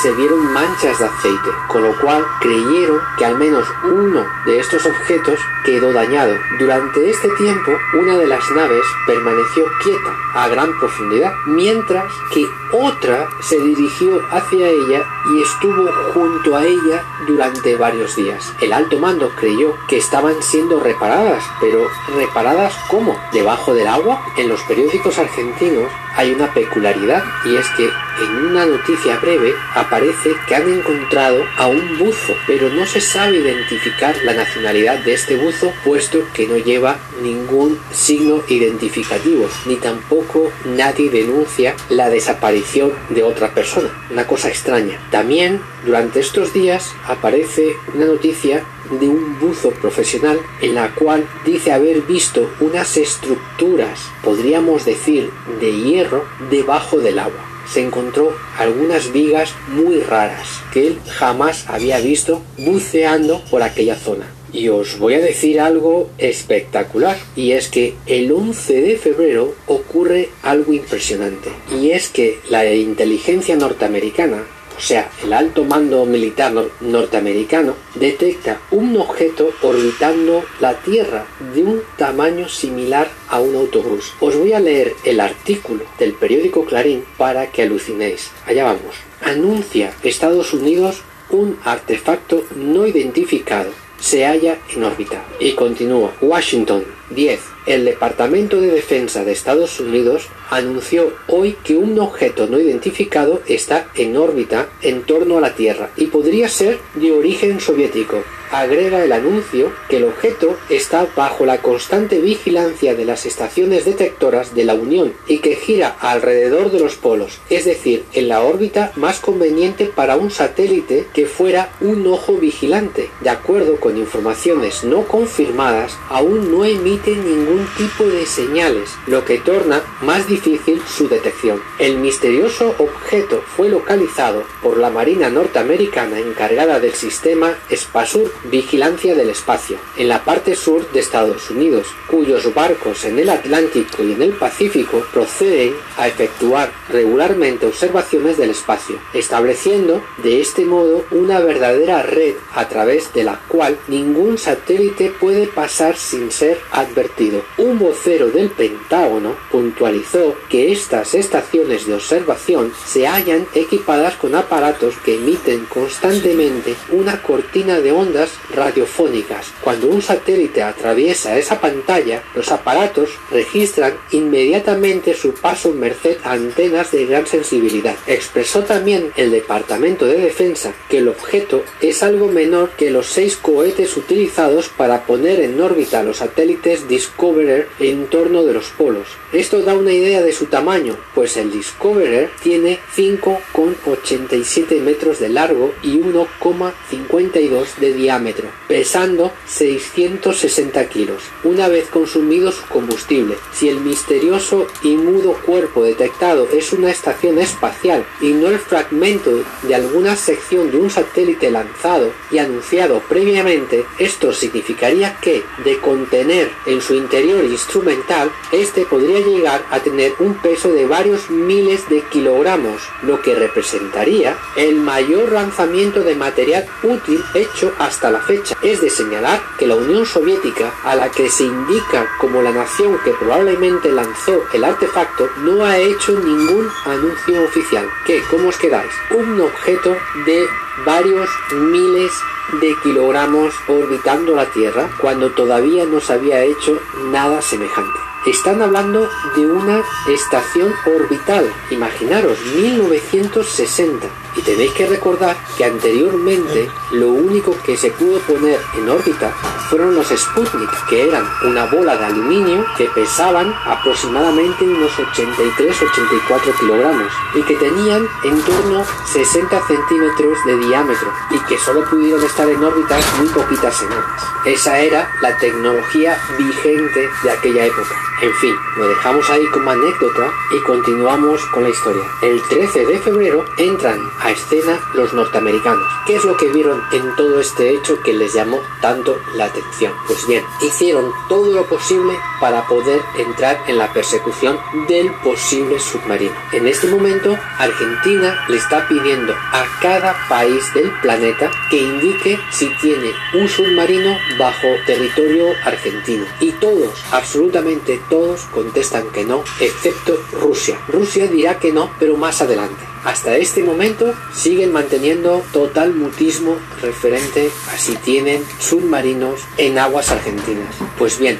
se 0.00 0.12
vieron 0.12 0.52
manchas 0.52 0.98
de 0.98 1.04
aceite, 1.04 1.50
con 1.68 1.82
lo 1.82 1.98
cual 2.00 2.24
creyeron 2.40 3.00
que 3.18 3.24
al 3.24 3.36
menos 3.38 3.66
uno 3.84 4.24
de 4.46 4.58
estos 4.58 4.86
objetos 4.86 5.38
quedó 5.64 5.92
dañado. 5.92 6.34
Durante 6.58 7.10
este 7.10 7.28
tiempo, 7.30 7.72
una 7.94 8.18
de 8.18 8.26
las 8.26 8.48
naves 8.52 8.84
permaneció 9.06 9.64
quieta 9.82 10.16
a 10.34 10.48
gran 10.48 10.78
profundidad, 10.78 11.32
mientras 11.46 12.12
que 12.32 12.46
otra 12.72 13.28
se 13.40 13.58
dirigió 13.58 14.20
hacia 14.30 14.68
ella 14.68 15.04
y 15.34 15.42
estuvo 15.42 15.90
junto 16.14 16.56
a 16.56 16.64
ella 16.64 17.04
durante 17.26 17.74
varios 17.76 18.14
días. 18.16 18.52
El 18.60 18.72
alto 18.72 18.98
mando 18.98 19.30
creyó 19.30 19.74
que 19.88 19.98
estaban 19.98 20.40
siendo 20.42 20.78
reparadas, 20.78 21.44
pero 21.60 21.88
¿reparadas 22.16 22.74
cómo? 22.88 23.20
¿Debajo 23.32 23.74
del 23.74 23.88
agua? 23.88 24.24
En 24.36 24.48
los 24.48 24.60
periódicos 24.62 25.18
argentinos 25.18 25.90
hay 26.16 26.32
una 26.32 26.52
peculiaridad 26.52 27.22
y 27.44 27.56
es 27.56 27.66
que 27.76 27.84
en 27.84 28.46
una 28.46 28.66
noticia 28.66 29.16
breve 29.16 29.54
aparece 29.74 30.34
que 30.46 30.54
han 30.54 30.68
encontrado 30.68 31.44
a 31.56 31.66
un 31.66 31.98
buzo, 31.98 32.34
pero 32.46 32.68
no 32.68 32.86
se 32.86 33.00
sabe 33.00 33.38
identificar 33.38 34.14
la 34.24 34.34
nacionalidad 34.34 34.98
de 34.98 35.14
este 35.14 35.36
buzo 35.36 35.72
puesto 35.84 36.20
que 36.34 36.46
no 36.46 36.56
lleva 36.56 36.98
ningún 37.22 37.78
signo 37.90 38.42
identificativo, 38.48 39.48
ni 39.66 39.76
tampoco 39.76 40.50
nadie 40.64 41.10
denuncia 41.10 41.74
la 41.88 42.10
desaparición 42.10 42.92
de 43.08 43.22
otra 43.22 43.54
persona. 43.54 43.88
Una 44.10 44.26
cosa 44.26 44.48
extraña. 44.48 44.98
También 45.10 45.60
durante 45.84 46.20
estos 46.20 46.52
días 46.52 46.92
aparece 47.06 47.76
una 47.94 48.06
noticia 48.06 48.64
de 48.90 49.08
un 49.08 49.38
buzo 49.38 49.70
profesional 49.70 50.38
en 50.60 50.74
la 50.74 50.94
cual 50.94 51.26
dice 51.44 51.72
haber 51.72 52.02
visto 52.02 52.50
unas 52.60 52.96
estructuras, 52.96 54.00
podríamos 54.22 54.84
decir, 54.84 55.30
de 55.60 55.72
hierro 55.72 56.24
debajo 56.50 56.98
del 56.98 57.18
agua. 57.18 57.48
Se 57.68 57.80
encontró 57.80 58.34
algunas 58.58 59.12
vigas 59.12 59.54
muy 59.68 60.00
raras 60.00 60.48
que 60.72 60.88
él 60.88 60.98
jamás 61.06 61.64
había 61.68 62.00
visto 62.00 62.42
buceando 62.58 63.42
por 63.50 63.62
aquella 63.62 63.96
zona. 63.96 64.26
Y 64.52 64.68
os 64.68 64.98
voy 64.98 65.14
a 65.14 65.20
decir 65.20 65.60
algo 65.60 66.10
espectacular, 66.18 67.16
y 67.34 67.52
es 67.52 67.68
que 67.68 67.94
el 68.04 68.30
11 68.30 68.82
de 68.82 68.98
febrero 68.98 69.54
ocurre 69.66 70.28
algo 70.42 70.74
impresionante, 70.74 71.50
y 71.80 71.92
es 71.92 72.08
que 72.08 72.38
la 72.50 72.70
inteligencia 72.74 73.56
norteamericana 73.56 74.42
o 74.76 74.80
sea, 74.80 75.10
el 75.22 75.32
alto 75.32 75.64
mando 75.64 76.04
militar 76.04 76.52
norteamericano, 76.80 77.74
detecta 77.94 78.60
un 78.70 78.96
objeto 78.96 79.50
orbitando 79.62 80.44
la 80.60 80.74
Tierra 80.74 81.26
de 81.54 81.62
un 81.62 81.82
tamaño 81.96 82.48
similar 82.48 83.08
a 83.28 83.40
un 83.40 83.54
autobús. 83.54 84.12
Os 84.20 84.36
voy 84.36 84.52
a 84.52 84.60
leer 84.60 84.94
el 85.04 85.20
artículo 85.20 85.84
del 85.98 86.14
periódico 86.14 86.64
Clarín 86.64 87.04
para 87.16 87.50
que 87.50 87.62
alucinéis. 87.62 88.30
Allá 88.46 88.64
vamos. 88.64 88.96
Anuncia 89.22 89.94
Estados 90.02 90.52
Unidos 90.52 91.02
un 91.30 91.58
artefacto 91.64 92.44
no 92.56 92.86
identificado 92.86 93.70
se 94.02 94.26
halla 94.26 94.58
en 94.74 94.82
órbita. 94.82 95.24
Y 95.38 95.52
continúa. 95.52 96.12
Washington 96.20 96.84
10. 97.10 97.40
El 97.64 97.84
Departamento 97.84 98.60
de 98.60 98.72
Defensa 98.72 99.22
de 99.24 99.30
Estados 99.30 99.78
Unidos 99.78 100.26
anunció 100.50 101.12
hoy 101.28 101.56
que 101.62 101.76
un 101.76 101.96
objeto 102.00 102.48
no 102.48 102.58
identificado 102.58 103.40
está 103.46 103.86
en 103.94 104.16
órbita 104.16 104.68
en 104.82 105.02
torno 105.02 105.38
a 105.38 105.40
la 105.40 105.54
Tierra 105.54 105.90
y 105.96 106.06
podría 106.06 106.48
ser 106.48 106.80
de 106.94 107.12
origen 107.12 107.60
soviético. 107.60 108.24
Agrega 108.50 109.02
el 109.02 109.12
anuncio 109.12 109.72
que 109.88 109.96
el 109.96 110.04
objeto 110.04 110.58
está 110.68 111.06
bajo 111.16 111.46
la 111.46 111.62
constante 111.62 112.20
vigilancia 112.20 112.94
de 112.94 113.06
las 113.06 113.24
estaciones 113.24 113.86
detectoras 113.86 114.54
de 114.54 114.66
la 114.66 114.74
Unión 114.74 115.14
y 115.26 115.38
que 115.38 115.56
gira 115.56 115.96
alrededor 116.00 116.70
de 116.70 116.80
los 116.80 116.96
polos, 116.96 117.40
es 117.48 117.64
decir, 117.64 118.04
en 118.12 118.28
la 118.28 118.42
órbita 118.42 118.92
más 118.96 119.20
conveniente 119.20 119.86
para 119.86 120.16
un 120.16 120.30
satélite 120.30 121.06
que 121.14 121.24
fuera 121.24 121.70
un 121.80 122.06
ojo 122.06 122.34
vigilante. 122.34 123.08
De 123.22 123.30
acuerdo 123.30 123.76
con 123.76 123.96
informaciones 123.96 124.84
no 124.84 125.04
confirmadas, 125.04 125.96
aún 126.10 126.52
no 126.52 126.66
emite 126.66 127.12
ningún 127.12 127.51
tipo 127.76 128.04
de 128.04 128.26
señales, 128.26 128.90
lo 129.06 129.24
que 129.24 129.38
torna 129.38 129.82
más 130.00 130.26
difícil 130.26 130.82
su 130.86 131.08
detección. 131.08 131.62
El 131.78 131.98
misterioso 131.98 132.74
objeto 132.78 133.42
fue 133.56 133.68
localizado 133.68 134.44
por 134.62 134.78
la 134.78 134.90
Marina 134.90 135.30
norteamericana 135.30 136.18
encargada 136.18 136.80
del 136.80 136.94
sistema 136.94 137.54
Spasur 137.74 138.32
Vigilancia 138.44 139.14
del 139.14 139.30
Espacio, 139.30 139.78
en 139.96 140.08
la 140.08 140.24
parte 140.24 140.54
sur 140.54 140.90
de 140.92 141.00
Estados 141.00 141.50
Unidos, 141.50 141.86
cuyos 142.08 142.52
barcos 142.54 143.04
en 143.04 143.18
el 143.18 143.30
Atlántico 143.30 144.02
y 144.02 144.12
en 144.12 144.22
el 144.22 144.32
Pacífico 144.32 145.04
proceden 145.12 145.74
a 145.96 146.08
efectuar 146.08 146.72
regularmente 146.88 147.66
observaciones 147.66 148.36
del 148.36 148.50
espacio, 148.50 148.98
estableciendo 149.12 150.02
de 150.22 150.40
este 150.40 150.64
modo 150.64 151.04
una 151.10 151.40
verdadera 151.40 152.02
red 152.02 152.34
a 152.54 152.68
través 152.68 153.12
de 153.12 153.24
la 153.24 153.40
cual 153.48 153.78
ningún 153.88 154.38
satélite 154.38 155.10
puede 155.10 155.46
pasar 155.46 155.96
sin 155.96 156.30
ser 156.30 156.58
advertido. 156.70 157.41
Un 157.58 157.78
vocero 157.78 158.28
del 158.28 158.50
Pentágono 158.50 159.36
puntualizó 159.50 160.36
que 160.48 160.72
estas 160.72 161.14
estaciones 161.14 161.86
de 161.86 161.94
observación 161.94 162.72
se 162.86 163.06
hallan 163.06 163.46
equipadas 163.54 164.14
con 164.14 164.34
aparatos 164.34 164.94
que 165.04 165.16
emiten 165.16 165.64
constantemente 165.66 166.74
una 166.90 167.22
cortina 167.22 167.80
de 167.80 167.92
ondas 167.92 168.30
radiofónicas. 168.54 169.52
Cuando 169.62 169.88
un 169.88 170.02
satélite 170.02 170.62
atraviesa 170.62 171.38
esa 171.38 171.60
pantalla, 171.60 172.22
los 172.34 172.50
aparatos 172.50 173.10
registran 173.30 173.94
inmediatamente 174.10 175.14
su 175.14 175.34
paso 175.34 175.72
merced 175.72 176.18
a 176.24 176.32
antenas 176.32 176.90
de 176.90 177.06
gran 177.06 177.26
sensibilidad. 177.26 177.96
Expresó 178.06 178.62
también 178.62 179.12
el 179.16 179.30
Departamento 179.30 180.06
de 180.06 180.18
Defensa 180.18 180.72
que 180.88 180.98
el 180.98 181.08
objeto 181.08 181.62
es 181.80 182.02
algo 182.02 182.28
menor 182.28 182.70
que 182.70 182.90
los 182.90 183.06
seis 183.06 183.36
cohetes 183.36 183.96
utilizados 183.96 184.68
para 184.68 185.04
poner 185.06 185.40
en 185.40 185.60
órbita 185.60 186.02
los 186.02 186.18
satélites 186.18 186.88
Discoverer 187.32 187.68
en 187.78 188.08
torno 188.08 188.42
de 188.42 188.52
los 188.52 188.66
polos. 188.66 189.08
Esto 189.32 189.62
da 189.62 189.72
una 189.74 189.92
idea 189.92 190.20
de 190.20 190.32
su 190.32 190.46
tamaño, 190.46 190.98
pues 191.14 191.38
el 191.38 191.50
Discoverer 191.50 192.30
tiene 192.42 192.78
5,87 192.94 194.82
metros 194.82 195.18
de 195.18 195.30
largo 195.30 195.72
y 195.82 195.98
1,52 195.98 197.76
de 197.76 197.94
diámetro, 197.94 198.48
pesando 198.68 199.32
660 199.46 200.86
kilos, 200.90 201.22
una 201.42 201.68
vez 201.68 201.88
consumido 201.88 202.52
su 202.52 202.66
combustible. 202.66 203.38
Si 203.54 203.70
el 203.70 203.80
misterioso 203.80 204.66
y 204.82 204.96
mudo 204.96 205.32
cuerpo 205.46 205.84
detectado 205.84 206.46
es 206.52 206.74
una 206.74 206.90
estación 206.90 207.38
espacial 207.38 208.04
y 208.20 208.34
no 208.34 208.48
el 208.48 208.58
fragmento 208.58 209.42
de 209.62 209.74
alguna 209.74 210.16
sección 210.16 210.70
de 210.70 210.76
un 210.76 210.90
satélite 210.90 211.50
lanzado 211.50 212.12
y 212.30 212.36
anunciado 212.36 213.00
previamente, 213.08 213.86
esto 213.98 214.34
significaría 214.34 215.16
que, 215.22 215.42
de 215.64 215.78
contener 215.78 216.50
en 216.66 216.82
su 216.82 216.94
interior 216.94 217.21
instrumental, 217.22 218.30
este 218.50 218.84
podría 218.86 219.20
llegar 219.20 219.64
a 219.70 219.80
tener 219.80 220.14
un 220.18 220.34
peso 220.34 220.72
de 220.72 220.86
varios 220.86 221.30
miles 221.30 221.88
de 221.88 222.02
kilogramos, 222.10 222.82
lo 223.02 223.20
que 223.22 223.34
representaría 223.34 224.36
el 224.56 224.76
mayor 224.76 225.32
lanzamiento 225.32 226.02
de 226.02 226.14
material 226.14 226.66
útil 226.82 227.22
hecho 227.34 227.72
hasta 227.78 228.10
la 228.10 228.20
fecha. 228.20 228.56
Es 228.62 228.80
de 228.80 228.90
señalar 228.90 229.40
que 229.58 229.66
la 229.66 229.76
Unión 229.76 230.06
Soviética, 230.06 230.72
a 230.84 230.94
la 230.94 231.10
que 231.10 231.28
se 231.28 231.44
indica 231.44 232.08
como 232.18 232.42
la 232.42 232.52
nación 232.52 232.98
que 233.04 233.12
probablemente 233.12 233.90
lanzó 233.90 234.44
el 234.52 234.64
artefacto, 234.64 235.28
no 235.38 235.64
ha 235.64 235.78
hecho 235.78 236.12
ningún 236.12 236.68
anuncio 236.84 237.44
oficial. 237.44 237.88
¿Qué? 238.06 238.22
¿Cómo 238.30 238.48
os 238.48 238.56
quedáis? 238.56 238.92
Un 239.10 239.40
objeto 239.40 239.96
de 240.26 240.46
varios 240.84 241.28
miles 241.52 242.12
de 242.60 242.74
kilogramos 242.82 243.54
orbitando 243.68 244.34
la 244.34 244.46
Tierra 244.46 244.90
cuando 245.00 245.30
todavía 245.30 245.84
no 245.86 246.00
se 246.00 246.12
había 246.12 246.42
hecho 246.44 246.80
nada 247.10 247.40
semejante. 247.42 247.98
Están 248.26 248.62
hablando 248.62 249.08
de 249.36 249.46
una 249.46 249.82
estación 250.08 250.72
orbital, 250.86 251.52
imaginaros, 251.70 252.38
1960. 252.56 254.21
Y 254.36 254.42
tenéis 254.42 254.72
que 254.72 254.86
recordar 254.86 255.36
que 255.56 255.64
anteriormente 255.64 256.70
lo 256.92 257.08
único 257.08 257.56
que 257.64 257.76
se 257.76 257.90
pudo 257.90 258.18
poner 258.20 258.60
en 258.76 258.88
órbita 258.88 259.32
fueron 259.68 259.94
los 259.94 260.08
Sputnik, 260.08 260.70
que 260.88 261.08
eran 261.08 261.24
una 261.44 261.64
bola 261.64 261.96
de 261.96 262.04
aluminio 262.04 262.64
que 262.76 262.90
pesaban 262.90 263.54
aproximadamente 263.64 264.64
unos 264.64 264.92
83-84 264.92 266.58
kilogramos 266.60 267.10
y 267.34 267.42
que 267.42 267.56
tenían 267.56 268.06
en 268.24 268.42
torno 268.42 268.84
60 269.06 269.66
centímetros 269.66 270.38
de 270.44 270.56
diámetro 270.58 271.10
y 271.30 271.38
que 271.48 271.58
solo 271.58 271.88
pudieron 271.88 272.22
estar 272.22 272.48
en 272.48 272.62
órbita 272.62 272.98
muy 273.18 273.28
poquitas 273.28 273.74
semanas. 273.74 274.22
Esa 274.44 274.78
era 274.78 275.10
la 275.22 275.36
tecnología 275.38 276.18
vigente 276.36 277.08
de 277.22 277.30
aquella 277.30 277.64
época. 277.66 277.94
En 278.22 278.34
fin, 278.34 278.54
lo 278.76 278.88
dejamos 278.88 279.28
ahí 279.30 279.44
como 279.46 279.70
anécdota 279.70 280.30
y 280.52 280.60
continuamos 280.60 281.44
con 281.46 281.64
la 281.64 281.70
historia. 281.70 282.04
El 282.20 282.40
13 282.42 282.86
de 282.86 282.98
febrero 283.00 283.44
entran 283.56 283.98
a 284.22 284.30
escena 284.30 284.80
los 284.94 285.12
norteamericanos. 285.12 285.86
¿Qué 286.06 286.16
es 286.16 286.24
lo 286.24 286.36
que 286.36 286.48
vieron 286.48 286.82
en 286.92 287.14
todo 287.16 287.40
este 287.40 287.70
hecho 287.74 288.00
que 288.02 288.12
les 288.12 288.34
llamó 288.34 288.60
tanto 288.80 289.18
la 289.34 289.46
atención? 289.46 289.92
Pues 290.06 290.26
bien, 290.26 290.44
hicieron 290.60 291.12
todo 291.28 291.52
lo 291.52 291.64
posible 291.66 292.18
para 292.40 292.66
poder 292.66 293.00
entrar 293.18 293.62
en 293.66 293.78
la 293.78 293.92
persecución 293.92 294.58
del 294.88 295.12
posible 295.22 295.78
submarino. 295.78 296.34
En 296.52 296.66
este 296.66 296.88
momento, 296.88 297.36
Argentina 297.58 298.44
le 298.48 298.56
está 298.56 298.86
pidiendo 298.88 299.32
a 299.32 299.64
cada 299.80 300.14
país 300.28 300.72
del 300.74 300.90
planeta 301.00 301.50
que 301.70 301.78
indique 301.78 302.38
si 302.50 302.68
tiene 302.80 303.12
un 303.34 303.48
submarino 303.48 304.16
bajo 304.38 304.68
territorio 304.86 305.46
argentino. 305.64 306.24
Y 306.40 306.52
todos, 306.52 307.02
absolutamente 307.10 308.00
todos, 308.08 308.42
contestan 308.52 309.08
que 309.10 309.24
no, 309.24 309.42
excepto 309.60 310.18
Rusia. 310.32 310.78
Rusia 310.88 311.26
dirá 311.26 311.58
que 311.58 311.72
no, 311.72 311.90
pero 311.98 312.16
más 312.16 312.42
adelante. 312.42 312.91
Hasta 313.04 313.36
este 313.36 313.64
momento 313.64 314.14
siguen 314.32 314.72
manteniendo 314.72 315.42
total 315.52 315.92
mutismo 315.92 316.56
referente 316.80 317.50
a 317.72 317.76
si 317.76 317.96
tienen 317.96 318.44
submarinos 318.60 319.40
en 319.58 319.78
aguas 319.78 320.10
argentinas. 320.10 320.76
Pues 320.98 321.18
bien, 321.18 321.38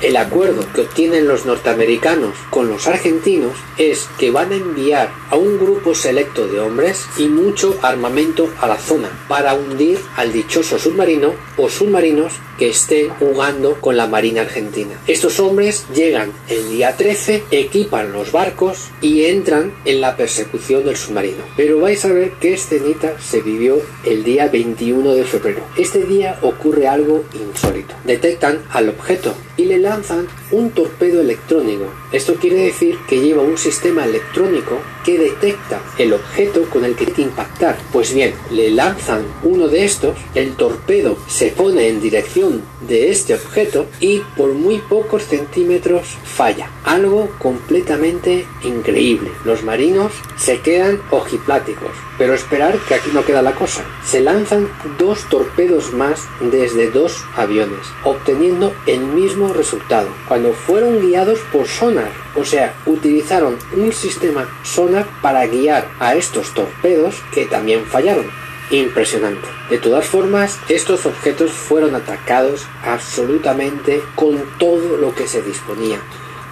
el 0.00 0.16
acuerdo 0.16 0.64
que 0.72 0.82
obtienen 0.82 1.26
los 1.26 1.44
norteamericanos 1.44 2.34
con 2.50 2.68
los 2.68 2.86
argentinos 2.86 3.52
es 3.78 4.08
que 4.18 4.30
van 4.30 4.52
a 4.52 4.56
enviar 4.56 5.12
a 5.30 5.36
un 5.36 5.58
grupo 5.58 5.94
selecto 5.94 6.46
de 6.46 6.60
hombres 6.60 7.06
y 7.18 7.26
mucho 7.26 7.78
armamento 7.82 8.48
a 8.60 8.68
la 8.68 8.76
zona 8.76 9.08
para 9.28 9.54
hundir 9.54 9.98
al 10.16 10.32
dichoso 10.32 10.78
submarino 10.78 11.34
o 11.56 11.68
submarinos 11.68 12.34
que 12.58 12.68
estén 12.68 13.08
jugando 13.08 13.80
con 13.80 13.96
la 13.96 14.06
Marina 14.06 14.42
Argentina. 14.42 15.00
Estos 15.06 15.40
hombres 15.40 15.86
llegan 15.94 16.32
el 16.48 16.68
día 16.70 16.96
13, 16.96 17.44
equipan 17.50 18.12
los 18.12 18.30
barcos 18.30 18.90
y 19.00 19.24
entran 19.24 19.72
en 19.84 20.00
la 20.00 20.16
persecución 20.16 20.84
submarino. 20.96 21.44
Pero 21.56 21.80
vais 21.80 22.04
a 22.04 22.12
ver 22.12 22.32
qué 22.40 22.54
escenita 22.54 23.20
se 23.20 23.40
vivió 23.40 23.80
el 24.04 24.24
día 24.24 24.48
21 24.48 25.14
de 25.14 25.24
febrero. 25.24 25.62
Este 25.76 26.04
día 26.04 26.38
ocurre 26.42 26.88
algo 26.88 27.24
insólito. 27.34 27.94
Detectan 28.04 28.62
al 28.70 28.88
objeto 28.88 29.34
y 29.56 29.66
le 29.66 29.78
lanzan 29.78 30.26
un 30.50 30.70
torpedo 30.70 31.20
electrónico. 31.20 31.84
Esto 32.12 32.34
quiere 32.34 32.56
decir 32.56 32.96
que 33.08 33.20
lleva 33.20 33.42
un 33.42 33.58
sistema 33.58 34.04
electrónico 34.04 34.78
que 35.04 35.18
detecta 35.18 35.80
el 35.98 36.12
objeto 36.12 36.64
con 36.70 36.84
el 36.84 36.94
que 36.94 37.06
tiene 37.06 37.12
que 37.12 37.22
impactar. 37.22 37.78
Pues 37.92 38.14
bien, 38.14 38.34
le 38.50 38.70
lanzan 38.70 39.24
uno 39.42 39.68
de 39.68 39.84
estos, 39.84 40.16
el 40.34 40.54
torpedo 40.54 41.16
se 41.26 41.48
pone 41.48 41.88
en 41.88 42.00
dirección 42.00 42.62
de 42.88 43.10
este 43.10 43.34
objeto 43.34 43.86
y 44.00 44.20
por 44.36 44.52
muy 44.52 44.78
pocos 44.78 45.24
centímetros 45.24 46.16
falla. 46.24 46.70
Algo 46.84 47.30
completamente 47.38 48.46
increíble. 48.62 49.30
Los 49.44 49.62
marinos 49.62 50.12
se 50.36 50.60
quedan 50.60 51.00
ojipláticos. 51.10 51.90
Pero 52.18 52.34
esperar 52.34 52.78
que 52.86 52.94
aquí 52.94 53.10
no 53.12 53.24
queda 53.24 53.42
la 53.42 53.54
cosa. 53.54 53.84
Se 54.04 54.20
lanzan 54.20 54.68
dos 54.98 55.28
torpedos 55.28 55.92
más 55.92 56.20
desde 56.40 56.90
dos 56.90 57.24
aviones, 57.36 57.80
obteniendo 58.04 58.74
el 58.86 59.00
mismo 59.00 59.52
resultado. 59.52 60.08
Cuando 60.28 60.52
fueron 60.52 61.00
guiados 61.00 61.40
por 61.52 61.66
sonar, 61.66 62.10
o 62.36 62.44
sea, 62.44 62.74
utilizaron 62.86 63.56
un 63.76 63.92
sistema 63.92 64.48
sonar 64.62 65.06
para 65.20 65.46
guiar 65.46 65.88
a 65.98 66.14
estos 66.14 66.52
torpedos 66.54 67.16
que 67.32 67.46
también 67.46 67.84
fallaron. 67.86 68.41
Impresionante. 68.72 69.46
De 69.68 69.78
todas 69.78 70.06
formas, 70.06 70.58
estos 70.68 71.06
objetos 71.06 71.52
fueron 71.52 71.94
atacados 71.94 72.66
absolutamente 72.82 74.02
con 74.16 74.42
todo 74.58 74.96
lo 74.96 75.14
que 75.14 75.28
se 75.28 75.42
disponía 75.42 76.00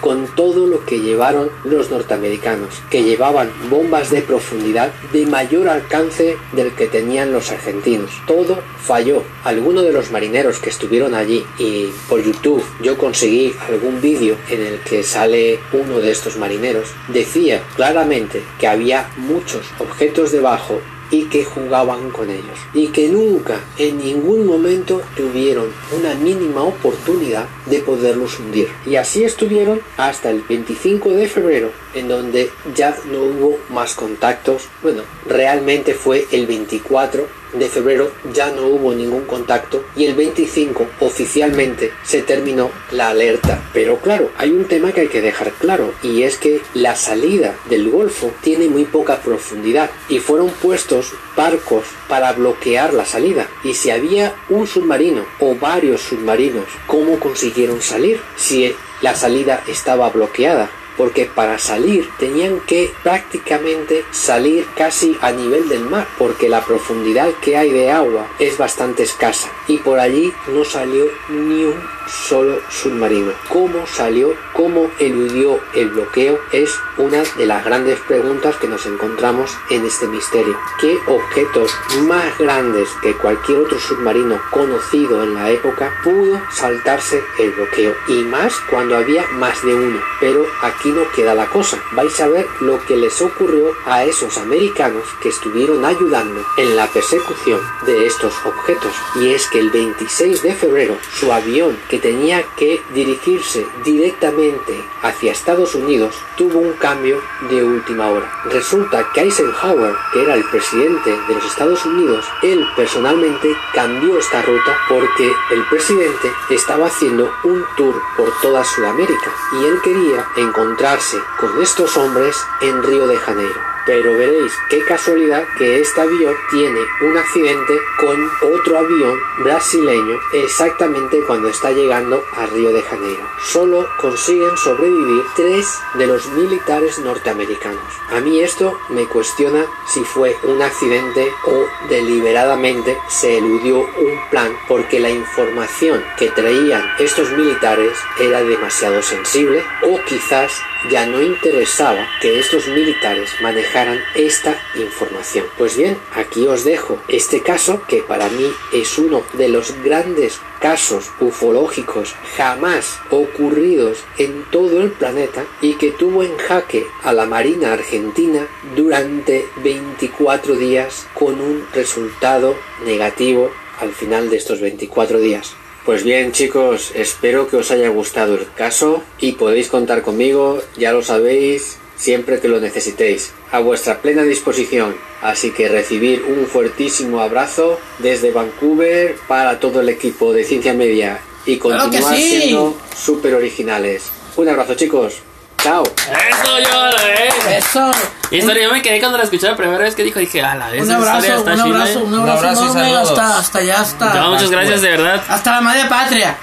con 0.01 0.27
todo 0.29 0.67
lo 0.67 0.85
que 0.85 1.01
llevaron 1.01 1.51
los 1.65 1.91
norteamericanos, 1.91 2.83
que 2.91 3.03
llevaban 3.03 3.51
bombas 3.69 4.11
de 4.11 4.23
profundidad 4.23 4.93
de 5.13 5.27
mayor 5.27 5.69
alcance 5.69 6.37
del 6.53 6.73
que 6.73 6.87
tenían 6.87 7.33
los 7.33 7.51
argentinos. 7.51 8.11
Todo 8.27 8.59
falló. 8.81 9.23
Algunos 9.45 9.85
de 9.85 9.93
los 9.93 10.11
marineros 10.11 10.59
que 10.59 10.71
estuvieron 10.71 11.15
allí 11.15 11.45
y 11.59 11.91
por 12.09 12.23
YouTube 12.23 12.65
yo 12.81 12.97
conseguí 12.97 13.55
algún 13.69 14.01
vídeo 14.01 14.37
en 14.49 14.63
el 14.63 14.81
que 14.81 15.03
sale 15.03 15.61
uno 15.73 15.99
de 15.99 16.11
estos 16.11 16.37
marineros, 16.37 16.89
decía 17.09 17.63
claramente 17.77 18.43
que 18.59 18.67
había 18.67 19.11
muchos 19.17 19.67
objetos 19.79 20.33
debajo 20.33 20.81
y 21.11 21.25
que 21.25 21.45
jugaban 21.45 22.11
con 22.11 22.31
ellos 22.31 22.59
y 22.75 22.89
que 22.89 23.09
nunca 23.09 23.61
en 23.79 23.99
ningún 23.99 24.47
momento 24.47 25.03
tuvieron 25.17 25.73
una 25.99 26.15
mínima 26.15 26.63
oportunidad 26.63 27.47
de 27.67 27.81
poderlos 27.81 28.39
hundir. 28.39 28.69
Y 28.87 28.97
así 28.97 29.25
estuvieron 29.25 29.81
hasta 29.97 30.31
el 30.31 30.43
25 30.43 31.11
de 31.11 31.29
febrero 31.29 31.71
en 31.95 32.09
donde 32.09 32.51
ya 32.75 32.97
no 33.11 33.23
hubo 33.23 33.59
más 33.71 33.95
contactos. 33.95 34.69
Bueno 34.83 35.03
realmente 35.27 35.95
fue 35.95 36.27
el 36.33 36.47
24 36.47 37.40
de 37.53 37.69
febrero 37.69 38.11
ya 38.33 38.51
no 38.51 38.67
hubo 38.67 38.95
ningún 38.95 39.25
contacto 39.25 39.85
y 39.97 40.07
el 40.07 40.15
25 40.15 40.87
oficialmente 41.01 41.93
se 42.03 42.23
terminó 42.23 42.71
la 42.91 43.09
alerta. 43.09 43.63
Pero 43.73 43.99
claro, 43.99 44.31
hay 44.37 44.51
un 44.51 44.65
tema 44.65 44.93
que 44.93 45.03
hay 45.03 45.09
que 45.09 45.21
dejar 45.21 45.53
claro 45.53 45.93
y 46.03 46.23
es 46.23 46.39
que 46.39 46.63
la 46.75 46.97
salida 46.97 47.57
del 47.69 47.91
Golfo 47.91 48.33
tiene 48.41 48.69
muy 48.69 48.85
poca 48.85 49.21
profundidad 49.21 49.91
y 50.09 50.19
fueron 50.19 50.51
puestos 50.51 51.13
barcos 51.37 51.85
para 52.09 52.33
bloquear 52.33 52.95
la 52.95 53.05
salida. 53.05 53.49
Y 53.65 53.75
si 53.75 53.91
había 53.91 54.35
un 54.49 54.67
submarino 54.67 55.25
o 55.39 55.55
varios 55.55 56.03
submarinos, 56.03 56.67
¿cómo 56.87 57.19
consiguieron 57.19 57.81
salir? 57.81 58.21
Si 58.37 58.75
la 59.03 59.15
salida 59.15 59.63
estaba 59.67 60.11
bloqueada 60.11 60.71
porque 60.97 61.27
para 61.27 61.59
salir 61.59 62.09
tenían 62.19 62.61
que 62.61 62.93
prácticamente 63.03 64.05
salir 64.11 64.67
casi 64.77 65.17
a 65.21 65.33
nivel 65.33 65.69
del 65.69 65.85
mar, 65.85 66.07
porque 66.19 66.49
la 66.49 66.65
profundidad 66.65 67.31
que 67.43 67.57
hay 67.57 67.71
de 67.71 67.91
agua 67.91 68.27
es 68.39 68.59
bastante 68.59 69.03
escasa 69.03 69.51
y 69.67 69.79
por 69.79 69.99
allí 69.99 70.33
no 70.49 70.65
salió 70.65 71.07
ni 71.29 71.65
un 71.65 72.01
solo 72.11 72.61
submarino. 72.71 73.33
¿Cómo 73.49 73.87
salió? 73.87 74.35
¿Cómo 74.53 74.91
eludió 74.99 75.61
el 75.75 75.91
bloqueo? 75.91 76.39
Es 76.53 76.71
una 76.97 77.23
de 77.37 77.47
las 77.47 77.65
grandes 77.65 77.99
preguntas 78.01 78.57
que 78.57 78.69
nos 78.69 78.85
encontramos 78.87 79.57
en 79.71 79.85
este 79.85 80.07
misterio. 80.09 80.57
¿Qué 80.81 80.99
objetos 81.07 81.71
más 82.03 82.37
grandes 82.39 82.89
que 83.03 83.15
cualquier 83.15 83.59
otro 83.59 83.79
submarino 83.79 84.41
conocido 84.51 85.23
en 85.23 85.35
la 85.35 85.51
época 85.51 85.93
pudo 86.03 86.41
saltarse 86.53 87.23
el 87.39 87.53
bloqueo? 87.53 87.95
Y 88.09 88.25
más 88.25 88.55
cuando 88.69 88.97
había 88.97 89.25
más 89.35 89.63
de 89.65 89.75
uno. 89.75 90.01
Pero 90.21 90.45
no 90.89 91.03
queda 91.15 91.35
la 91.35 91.47
cosa. 91.47 91.79
Vais 91.93 92.21
a 92.21 92.29
ver 92.29 92.47
lo 92.61 92.81
que 92.87 92.97
les 92.97 93.21
ocurrió 93.21 93.73
a 93.87 94.05
esos 94.05 94.39
americanos 94.39 95.05
que 95.23 95.29
estuvieron 95.29 95.85
ayudando 95.85 96.45
en 96.57 96.77
la 96.77 96.87
persecución 96.87 97.61
de 97.87 98.07
estos 98.07 98.35
objetos. 98.45 98.93
Y 99.17 99.33
es 99.33 99.47
que 99.47 99.61
el 99.61 99.71
26 99.71 100.43
de 100.43 100.55
febrero 100.55 100.97
su 101.13 101.33
avión 101.33 101.79
que 101.89 101.99
tenía 101.99 102.43
que 102.57 102.83
dirigirse 102.95 103.67
directamente 103.85 104.85
hacia 105.03 105.33
Estados 105.33 105.75
Unidos 105.75 106.15
tuvo 106.37 106.59
un 106.59 106.73
cambio 106.75 107.21
de 107.51 107.63
última 107.63 108.09
hora. 108.09 108.31
Resulta 108.47 109.07
que 109.13 109.21
Eisenhower, 109.23 109.95
que 110.13 110.23
era 110.23 110.35
el 110.35 110.45
presidente 110.45 111.11
de 111.11 111.35
los 111.35 111.45
Estados 111.45 111.85
Unidos, 111.85 112.25
él 112.43 112.65
personalmente 112.77 113.55
cambió 113.75 114.19
esta 114.19 114.43
ruta 114.43 114.77
porque 114.89 115.33
el 115.51 115.65
presidente 115.69 116.33
estaba 116.51 116.87
haciendo 116.87 117.31
un 117.45 117.65
tour 117.77 117.95
por 118.17 118.33
toda 118.41 118.65
Sudamérica 118.65 119.33
y 119.53 119.65
él 119.65 119.81
quería 119.83 120.27
encontrarse 120.71 121.21
con 121.41 121.61
estos 121.61 121.97
hombres 121.97 122.37
en 122.61 122.81
Río 122.85 123.09
de 123.09 123.17
Janeiro. 123.17 123.61
Pero 123.91 124.17
veréis 124.17 124.53
qué 124.69 124.85
casualidad 124.85 125.43
que 125.59 125.81
este 125.81 126.01
avión 126.01 126.33
tiene 126.49 126.79
un 127.01 127.17
accidente 127.19 127.77
con 127.99 128.31
otro 128.41 128.79
avión 128.79 129.19
brasileño 129.43 130.17
exactamente 130.33 131.21
cuando 131.27 131.49
está 131.49 131.73
llegando 131.73 132.23
a 132.37 132.47
Río 132.47 132.73
de 132.73 132.83
Janeiro. 132.83 133.29
Solo 133.43 133.89
consiguen 134.01 134.57
sobrevivir 134.59 135.25
tres 135.35 135.67
de 135.95 136.07
los 136.07 136.25
militares 136.29 137.01
norteamericanos. 137.01 137.83
A 138.13 138.21
mí 138.21 138.39
esto 138.39 138.79
me 138.91 139.09
cuestiona 139.09 139.67
si 139.93 140.05
fue 140.05 140.37
un 140.45 140.63
accidente 140.63 141.29
o 141.47 141.67
deliberadamente 141.89 142.97
se 143.09 143.39
eludió 143.39 143.79
un 143.81 144.31
plan 144.31 144.53
porque 144.69 145.01
la 145.01 145.11
información 145.11 146.05
que 146.17 146.29
traían 146.29 146.89
estos 147.01 147.29
militares 147.33 147.99
era 148.21 148.41
demasiado 148.45 149.03
sensible 149.03 149.65
o 149.83 149.99
quizás 150.05 150.53
ya 150.91 151.05
no 151.07 151.21
interesaba 151.21 152.07
que 152.23 152.39
estos 152.39 152.67
militares 152.69 153.31
manejaran 153.43 153.80
esta 154.15 154.57
información. 154.75 155.47
Pues 155.57 155.77
bien, 155.77 155.97
aquí 156.15 156.47
os 156.47 156.65
dejo 156.65 156.99
este 157.09 157.43
caso 157.43 157.83
que 157.89 158.03
para 158.03 158.29
mí 158.29 158.51
es 158.73 158.99
uno 158.99 159.23
de 159.35 159.49
los 159.49 159.75
grandes 159.83 160.39
casos 160.61 161.11
ufológicos 161.21 162.15
jamás 162.37 162.99
ocurridos 163.11 163.99
en 164.19 164.45
todo 164.51 164.83
el 164.83 164.91
planeta 164.91 165.45
y 165.63 165.75
que 165.75 165.91
tuvo 165.91 166.23
en 166.23 166.37
jaque 166.37 166.87
a 167.03 167.13
la 167.13 167.27
Marina 167.27 167.73
Argentina 167.73 168.47
durante 168.77 169.47
24 169.63 170.57
días 170.57 171.07
con 171.15 171.41
un 171.41 171.67
resultado 171.73 172.55
negativo 172.85 173.51
al 173.81 173.93
final 173.93 174.29
de 174.29 174.37
estos 174.37 174.61
24 174.61 175.19
días. 175.19 175.55
Pues 175.87 176.05
bien 176.05 176.33
chicos, 176.33 176.93
espero 176.95 177.49
que 177.49 177.57
os 177.57 177.71
haya 177.71 177.89
gustado 177.89 178.35
el 178.35 178.47
caso 178.53 179.03
y 179.19 179.33
podéis 179.33 179.69
contar 179.69 180.03
conmigo, 180.03 180.63
ya 180.77 180.93
lo 180.93 181.03
sabéis, 181.03 181.80
siempre 182.01 182.41
que 182.41 182.49
lo 182.49 182.59
necesitéis. 182.61 183.33
a 183.53 183.59
vuestra 183.61 183.99
plena 184.01 184.23
disposición. 184.23 184.97
Así 185.23 185.51
que 185.51 185.69
recibir 185.69 186.25
un 186.25 186.47
fuertísimo 186.47 187.21
abrazo 187.21 187.79
desde 187.99 188.31
Vancouver 188.33 189.17
para 189.29 189.61
todo 189.61 189.81
el 189.81 189.89
equipo 189.89 190.33
de 190.33 190.45
Ciencia 190.45 190.73
Media 190.73 191.21
y 191.47 191.59
Claro 191.59 191.83
continuar 191.85 192.15
sí. 192.17 192.23
siendo 192.41 192.77
súper 192.97 193.35
originales. 193.35 194.05
Un 194.37 194.49
abrazo 194.49 194.75
chicos. 194.75 195.17
Chao. 195.63 195.83
Eso 195.83 196.59
yo, 196.59 196.89
eh. 197.07 197.29
Eso. 197.59 197.91
Historia, 198.31 198.63
yo 198.65 198.73
me 198.73 198.81
quedé 198.81 198.99
cuando 198.99 199.19
la 199.19 199.25
escuché 199.25 199.47
la 199.47 199.57
primera 199.57 199.79
vez 199.85 199.95
que 199.95 200.03
dijo, 200.05 200.19
dije, 200.19 200.41
a 200.41 200.55
la 200.55 200.71
vez. 200.71 200.83
Un 200.83 200.91
abrazo, 200.93 201.19
historia 201.19 201.35
un 201.35 201.49
está 201.49 201.55
chida, 201.65 201.65
abrazo, 201.77 201.99
eh". 201.99 202.03
un 202.03 202.15
abrazo, 202.15 202.39
abrazo 202.39 202.63
y 202.65 202.71
enorme 202.71 202.97
hasta, 202.97 203.39
hasta 203.39 203.59
allá, 203.59 203.81
hasta, 203.81 204.15
No, 204.15 204.31
muchas 204.31 204.51
gracias, 204.51 204.81
de 204.81 204.89
verdad. 204.91 205.23
hasta 205.29 205.51
la 205.51 205.61
madre 205.61 205.85
patria. 205.89 206.37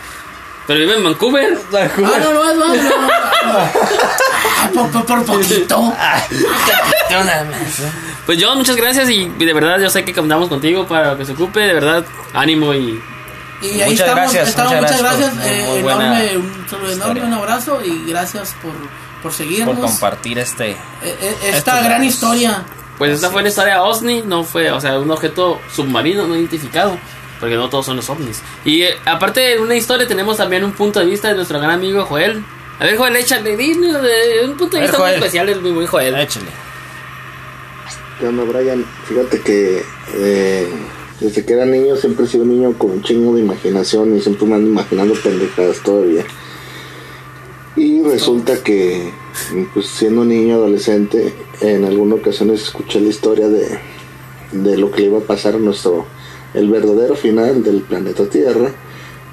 Pero 0.68 0.80
vive 0.82 0.96
en 0.98 1.04
Vancouver. 1.04 1.58
Ah, 1.74 1.88
no, 1.98 2.34
no, 2.34 2.54
no, 2.54 2.76
no. 2.76 2.92
Ah, 3.46 3.72
por, 4.74 4.92
por, 4.92 5.06
por 5.06 5.26
poquito. 5.26 5.94
Pues 8.26 8.38
yo, 8.38 8.54
muchas 8.56 8.76
gracias 8.76 9.10
y 9.10 9.30
de 9.30 9.54
verdad 9.54 9.80
yo 9.80 9.90
sé 9.90 10.04
que 10.04 10.14
contamos 10.14 10.50
contigo 10.50 10.86
para 10.86 11.12
lo 11.12 11.18
que 11.18 11.26
se 11.26 11.32
ocupe, 11.32 11.62
de 11.62 11.74
verdad, 11.74 12.06
ánimo 12.34 12.74
y 12.74 13.02
Y 13.62 13.82
ahí 13.82 13.92
Muchas 13.92 14.08
estamos, 14.08 14.34
gracias, 14.34 14.50
estamos, 14.50 14.74
muchas 14.76 14.92
muchas 14.92 15.02
gracias 15.02 15.36
gracias. 15.36 15.66
por 15.66 15.78
eh, 15.78 15.80
enorme, 15.80 16.38
un 16.38 16.70
saludo 16.70 16.92
enorme, 16.92 17.24
un 17.24 17.34
abrazo 17.34 17.82
y 17.84 18.10
gracias 18.10 18.54
por, 18.62 18.74
por 19.24 19.34
seguirnos. 19.34 19.78
por 19.78 19.86
compartir 19.86 20.38
este. 20.40 20.72
Eh, 20.72 20.78
eh, 21.04 21.38
esta 21.44 21.82
gran 21.82 22.04
historia. 22.04 22.64
Pues 22.98 23.14
esta 23.14 23.30
fue 23.30 23.44
la 23.44 23.50
historia 23.50 23.84
OSNI, 23.84 24.24
no 24.24 24.44
fue, 24.44 24.72
o 24.72 24.82
sea, 24.82 25.00
un 25.00 25.10
objeto 25.12 25.62
submarino 25.74 26.28
no 26.28 26.36
identificado, 26.36 26.98
porque 27.40 27.56
no 27.56 27.70
todos 27.70 27.86
son 27.86 27.98
los 27.98 28.10
ovnis. 28.10 28.42
Y 28.66 28.84
eh, 28.84 28.96
aparte 29.06 29.42
de 29.42 29.60
una 29.60 29.76
historia, 29.76 30.08
tenemos 30.08 30.38
también 30.38 30.64
un 30.64 30.74
punto 30.74 31.00
de 31.00 31.06
vista 31.06 31.30
de 31.30 31.36
nuestro 31.36 31.60
gran 31.60 31.72
amigo 31.72 32.06
Joel. 32.06 32.44
A 32.80 32.86
ver, 32.86 32.98
Joel, 32.98 33.16
échale, 33.16 33.58
de 33.58 34.42
un 34.46 34.58
punto 34.58 34.78
de 34.78 34.84
vista 34.84 35.00
muy 35.00 35.12
especial 35.12 35.48
del 35.48 35.62
muy 35.62 35.72
buen 35.72 35.88
Joel. 35.88 36.16
Échale. 36.16 36.48
¿Qué 38.20 38.28
onda, 38.28 38.44
Brian? 38.44 38.84
Fíjate 39.06 39.42
que 39.42 39.84
eh, 40.16 40.68
desde 41.20 41.46
que 41.46 41.54
era 41.54 41.66
niño 41.66 41.96
siempre 41.96 42.26
he 42.26 42.28
sido 42.28 42.44
un 42.44 42.50
niño 42.50 42.74
con 42.78 42.92
un 42.92 43.04
chingo 43.04 43.36
de 43.36 43.42
imaginación 43.42 44.16
y 44.16 44.22
siempre 44.22 44.48
me 44.48 44.56
ando 44.56 44.70
imaginando 44.70 45.14
pendejadas 45.16 45.80
todavía. 45.84 46.26
Y 47.76 48.02
resulta 48.02 48.64
que, 48.64 49.12
pues 49.74 49.86
siendo 49.86 50.26
niño, 50.26 50.56
adolescente, 50.56 51.32
en 51.62 51.86
algunas 51.86 52.20
ocasiones 52.20 52.64
escuché 52.64 53.00
la 53.00 53.10
historia 53.10 53.48
de, 53.50 53.80
de 54.52 54.78
lo 54.78 54.90
que 54.90 55.02
le 55.02 55.08
iba 55.08 55.20
a 55.20 55.22
pasar 55.22 55.54
a 55.54 55.60
nuestro, 55.60 56.08
el 56.58 56.70
verdadero 56.70 57.16
final 57.16 57.64
del 57.64 57.82
planeta 57.82 58.26
Tierra, 58.26 58.72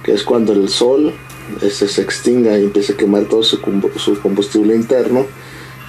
que 0.02 0.12
es 0.12 0.22
cuando 0.22 0.52
el 0.52 0.68
Sol 0.68 1.14
este, 1.62 1.88
se 1.88 2.02
extinga 2.02 2.58
y 2.58 2.64
empieza 2.64 2.92
a 2.92 2.96
quemar 2.96 3.24
todo 3.24 3.42
su, 3.42 3.58
su 3.96 4.20
combustible 4.20 4.74
interno 4.74 5.26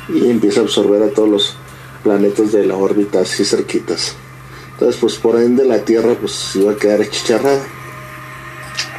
y 0.08 0.30
empieza 0.30 0.62
a 0.62 0.64
absorber 0.64 1.04
a 1.04 1.10
todos 1.10 1.30
los 1.30 1.56
planetas 2.04 2.54
de 2.54 2.66
la 2.66 2.78
órbita 2.78 3.20
así 3.22 3.44
cerquitas. 3.44 4.16
Entonces, 4.74 5.00
pues 5.00 5.16
por 5.16 5.40
ende 5.40 5.66
la 5.66 5.80
Tierra 5.80 6.16
pues 6.20 6.56
iba 6.56 6.72
a 6.72 6.76
quedar 6.76 7.02
achicharrada. 7.02 7.64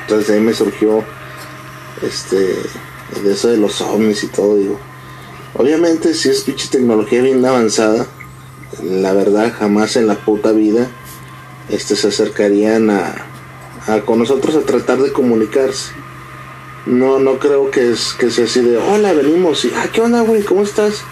Entonces 0.02 0.28
de 0.28 0.34
ahí 0.34 0.40
me 0.40 0.52
surgió 0.52 1.04
este 2.02 2.36
de 2.36 3.32
eso 3.32 3.48
de 3.48 3.56
los 3.56 3.80
ovnis 3.80 4.24
y 4.24 4.26
todo. 4.26 4.56
Obviamente 5.54 6.12
si 6.12 6.28
es 6.28 6.42
pinche 6.42 6.68
tecnología 6.68 7.22
bien 7.22 7.44
avanzada, 7.44 8.06
la 8.82 9.12
verdad 9.14 9.52
jamás 9.58 9.96
en 9.96 10.06
la 10.06 10.16
puta 10.16 10.52
vida 10.52 10.90
este 11.68 11.96
se 11.96 12.08
acercarían 12.08 12.90
a, 12.90 13.14
a 13.86 14.00
con 14.00 14.18
nosotros 14.18 14.54
a 14.56 14.60
tratar 14.60 14.98
de 14.98 15.12
comunicarse. 15.12 15.92
No, 16.86 17.18
no 17.18 17.38
creo 17.38 17.70
que 17.70 17.90
es 17.90 18.14
que 18.14 18.30
sea 18.30 18.44
así 18.44 18.60
de 18.60 18.76
hola 18.76 19.12
venimos 19.12 19.64
y 19.64 19.72
ah 19.74 19.88
qué 19.92 20.00
onda 20.00 20.20
güey, 20.20 20.44
¿cómo 20.44 20.62
estás? 20.62 21.02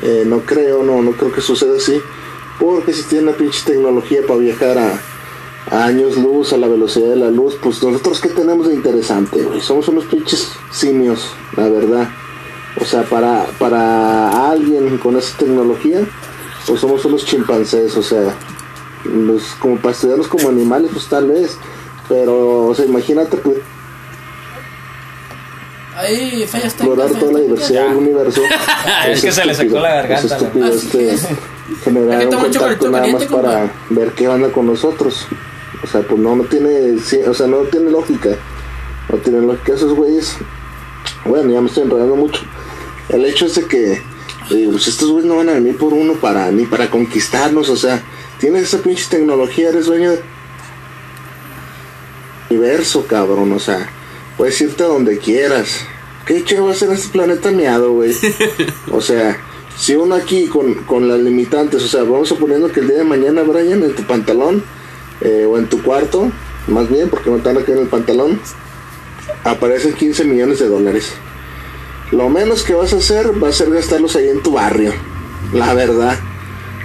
Eh, 0.00 0.24
no 0.26 0.40
creo, 0.40 0.82
no, 0.82 1.02
no 1.02 1.12
creo 1.12 1.32
que 1.32 1.40
suceda 1.40 1.76
así. 1.76 2.00
Porque 2.58 2.92
si 2.92 3.02
tiene 3.04 3.28
una 3.28 3.36
pinche 3.36 3.60
tecnología 3.64 4.20
para 4.26 4.38
viajar 4.38 4.78
a, 4.78 5.00
a 5.70 5.84
años 5.84 6.16
luz, 6.16 6.52
a 6.52 6.56
la 6.56 6.68
velocidad 6.68 7.08
de 7.08 7.16
la 7.16 7.30
luz, 7.30 7.56
pues 7.62 7.82
nosotros 7.82 8.20
qué 8.20 8.28
tenemos 8.28 8.68
de 8.68 8.74
interesante, 8.74 9.42
güey. 9.42 9.60
Somos 9.60 9.88
unos 9.88 10.04
pinches 10.04 10.52
simios, 10.70 11.30
la 11.56 11.68
verdad. 11.68 12.08
O 12.80 12.84
sea, 12.84 13.02
para, 13.02 13.46
para 13.58 14.50
alguien 14.50 14.96
con 14.98 15.16
esa 15.16 15.36
tecnología, 15.36 16.06
pues 16.66 16.80
somos 16.80 17.04
unos 17.04 17.24
chimpancés, 17.24 17.96
o 17.96 18.02
sea, 18.02 18.34
pues, 19.02 19.44
como 19.58 19.76
para 19.76 19.92
estudiarnos 19.92 20.28
como 20.28 20.48
animales, 20.48 20.90
pues 20.92 21.06
tal 21.06 21.28
vez. 21.28 21.56
Pero, 22.08 22.66
o 22.66 22.74
sea, 22.74 22.84
imagínate 22.84 23.36
pues, 23.36 23.58
Ahí 25.96 26.46
fallas 26.46 26.72
explorar 26.72 27.06
técnicas, 27.06 27.20
toda 27.20 27.32
la 27.32 27.40
diversidad 27.40 27.88
del 27.88 27.96
universo. 27.96 28.42
Es 29.08 29.20
que 29.20 29.32
se 29.32 29.44
le 29.44 29.54
secó 29.54 29.78
la 29.78 29.94
garganta, 29.94 30.26
Es 30.26 30.32
estúpido 30.32 30.66
Así 30.66 30.86
este, 30.86 31.10
es. 31.12 31.28
generar 31.84 32.26
un 32.26 32.34
contacto 32.34 32.90
nada 32.90 33.06
más 33.06 33.24
para 33.24 33.60
compa. 33.60 33.72
ver 33.90 34.12
qué 34.12 34.28
onda 34.28 34.50
con 34.50 34.66
nosotros. 34.66 35.26
O 35.82 35.86
sea, 35.86 36.00
pues 36.02 36.18
no, 36.20 36.36
no 36.36 36.44
tiene, 36.44 36.98
sí, 36.98 37.20
o 37.26 37.34
sea, 37.34 37.46
no 37.46 37.58
tiene 37.58 37.90
lógica. 37.90 38.30
No 39.10 39.18
tiene 39.18 39.40
lógica 39.40 39.74
esos 39.74 39.94
güeyes. 39.94 40.36
Bueno, 41.24 41.52
ya 41.52 41.60
me 41.60 41.68
estoy 41.68 41.84
enredando 41.84 42.16
mucho. 42.16 42.42
El 43.08 43.24
hecho 43.26 43.46
es 43.46 43.56
de 43.56 43.66
que, 43.66 44.02
digo, 44.50 44.72
pues 44.72 44.88
estos 44.88 45.10
güeyes 45.10 45.28
no 45.28 45.36
van 45.36 45.50
a 45.50 45.54
venir 45.54 45.76
por 45.76 45.92
uno 45.92 46.14
para, 46.14 46.50
ni 46.50 46.64
para 46.64 46.88
conquistarnos, 46.88 47.68
o 47.68 47.76
sea, 47.76 48.02
tienes 48.42 48.64
esa 48.64 48.82
pinche 48.82 49.04
tecnología, 49.08 49.68
eres 49.68 49.86
dueño 49.86 50.10
del 50.10 50.20
universo, 52.50 53.06
cabrón, 53.06 53.52
o 53.52 53.60
sea, 53.60 53.88
puedes 54.36 54.60
irte 54.60 54.82
a 54.82 54.88
donde 54.88 55.16
quieras. 55.18 55.86
¿Qué 56.26 56.42
chingo 56.42 56.66
va 56.66 56.72
a 56.72 56.74
ser 56.74 56.90
este 56.90 57.10
planeta 57.10 57.52
miado, 57.52 57.92
güey? 57.92 58.12
O 58.90 59.00
sea, 59.00 59.38
si 59.78 59.94
uno 59.94 60.16
aquí 60.16 60.46
con, 60.46 60.74
con 60.74 61.06
las 61.08 61.20
limitantes, 61.20 61.84
o 61.84 61.86
sea, 61.86 62.02
vamos 62.02 62.30
suponiendo 62.30 62.72
que 62.72 62.80
el 62.80 62.88
día 62.88 62.98
de 62.98 63.04
mañana, 63.04 63.42
Brian, 63.42 63.84
en 63.84 63.94
tu 63.94 64.02
pantalón, 64.02 64.64
eh, 65.20 65.46
o 65.48 65.56
en 65.56 65.68
tu 65.68 65.80
cuarto, 65.80 66.28
más 66.66 66.90
bien, 66.90 67.08
porque 67.10 67.30
no 67.30 67.36
están 67.36 67.58
aquí 67.58 67.70
en 67.70 67.78
el 67.78 67.86
pantalón, 67.86 68.40
aparecen 69.44 69.92
15 69.92 70.24
millones 70.24 70.58
de 70.58 70.66
dólares. 70.66 71.12
Lo 72.10 72.28
menos 72.28 72.64
que 72.64 72.74
vas 72.74 72.92
a 72.92 72.96
hacer 72.96 73.40
va 73.40 73.50
a 73.50 73.52
ser 73.52 73.70
gastarlos 73.70 74.16
ahí 74.16 74.28
en 74.28 74.42
tu 74.42 74.50
barrio, 74.50 74.92
la 75.52 75.74
verdad. 75.74 76.18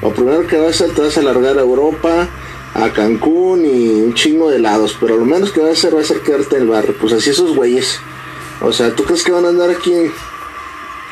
Lo 0.02 0.14
primero 0.14 0.46
que 0.48 0.58
vas 0.58 0.82
a 0.82 0.86
hacer, 0.86 0.96
te 0.96 1.02
vas 1.02 1.18
a 1.18 1.22
largar 1.22 1.58
a 1.58 1.62
Europa, 1.62 2.28
a 2.74 2.90
Cancún 2.94 3.66
y 3.66 3.90
un 4.02 4.14
chingo 4.14 4.50
de 4.50 4.58
helados, 4.58 4.96
pero 5.00 5.18
lo 5.18 5.26
menos 5.26 5.52
que 5.52 5.60
vas 5.60 5.70
a 5.70 5.74
hacer 5.74 5.96
va 5.96 6.02
a 6.02 6.04
ser 6.04 6.22
quedarte 6.22 6.58
en 6.58 6.64
el 6.64 6.68
barrio. 6.68 6.96
Pues 7.00 7.14
así 7.14 7.32
esos 7.32 7.56
güeyes. 7.56 8.00
O 8.62 8.72
sea, 8.72 8.94
¿tú 8.94 9.04
crees 9.04 9.24
que 9.24 9.32
van 9.32 9.46
a 9.46 9.50
andar 9.50 9.70
aquí 9.70 9.94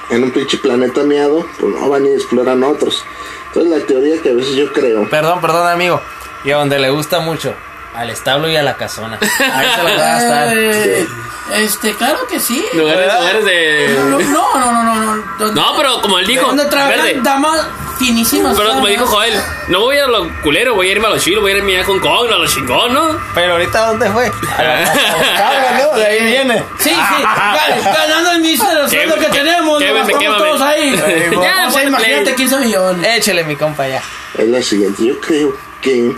en 0.10 0.24
un 0.24 0.32
pinche 0.32 0.58
planeta 0.58 1.04
miado? 1.04 1.46
Pues 1.60 1.76
no, 1.76 1.90
van 1.90 2.06
explorar 2.06 2.62
a 2.62 2.68
otros. 2.68 3.04
Entonces 3.48 3.80
la 3.80 3.86
teoría 3.86 4.22
que 4.22 4.30
a 4.30 4.34
veces 4.34 4.56
yo 4.56 4.72
creo 4.74 5.10
Perdón, 5.10 5.40
perdón, 5.42 5.68
amigo. 5.68 6.02
Y 6.44 6.52
a 6.52 6.58
donde 6.58 6.78
le 6.78 6.90
gusta 6.90 7.20
mucho. 7.20 7.54
Al 7.98 8.10
establo 8.10 8.50
y 8.50 8.56
a 8.56 8.64
la 8.64 8.76
casona. 8.76 9.18
Ahí 9.54 9.68
se 9.76 9.78
lo 9.84 9.84
va 9.84 9.90
a 9.92 9.96
gastar. 10.20 10.58
Eh, 10.58 11.08
este, 11.56 11.94
claro 11.96 12.26
que 12.28 12.40
sí. 12.40 12.66
Lugares, 12.74 13.14
lugares 13.14 13.46
de... 13.46 13.96
No, 14.00 14.60
no, 14.60 14.72
no, 14.72 14.84
no, 14.84 14.96
no. 14.96 15.16
no. 15.16 15.24
Donde- 15.38 15.62
No, 15.62 15.76
pero 15.78 16.02
como 16.02 16.20
él 16.20 16.26
dijo, 16.28 16.48
Donde 16.48 16.66
trabajan 16.66 17.24
damas 17.24 17.66
finísimas. 18.00 18.58
Pero 18.58 18.70
como 18.74 18.88
dijo 18.88 19.06
Joel, 19.06 19.34
no 19.70 19.80
voy 19.82 19.96
a 19.96 20.00
ir 20.00 20.04
a 20.06 20.08
lo 20.08 20.30
culero, 20.42 20.74
voy 20.76 20.90
a 20.90 20.92
irme 20.94 21.08
a 21.08 21.12
lo 21.12 21.18
chido, 21.20 21.42
voy 21.42 21.52
a 21.54 21.58
irme 21.58 21.80
a 21.80 21.86
Hong 21.86 22.00
Kong, 22.00 22.30
a 22.32 22.38
lo 22.38 22.48
chingón, 22.48 22.94
¿no? 22.94 23.18
Pero 23.36 23.54
ahorita, 23.54 23.88
¿dónde 23.88 24.10
fue? 24.10 24.26
A 24.58 24.64
la 24.64 24.84
casa 24.84 25.80
¿no? 25.92 25.98
De 25.98 26.06
ahí 26.06 26.24
viene. 26.26 26.64
Sí, 26.80 26.90
sí, 26.90 26.96
gan- 27.24 27.84
ganando 27.94 28.32
el 28.32 28.40
mísero 28.42 28.90
sueldo 28.90 29.16
que 29.16 29.26
tenemos, 29.28 29.80
qué- 29.80 29.88
nos 29.88 29.98
gastamos 30.00 30.20
quémame. 30.24 30.44
todos 30.44 30.62
ahí. 30.62 30.96
Ya, 31.42 31.68
ponle 31.72 31.88
imagínate 31.88 32.24
play. 32.24 32.36
15 32.36 32.60
millones. 32.60 33.18
Échele, 33.18 33.44
mi 33.46 33.56
compa, 33.56 33.88
ya. 33.88 34.02
es 34.38 34.48
la 34.50 34.62
siguiente. 34.62 35.06
Yo 35.06 35.20
creo 35.22 35.56
que 35.82 36.14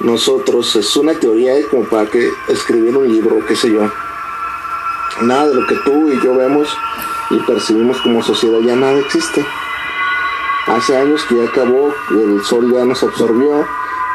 nosotros, 0.00 0.76
es 0.76 0.96
una 0.96 1.14
teoría 1.14 1.54
como 1.70 1.84
para 1.84 2.06
que 2.06 2.30
escribir 2.48 2.96
un 2.96 3.08
libro, 3.08 3.44
qué 3.46 3.56
sé 3.56 3.70
yo. 3.70 3.90
Nada 5.22 5.48
de 5.48 5.54
lo 5.54 5.66
que 5.66 5.76
tú 5.76 6.12
y 6.12 6.22
yo 6.22 6.36
vemos 6.36 6.68
y 7.30 7.38
percibimos 7.40 8.00
como 8.02 8.22
sociedad 8.22 8.58
ya 8.60 8.76
nada 8.76 8.98
existe. 8.98 9.44
Hace 10.66 10.96
años 10.96 11.24
que 11.24 11.36
ya 11.36 11.48
acabó, 11.48 11.94
el 12.10 12.44
sol 12.44 12.70
ya 12.72 12.84
nos 12.84 13.02
absorbió 13.02 13.66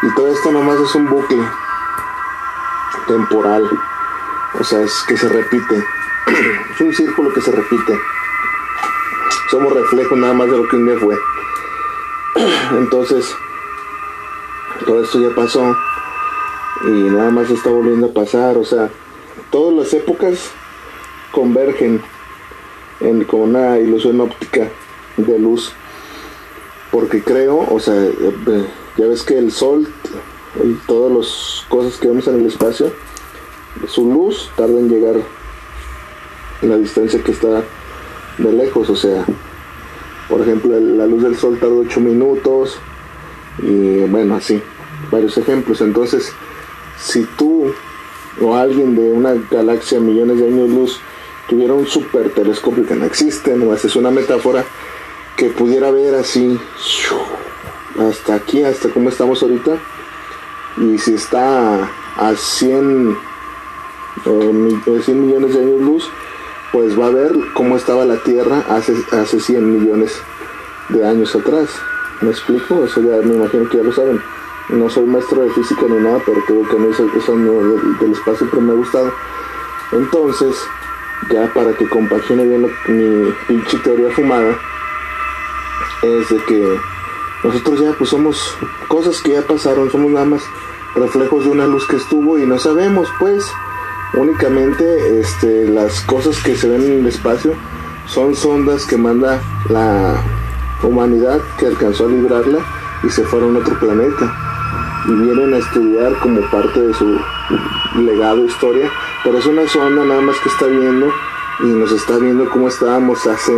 y 0.04 0.16
todo 0.16 0.32
esto 0.32 0.52
nomás 0.52 0.80
es 0.80 0.94
un 0.96 1.10
bucle 1.10 1.44
temporal. 3.08 3.68
O 4.60 4.64
sea, 4.64 4.82
es 4.82 5.04
que 5.08 5.18
se 5.18 5.30
repite. 5.30 5.84
es 6.74 6.82
un 6.82 6.94
círculo 6.94 7.34
que 7.34 7.42
se 7.42 7.52
repite. 7.52 8.00
Somos 9.50 9.74
reflejo 9.74 10.16
nada 10.16 10.34
más 10.34 10.52
de 10.52 10.58
lo 10.58 10.68
que 10.68 10.76
un 10.76 10.86
día 10.86 11.00
fue. 11.00 11.18
Entonces, 12.78 13.36
todo 14.86 15.04
esto 15.04 15.20
ya 15.20 15.34
pasó 15.36 15.76
y 16.84 16.90
nada 16.90 17.30
más 17.32 17.50
está 17.50 17.70
volviendo 17.70 18.08
a 18.08 18.14
pasar. 18.14 18.58
O 18.58 18.66
sea, 18.66 18.90
todas 19.50 19.74
las 19.76 19.94
épocas 19.94 20.52
convergen 21.32 22.02
en, 23.00 23.24
con 23.26 23.42
una 23.42 23.78
ilusión 23.80 24.20
óptica 24.22 24.70
de 25.18 25.40
luz. 25.40 25.74
Porque 26.92 27.24
creo, 27.24 27.66
o 27.70 27.80
sea, 27.80 27.96
ya 28.98 29.08
ves 29.08 29.24
que 29.24 29.38
el 29.38 29.52
sol 29.52 29.88
y 30.62 30.74
todas 30.86 31.18
las 31.18 31.66
cosas 31.70 31.98
que 31.98 32.08
vemos 32.08 32.28
en 32.28 32.42
el 32.42 32.48
espacio, 32.48 32.92
su 33.88 34.12
luz 34.12 34.52
tarda 34.58 34.78
en 34.78 34.90
llegar 34.90 35.16
en 36.62 36.70
la 36.70 36.78
distancia 36.78 37.24
que 37.24 37.32
está 37.32 37.64
de 38.38 38.52
lejos. 38.52 38.90
O 38.90 38.96
sea, 38.96 39.26
Por 40.28 40.42
ejemplo, 40.42 40.78
la 40.80 41.06
luz 41.06 41.24
del 41.24 41.38
sol 41.38 41.58
tarda 41.60 41.76
8 41.76 42.00
minutos 42.02 42.80
y 43.62 44.00
bueno, 44.10 44.36
así, 44.36 44.62
varios 45.12 45.38
ejemplos. 45.38 45.82
Entonces, 45.82 46.34
si 46.98 47.24
tú 47.38 47.74
o 48.42 48.56
alguien 48.56 48.96
de 48.96 49.12
una 49.12 49.34
galaxia 49.50 50.00
millones 50.00 50.40
de 50.40 50.48
años 50.48 50.70
luz 50.70 51.00
tuviera 51.50 51.74
un 51.74 51.86
super 51.86 52.30
telescopio 52.30 52.86
que 52.86 52.96
no 52.96 53.06
existe, 53.06 53.56
nomás 53.56 53.84
es 53.84 53.96
una 53.96 54.10
metáfora, 54.12 54.64
que 55.36 55.50
pudiera 55.50 55.92
ver 55.92 56.16
así 56.16 56.60
hasta 58.00 58.36
aquí, 58.36 58.64
hasta 58.64 58.90
como 58.90 59.10
estamos 59.10 59.42
ahorita, 59.44 59.78
y 60.78 60.98
si 60.98 61.14
está 61.16 61.90
a 62.16 62.36
100, 62.36 63.18
eh, 64.26 64.30
mi- 64.54 64.82
eh, 64.86 65.02
100 65.04 65.26
millones 65.28 65.54
de 65.54 65.60
años 65.62 65.82
luz, 65.82 66.10
pues 66.72 66.98
va 66.98 67.08
a 67.08 67.12
ver 67.12 67.34
cómo 67.54 67.76
estaba 67.76 68.06
la 68.06 68.16
Tierra 68.18 68.64
hace, 68.70 68.94
hace 69.12 69.40
100 69.42 69.80
millones 69.80 70.14
de 70.90 71.06
años 71.06 71.36
atrás. 71.36 71.70
¿Me 72.22 72.30
explico? 72.30 72.84
Eso 72.86 73.02
ya 73.02 73.18
me 73.28 73.36
imagino 73.36 73.68
que 73.70 73.78
ya 73.78 73.84
lo 73.84 73.92
saben. 73.92 74.22
No 74.70 74.90
soy 74.90 75.06
maestro 75.06 75.42
de 75.42 75.50
física 75.52 75.82
ni 75.90 75.98
nada, 75.98 76.20
pero 76.26 76.40
creo 76.46 76.68
que 76.70 76.76
a 76.76 76.80
mí 76.80 76.88
eso, 76.92 77.08
eso 77.18 77.36
no- 77.36 77.52
del, 77.52 77.98
del 78.00 78.12
espacio 78.12 78.38
siempre 78.38 78.62
me 78.62 78.72
ha 78.72 78.76
gustado. 78.76 79.12
Entonces, 79.92 80.56
ya 81.32 81.52
para 81.54 81.74
que 81.74 81.88
compagine 81.90 82.46
bien 82.46 82.62
mi 82.88 83.32
pinche 83.48 83.78
teoría 83.80 84.10
fumada, 84.16 84.56
es 86.04 86.30
de 86.30 86.38
que 86.46 86.80
nosotros 87.44 87.80
ya 87.80 87.92
pues 87.98 88.10
somos 88.10 88.56
cosas 88.88 89.20
que 89.22 89.32
ya 89.34 89.42
pasaron, 89.42 89.90
somos 89.92 90.12
nada 90.12 90.26
más 90.26 90.42
reflejos 90.96 91.44
de 91.46 91.52
una 91.52 91.66
luz 91.68 91.86
que 91.88 91.96
estuvo 91.98 92.38
y 92.38 92.46
no 92.46 92.58
sabemos 92.60 93.08
pues 93.20 93.46
únicamente 94.14 95.20
este 95.20 95.66
las 95.70 96.02
cosas 96.02 96.38
que 96.44 96.56
se 96.56 96.68
ven 96.68 96.84
en 96.84 97.00
el 97.00 97.08
espacio 97.08 97.54
son 98.08 98.36
sondas 98.36 98.86
que 98.86 98.98
manda 98.98 99.40
la 99.70 100.22
humanidad 100.88 101.40
que 101.58 101.68
alcanzó 101.68 102.06
a 102.06 102.10
librarla 102.10 102.60
y 103.04 103.10
se 103.10 103.24
fueron 103.24 103.56
a 103.56 103.60
otro 103.60 103.78
planeta 103.80 104.34
y 105.08 105.12
vienen 105.14 105.54
a 105.54 105.58
estudiar 105.58 106.14
como 106.20 106.42
parte 106.50 106.80
de 106.80 106.94
su 106.94 107.20
legado 107.96 108.46
historia 108.46 108.90
pero 109.24 109.38
es 109.38 109.46
una 109.46 109.68
sonda 109.68 110.04
nada 110.04 110.22
más 110.22 110.38
que 110.40 110.50
está 110.50 110.66
viendo 110.66 111.14
y 111.60 111.66
nos 111.66 111.92
está 111.92 112.18
viendo 112.18 112.50
cómo 112.50 112.68
estábamos 112.68 113.26
hace 113.28 113.54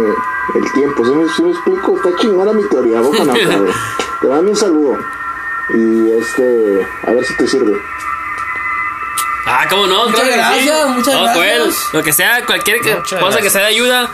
el 0.56 0.72
tiempo. 0.74 1.06
¿Sí 1.06 1.12
me, 1.12 1.52
explico? 1.52 1.96
Está 1.96 2.16
chingona 2.18 2.52
mi 2.52 2.68
teoría, 2.68 3.00
boca 3.00 3.24
no, 3.24 3.34
cabrón. 3.34 3.68
Te 4.22 4.28
mando 4.28 4.52
un 4.52 4.58
saludo. 4.58 4.98
Y 5.74 6.12
este, 6.12 6.88
a 7.08 7.12
ver 7.12 7.26
si 7.26 7.38
te 7.38 7.48
sirve. 7.48 7.78
Ah, 9.46 9.66
¿cómo 9.70 9.88
no? 9.88 10.10
Muchas 10.10 10.24
Claro 10.24 10.28
que 10.28 10.60
sí. 10.60 10.66
gracias, 10.66 10.90
muchas 10.90 11.14
No, 11.14 11.24
gracias. 11.24 11.36
Joel, 11.38 11.74
lo 11.94 12.04
que 12.04 12.14
sea, 12.14 12.46
cualquier 12.46 12.78
Muchas 12.80 13.20
cosa 13.20 13.40
que 13.40 13.50
sea 13.50 13.62
de 13.62 13.68
ayuda, 13.68 14.10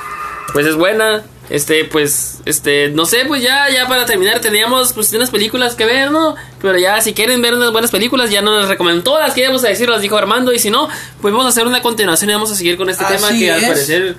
pues 0.53 0.67
es 0.67 0.75
buena. 0.75 1.23
Este, 1.49 1.83
pues, 1.85 2.39
este, 2.45 2.89
no 2.89 3.05
sé, 3.05 3.25
pues 3.27 3.41
ya, 3.41 3.69
ya 3.71 3.87
para 3.87 4.05
terminar 4.05 4.39
teníamos 4.39 4.93
pues 4.93 5.11
unas 5.13 5.31
películas 5.31 5.73
que 5.75 5.85
ver, 5.85 6.11
¿no? 6.11 6.35
Pero 6.61 6.77
ya 6.77 7.01
si 7.01 7.13
quieren 7.13 7.41
ver 7.41 7.55
unas 7.55 7.71
buenas 7.71 7.89
películas, 7.89 8.29
ya 8.29 8.41
nos 8.41 8.67
recomendó 8.67 9.01
todas 9.03 9.25
las 9.25 9.33
que 9.33 9.41
íbamos 9.41 9.63
a 9.63 9.69
decir, 9.69 9.89
las 9.89 10.01
dijo 10.01 10.15
Armando, 10.15 10.53
y 10.53 10.59
si 10.59 10.69
no, 10.69 10.87
pues 11.21 11.31
vamos 11.33 11.47
a 11.47 11.49
hacer 11.49 11.65
una 11.65 11.81
continuación 11.81 12.29
y 12.29 12.33
vamos 12.33 12.51
a 12.51 12.55
seguir 12.55 12.77
con 12.77 12.89
este 12.89 13.03
Así 13.03 13.15
tema 13.15 13.29
que 13.29 13.51
al 13.51 13.61
parecer... 13.61 14.15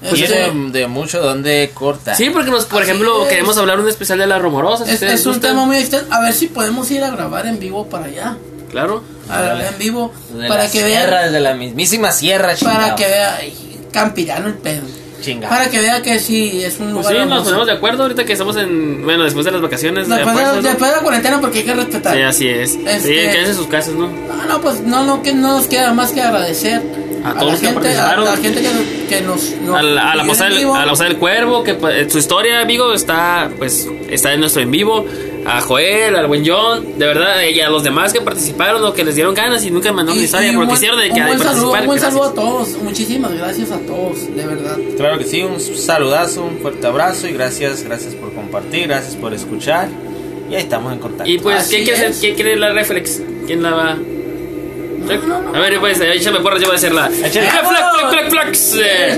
Pues, 0.00 0.22
Este- 0.22 0.50
de 0.54 0.86
mucho 0.86 1.20
donde 1.20 1.72
cortar. 1.74 2.16
Sí, 2.16 2.30
porque 2.30 2.50
nos, 2.50 2.64
por 2.64 2.80
Así 2.80 2.90
ejemplo, 2.90 3.24
es. 3.24 3.28
queremos 3.28 3.58
hablar 3.58 3.78
un 3.80 3.86
especial 3.86 4.18
de 4.18 4.26
las 4.26 4.40
rumorosas. 4.40 4.88
Es, 4.88 5.26
un 5.26 5.40
tema 5.40 5.66
muy 5.66 5.76
extenso. 5.76 6.06
A 6.10 6.22
ver 6.22 6.32
si 6.32 6.46
podemos 6.46 6.90
ir 6.90 7.04
a 7.04 7.10
grabar 7.10 7.46
en 7.46 7.58
vivo 7.58 7.86
para 7.86 8.06
allá. 8.06 8.36
Claro. 8.70 9.04
A 9.28 9.42
grabar 9.42 9.66
en 9.74 9.78
vivo. 9.78 10.10
De 10.32 10.48
para 10.48 10.64
la 10.64 10.70
que 10.70 10.82
sierra, 10.82 11.10
vean. 11.18 11.24
desde 11.26 11.40
la 11.40 11.52
mismísima 11.52 12.12
sierra, 12.12 12.54
chingado. 12.54 12.78
Para 12.78 12.96
que 12.96 13.04
vea. 13.04 13.36
ay, 13.36 13.80
Campirano 13.92 14.46
el 14.46 14.54
pedo. 14.54 14.84
Chingado. 15.20 15.54
Para 15.54 15.70
que 15.70 15.78
vea 15.80 16.02
que 16.02 16.18
sí, 16.18 16.62
es 16.64 16.78
un 16.80 16.92
Pues 16.92 17.06
lugar 17.06 17.12
sí, 17.12 17.18
nos 17.18 17.22
hermoso. 17.28 17.44
ponemos 17.44 17.66
de 17.66 17.72
acuerdo 17.72 18.02
ahorita 18.04 18.24
que 18.24 18.32
estamos 18.32 18.56
en. 18.56 19.02
Bueno, 19.04 19.24
después 19.24 19.44
de 19.44 19.52
las 19.52 19.60
vacaciones. 19.60 20.08
de 20.08 20.14
Después 20.16 20.36
de, 20.36 20.62
después 20.62 20.90
de 20.90 20.96
la 20.96 21.02
cuarentena 21.02 21.40
porque 21.40 21.58
hay 21.58 21.64
que 21.64 21.74
respetar. 21.74 22.14
Sí, 22.16 22.22
así 22.22 22.48
es. 22.48 22.74
Este- 22.76 23.00
Sí, 23.00 23.08
quédense 23.14 23.50
en 23.50 23.56
sus 23.56 23.66
casas, 23.66 23.94
¿no? 23.94 24.06
No, 24.08 24.44
no, 24.46 24.60
pues 24.60 24.80
no, 24.80 25.04
no, 25.04 25.22
que 25.22 25.32
no 25.32 25.56
nos 25.58 25.66
queda 25.66 25.92
más 25.92 26.12
que 26.12 26.20
agradecer 26.22 26.82
A 27.24 27.30
a, 27.30 27.34
todos 27.34 27.46
la 27.46 27.50
los 27.52 27.60
que 27.60 27.66
gente, 27.68 27.98
a, 27.98 28.16
la 28.16 28.36
gente 28.38 28.62
que, 28.62 29.06
que 29.08 29.20
nos, 29.22 29.50
nos 29.62 29.76
a 29.76 29.82
la, 29.82 30.12
a 30.12 30.16
la 30.16 30.24
posada 30.24 30.50
del, 30.50 30.64
a 30.70 30.84
la 30.86 30.90
posada 30.90 31.08
del 31.10 31.18
cuervo 31.18 31.62
que 31.64 31.74
pues, 31.74 32.10
su 32.10 32.18
historia 32.18 32.60
amigo 32.60 32.94
está 32.94 33.50
pues 33.58 33.86
está 34.08 34.32
en 34.32 34.40
nuestro 34.40 34.62
en 34.62 34.70
vivo 34.70 35.04
a 35.56 35.60
Joel 35.60 36.16
al 36.16 36.26
buen 36.26 36.44
John 36.46 36.98
de 36.98 37.06
verdad 37.06 37.42
y 37.42 37.60
a 37.60 37.68
los 37.70 37.82
demás 37.82 38.12
que 38.12 38.20
participaron 38.20 38.84
o 38.84 38.92
que 38.92 39.04
les 39.04 39.14
dieron 39.14 39.34
ganas 39.34 39.64
y 39.64 39.70
nunca 39.70 39.92
mandaron 39.92 40.22
historia 40.22 40.50
un 40.50 40.56
porque 40.56 40.66
buen- 40.66 40.76
quisieron 40.76 41.00
de 41.00 41.08
un 41.08 41.14
que 41.14 41.22
buen 41.22 41.38
saludo, 41.38 41.72
un 41.72 41.86
buen 41.86 42.00
saludo 42.00 42.24
a 42.24 42.34
todos, 42.34 42.68
muchísimas 42.82 43.32
gracias 43.32 43.70
a 43.70 43.78
todos, 43.80 44.34
de 44.34 44.46
verdad. 44.46 44.76
Claro 44.96 45.18
que 45.18 45.24
sí, 45.24 45.42
un 45.42 45.58
saludazo, 45.60 46.44
un 46.44 46.58
fuerte 46.58 46.86
abrazo 46.86 47.26
y 47.28 47.32
gracias, 47.32 47.82
gracias 47.82 48.14
por 48.14 48.32
compartir, 48.32 48.86
gracias 48.88 49.16
por 49.16 49.34
escuchar. 49.34 49.88
Y 50.50 50.54
ahí 50.54 50.62
estamos 50.62 50.92
en 50.92 50.98
contacto. 50.98 51.30
y 51.30 51.38
pues 51.38 51.68
¿quién 51.68 51.84
quiere, 51.84 52.34
quiere 52.34 52.56
la 52.56 52.72
reflex? 52.72 53.20
¿quién 53.46 53.62
la 53.62 53.70
va? 53.72 53.94
no, 53.96 55.42
no. 55.42 55.54
A 55.54 55.60
ver, 55.60 55.80
pues, 55.80 56.00
échame 56.00 56.40
porras, 56.40 56.60
yo 56.60 56.66
voy 56.66 56.74
a 56.74 56.78
hacer 56.78 56.92
la. 56.92 57.08
Échale. 57.08 57.48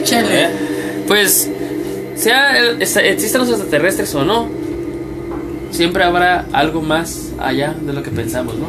Échale. 0.01 0.43
¿Eh? 0.45 0.49
Pues, 1.07 1.51
sea 2.15 2.59
existan 2.79 3.41
los 3.41 3.51
extraterrestres 3.51 4.15
o 4.15 4.25
no, 4.25 4.49
siempre 5.73 6.05
habrá 6.05 6.47
algo 6.53 6.81
más 6.81 7.31
allá 7.41 7.75
de 7.81 7.93
lo 7.93 8.03
que 8.03 8.11
pensamos, 8.11 8.55
¿no? 8.57 8.67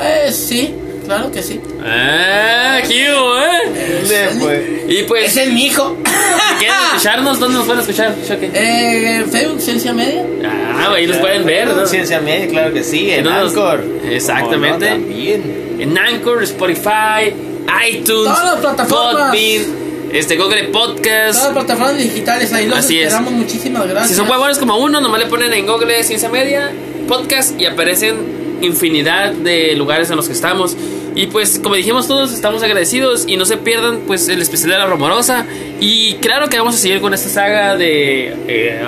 Eh, 0.00 0.32
sí, 0.32 0.74
claro 1.06 1.30
que 1.30 1.42
sí. 1.42 1.60
Ah, 1.84 2.78
¿qué 2.88 3.12
hubo, 3.12 3.38
eh? 3.38 4.00
Ese- 4.02 4.28
pues. 4.40 4.62
Y 4.88 5.02
pues, 5.02 5.26
Ese 5.26 5.44
es 5.44 5.52
mi 5.52 5.66
hijo. 5.66 5.96
¿quieren 6.58 6.76
escucharnos? 6.94 7.38
¿Dónde 7.38 7.58
nos 7.58 7.66
pueden 7.66 7.80
escuchar? 7.82 8.14
Choque. 8.26 8.50
eh, 8.54 9.24
Facebook, 9.30 9.60
Ciencia 9.60 9.92
Media. 9.92 10.24
Ah, 10.44 10.92
ahí 10.94 11.06
nos 11.06 11.18
pueden 11.18 11.44
ver, 11.44 11.68
¿no? 11.68 11.86
Ciencia 11.86 12.20
media, 12.20 12.48
claro 12.48 12.72
que 12.72 12.82
sí, 12.82 13.10
en 13.10 13.24
nos- 13.24 13.50
Anchor. 13.50 13.84
Exactamente. 14.08 14.86
También. 14.86 15.76
En 15.78 15.98
Anchor, 15.98 16.42
Spotify, 16.44 17.34
iTunes, 17.90 18.04
Todas 18.24 18.44
las 18.44 18.60
plataformas. 18.60 19.30
Podbean, 19.30 19.62
este, 20.12 20.36
Google 20.36 20.64
Podcast. 20.64 21.38
Todas 21.38 21.54
las 21.54 21.64
plataformas 21.64 21.98
digitales, 21.98 22.52
ahí 22.52 22.66
los 22.66 22.78
Así 22.78 22.98
es. 22.98 23.06
esperamos. 23.06 23.32
Muchísimas 23.32 23.86
gracias. 23.86 24.08
Si 24.08 24.14
son 24.14 24.30
huevones 24.30 24.58
como 24.58 24.76
uno, 24.76 25.00
nomás 25.00 25.20
le 25.20 25.26
ponen 25.26 25.52
en 25.52 25.66
Google 25.66 26.02
Ciencia 26.04 26.28
Media, 26.28 26.72
podcast 27.08 27.60
y 27.60 27.66
aparecen 27.66 28.42
infinidad 28.60 29.32
de 29.32 29.74
lugares 29.74 30.10
en 30.10 30.16
los 30.16 30.26
que 30.26 30.34
estamos. 30.34 30.76
Y 31.14 31.26
pues, 31.26 31.58
como 31.58 31.74
dijimos 31.74 32.08
todos, 32.08 32.32
estamos 32.32 32.62
agradecidos 32.62 33.24
y 33.26 33.36
no 33.36 33.44
se 33.44 33.56
pierdan 33.56 34.00
pues 34.06 34.28
el 34.28 34.40
especial 34.40 34.70
de 34.70 34.78
la 34.78 34.86
Rumorosa. 34.86 35.44
Y 35.80 36.14
claro 36.14 36.48
que 36.48 36.58
vamos 36.58 36.74
a 36.74 36.78
seguir 36.78 37.00
con 37.00 37.12
esta 37.12 37.28
saga 37.28 37.76
de 37.76 38.34
eh, 38.48 38.82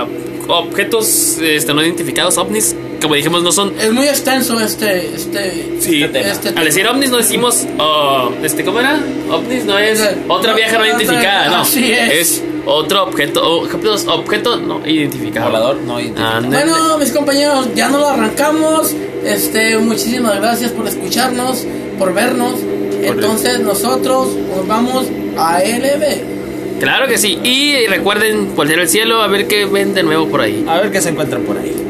objetos 0.49 1.39
este, 1.43 1.75
no 1.75 1.83
identificados, 1.83 2.39
ovnis. 2.39 2.75
Como 3.05 3.17
dijimos, 3.17 3.43
no 3.43 3.53
son... 3.53 3.75
Es 3.79 3.93
muy 3.93 4.09
extenso 4.09 4.59
este, 4.59 5.15
este, 5.15 5.77
Sí, 5.79 6.03
Este 6.03 6.21
tema. 6.21 6.33
este 6.33 6.49
al 6.59 6.65
decir 6.65 6.87
ovnis 6.87 7.11
no 7.11 7.19
decimos, 7.19 7.67
oh, 7.79 8.31
este, 8.43 8.65
¿cómo 8.65 8.81
era? 8.81 8.99
Ovnis 9.31 9.67
no 9.67 9.79
es 9.79 10.01
otra 10.27 10.53
no, 10.53 10.57
vieja 10.57 10.79
no 10.79 10.87
identificada, 10.87 11.49
no. 11.51 11.57
así 11.57 11.93
es. 11.93 12.43
otro 12.65 13.03
objeto, 13.03 13.61
objetos, 13.61 14.07
objeto 14.07 14.57
no 14.57 14.81
identificado. 14.87 15.51
Volador 15.51 15.77
no 15.83 16.01
identificado. 16.01 16.47
Bueno, 16.47 16.97
mis 16.97 17.13
compañeros, 17.13 17.69
ya 17.75 17.91
no 17.91 17.99
lo 17.99 18.09
arrancamos. 18.09 18.95
Este, 19.23 19.77
muchísimas 19.77 20.37
gracias 20.41 20.71
por 20.73 20.89
escucharnos, 20.89 21.67
por 21.99 22.15
vernos. 22.15 22.55
Entonces 23.03 23.61
nosotros 23.61 24.29
nos 24.57 24.67
vamos 24.67 25.05
a 25.37 25.59
LB. 25.61 26.81
Claro 26.81 27.07
que 27.07 27.19
sí. 27.19 27.39
Y 27.43 27.87
recuerden 27.87 28.57
voltear 28.57 28.79
el 28.79 28.89
cielo 28.89 29.21
a 29.21 29.27
ver 29.27 29.47
qué 29.47 29.67
ven 29.67 29.93
de 29.93 30.03
nuevo 30.03 30.27
por 30.29 30.41
ahí. 30.41 30.65
A 30.67 30.81
ver 30.81 30.91
qué 30.91 31.03
se 31.03 31.11
encuentran 31.11 31.43
por 31.43 31.59
ahí. 31.59 31.84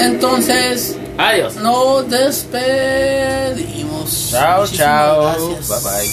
Entonces 0.00 0.96
Adiós. 1.18 1.56
nos 1.56 2.08
despedimos. 2.08 3.60
Chao, 4.30 4.60
Muchísimas 4.62 4.88
chao. 4.88 5.22
gracias. 5.22 5.68
Bye 5.68 5.78
bye. 5.84 6.10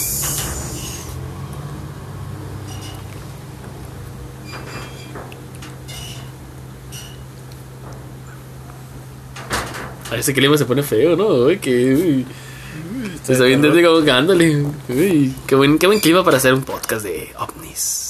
A 10.10 10.16
ese 10.16 10.32
clima 10.32 10.56
se 10.56 10.64
pone 10.64 10.82
feo, 10.82 11.16
¿no? 11.16 11.26
Uy, 11.28 11.58
que. 11.58 11.94
uy. 11.94 12.26
Se 13.22 13.32
está 13.34 13.44
viendo 13.44 13.68
como 13.70 14.02
que 14.04 14.10
ándale. 14.10 14.64
Uy, 14.88 15.34
qué 15.46 15.54
buen, 15.54 15.78
qué 15.78 15.86
buen 15.86 16.00
clima 16.00 16.24
para 16.24 16.38
hacer 16.38 16.54
un 16.54 16.62
podcast 16.62 17.04
de 17.04 17.30
ovnis. 17.38 18.07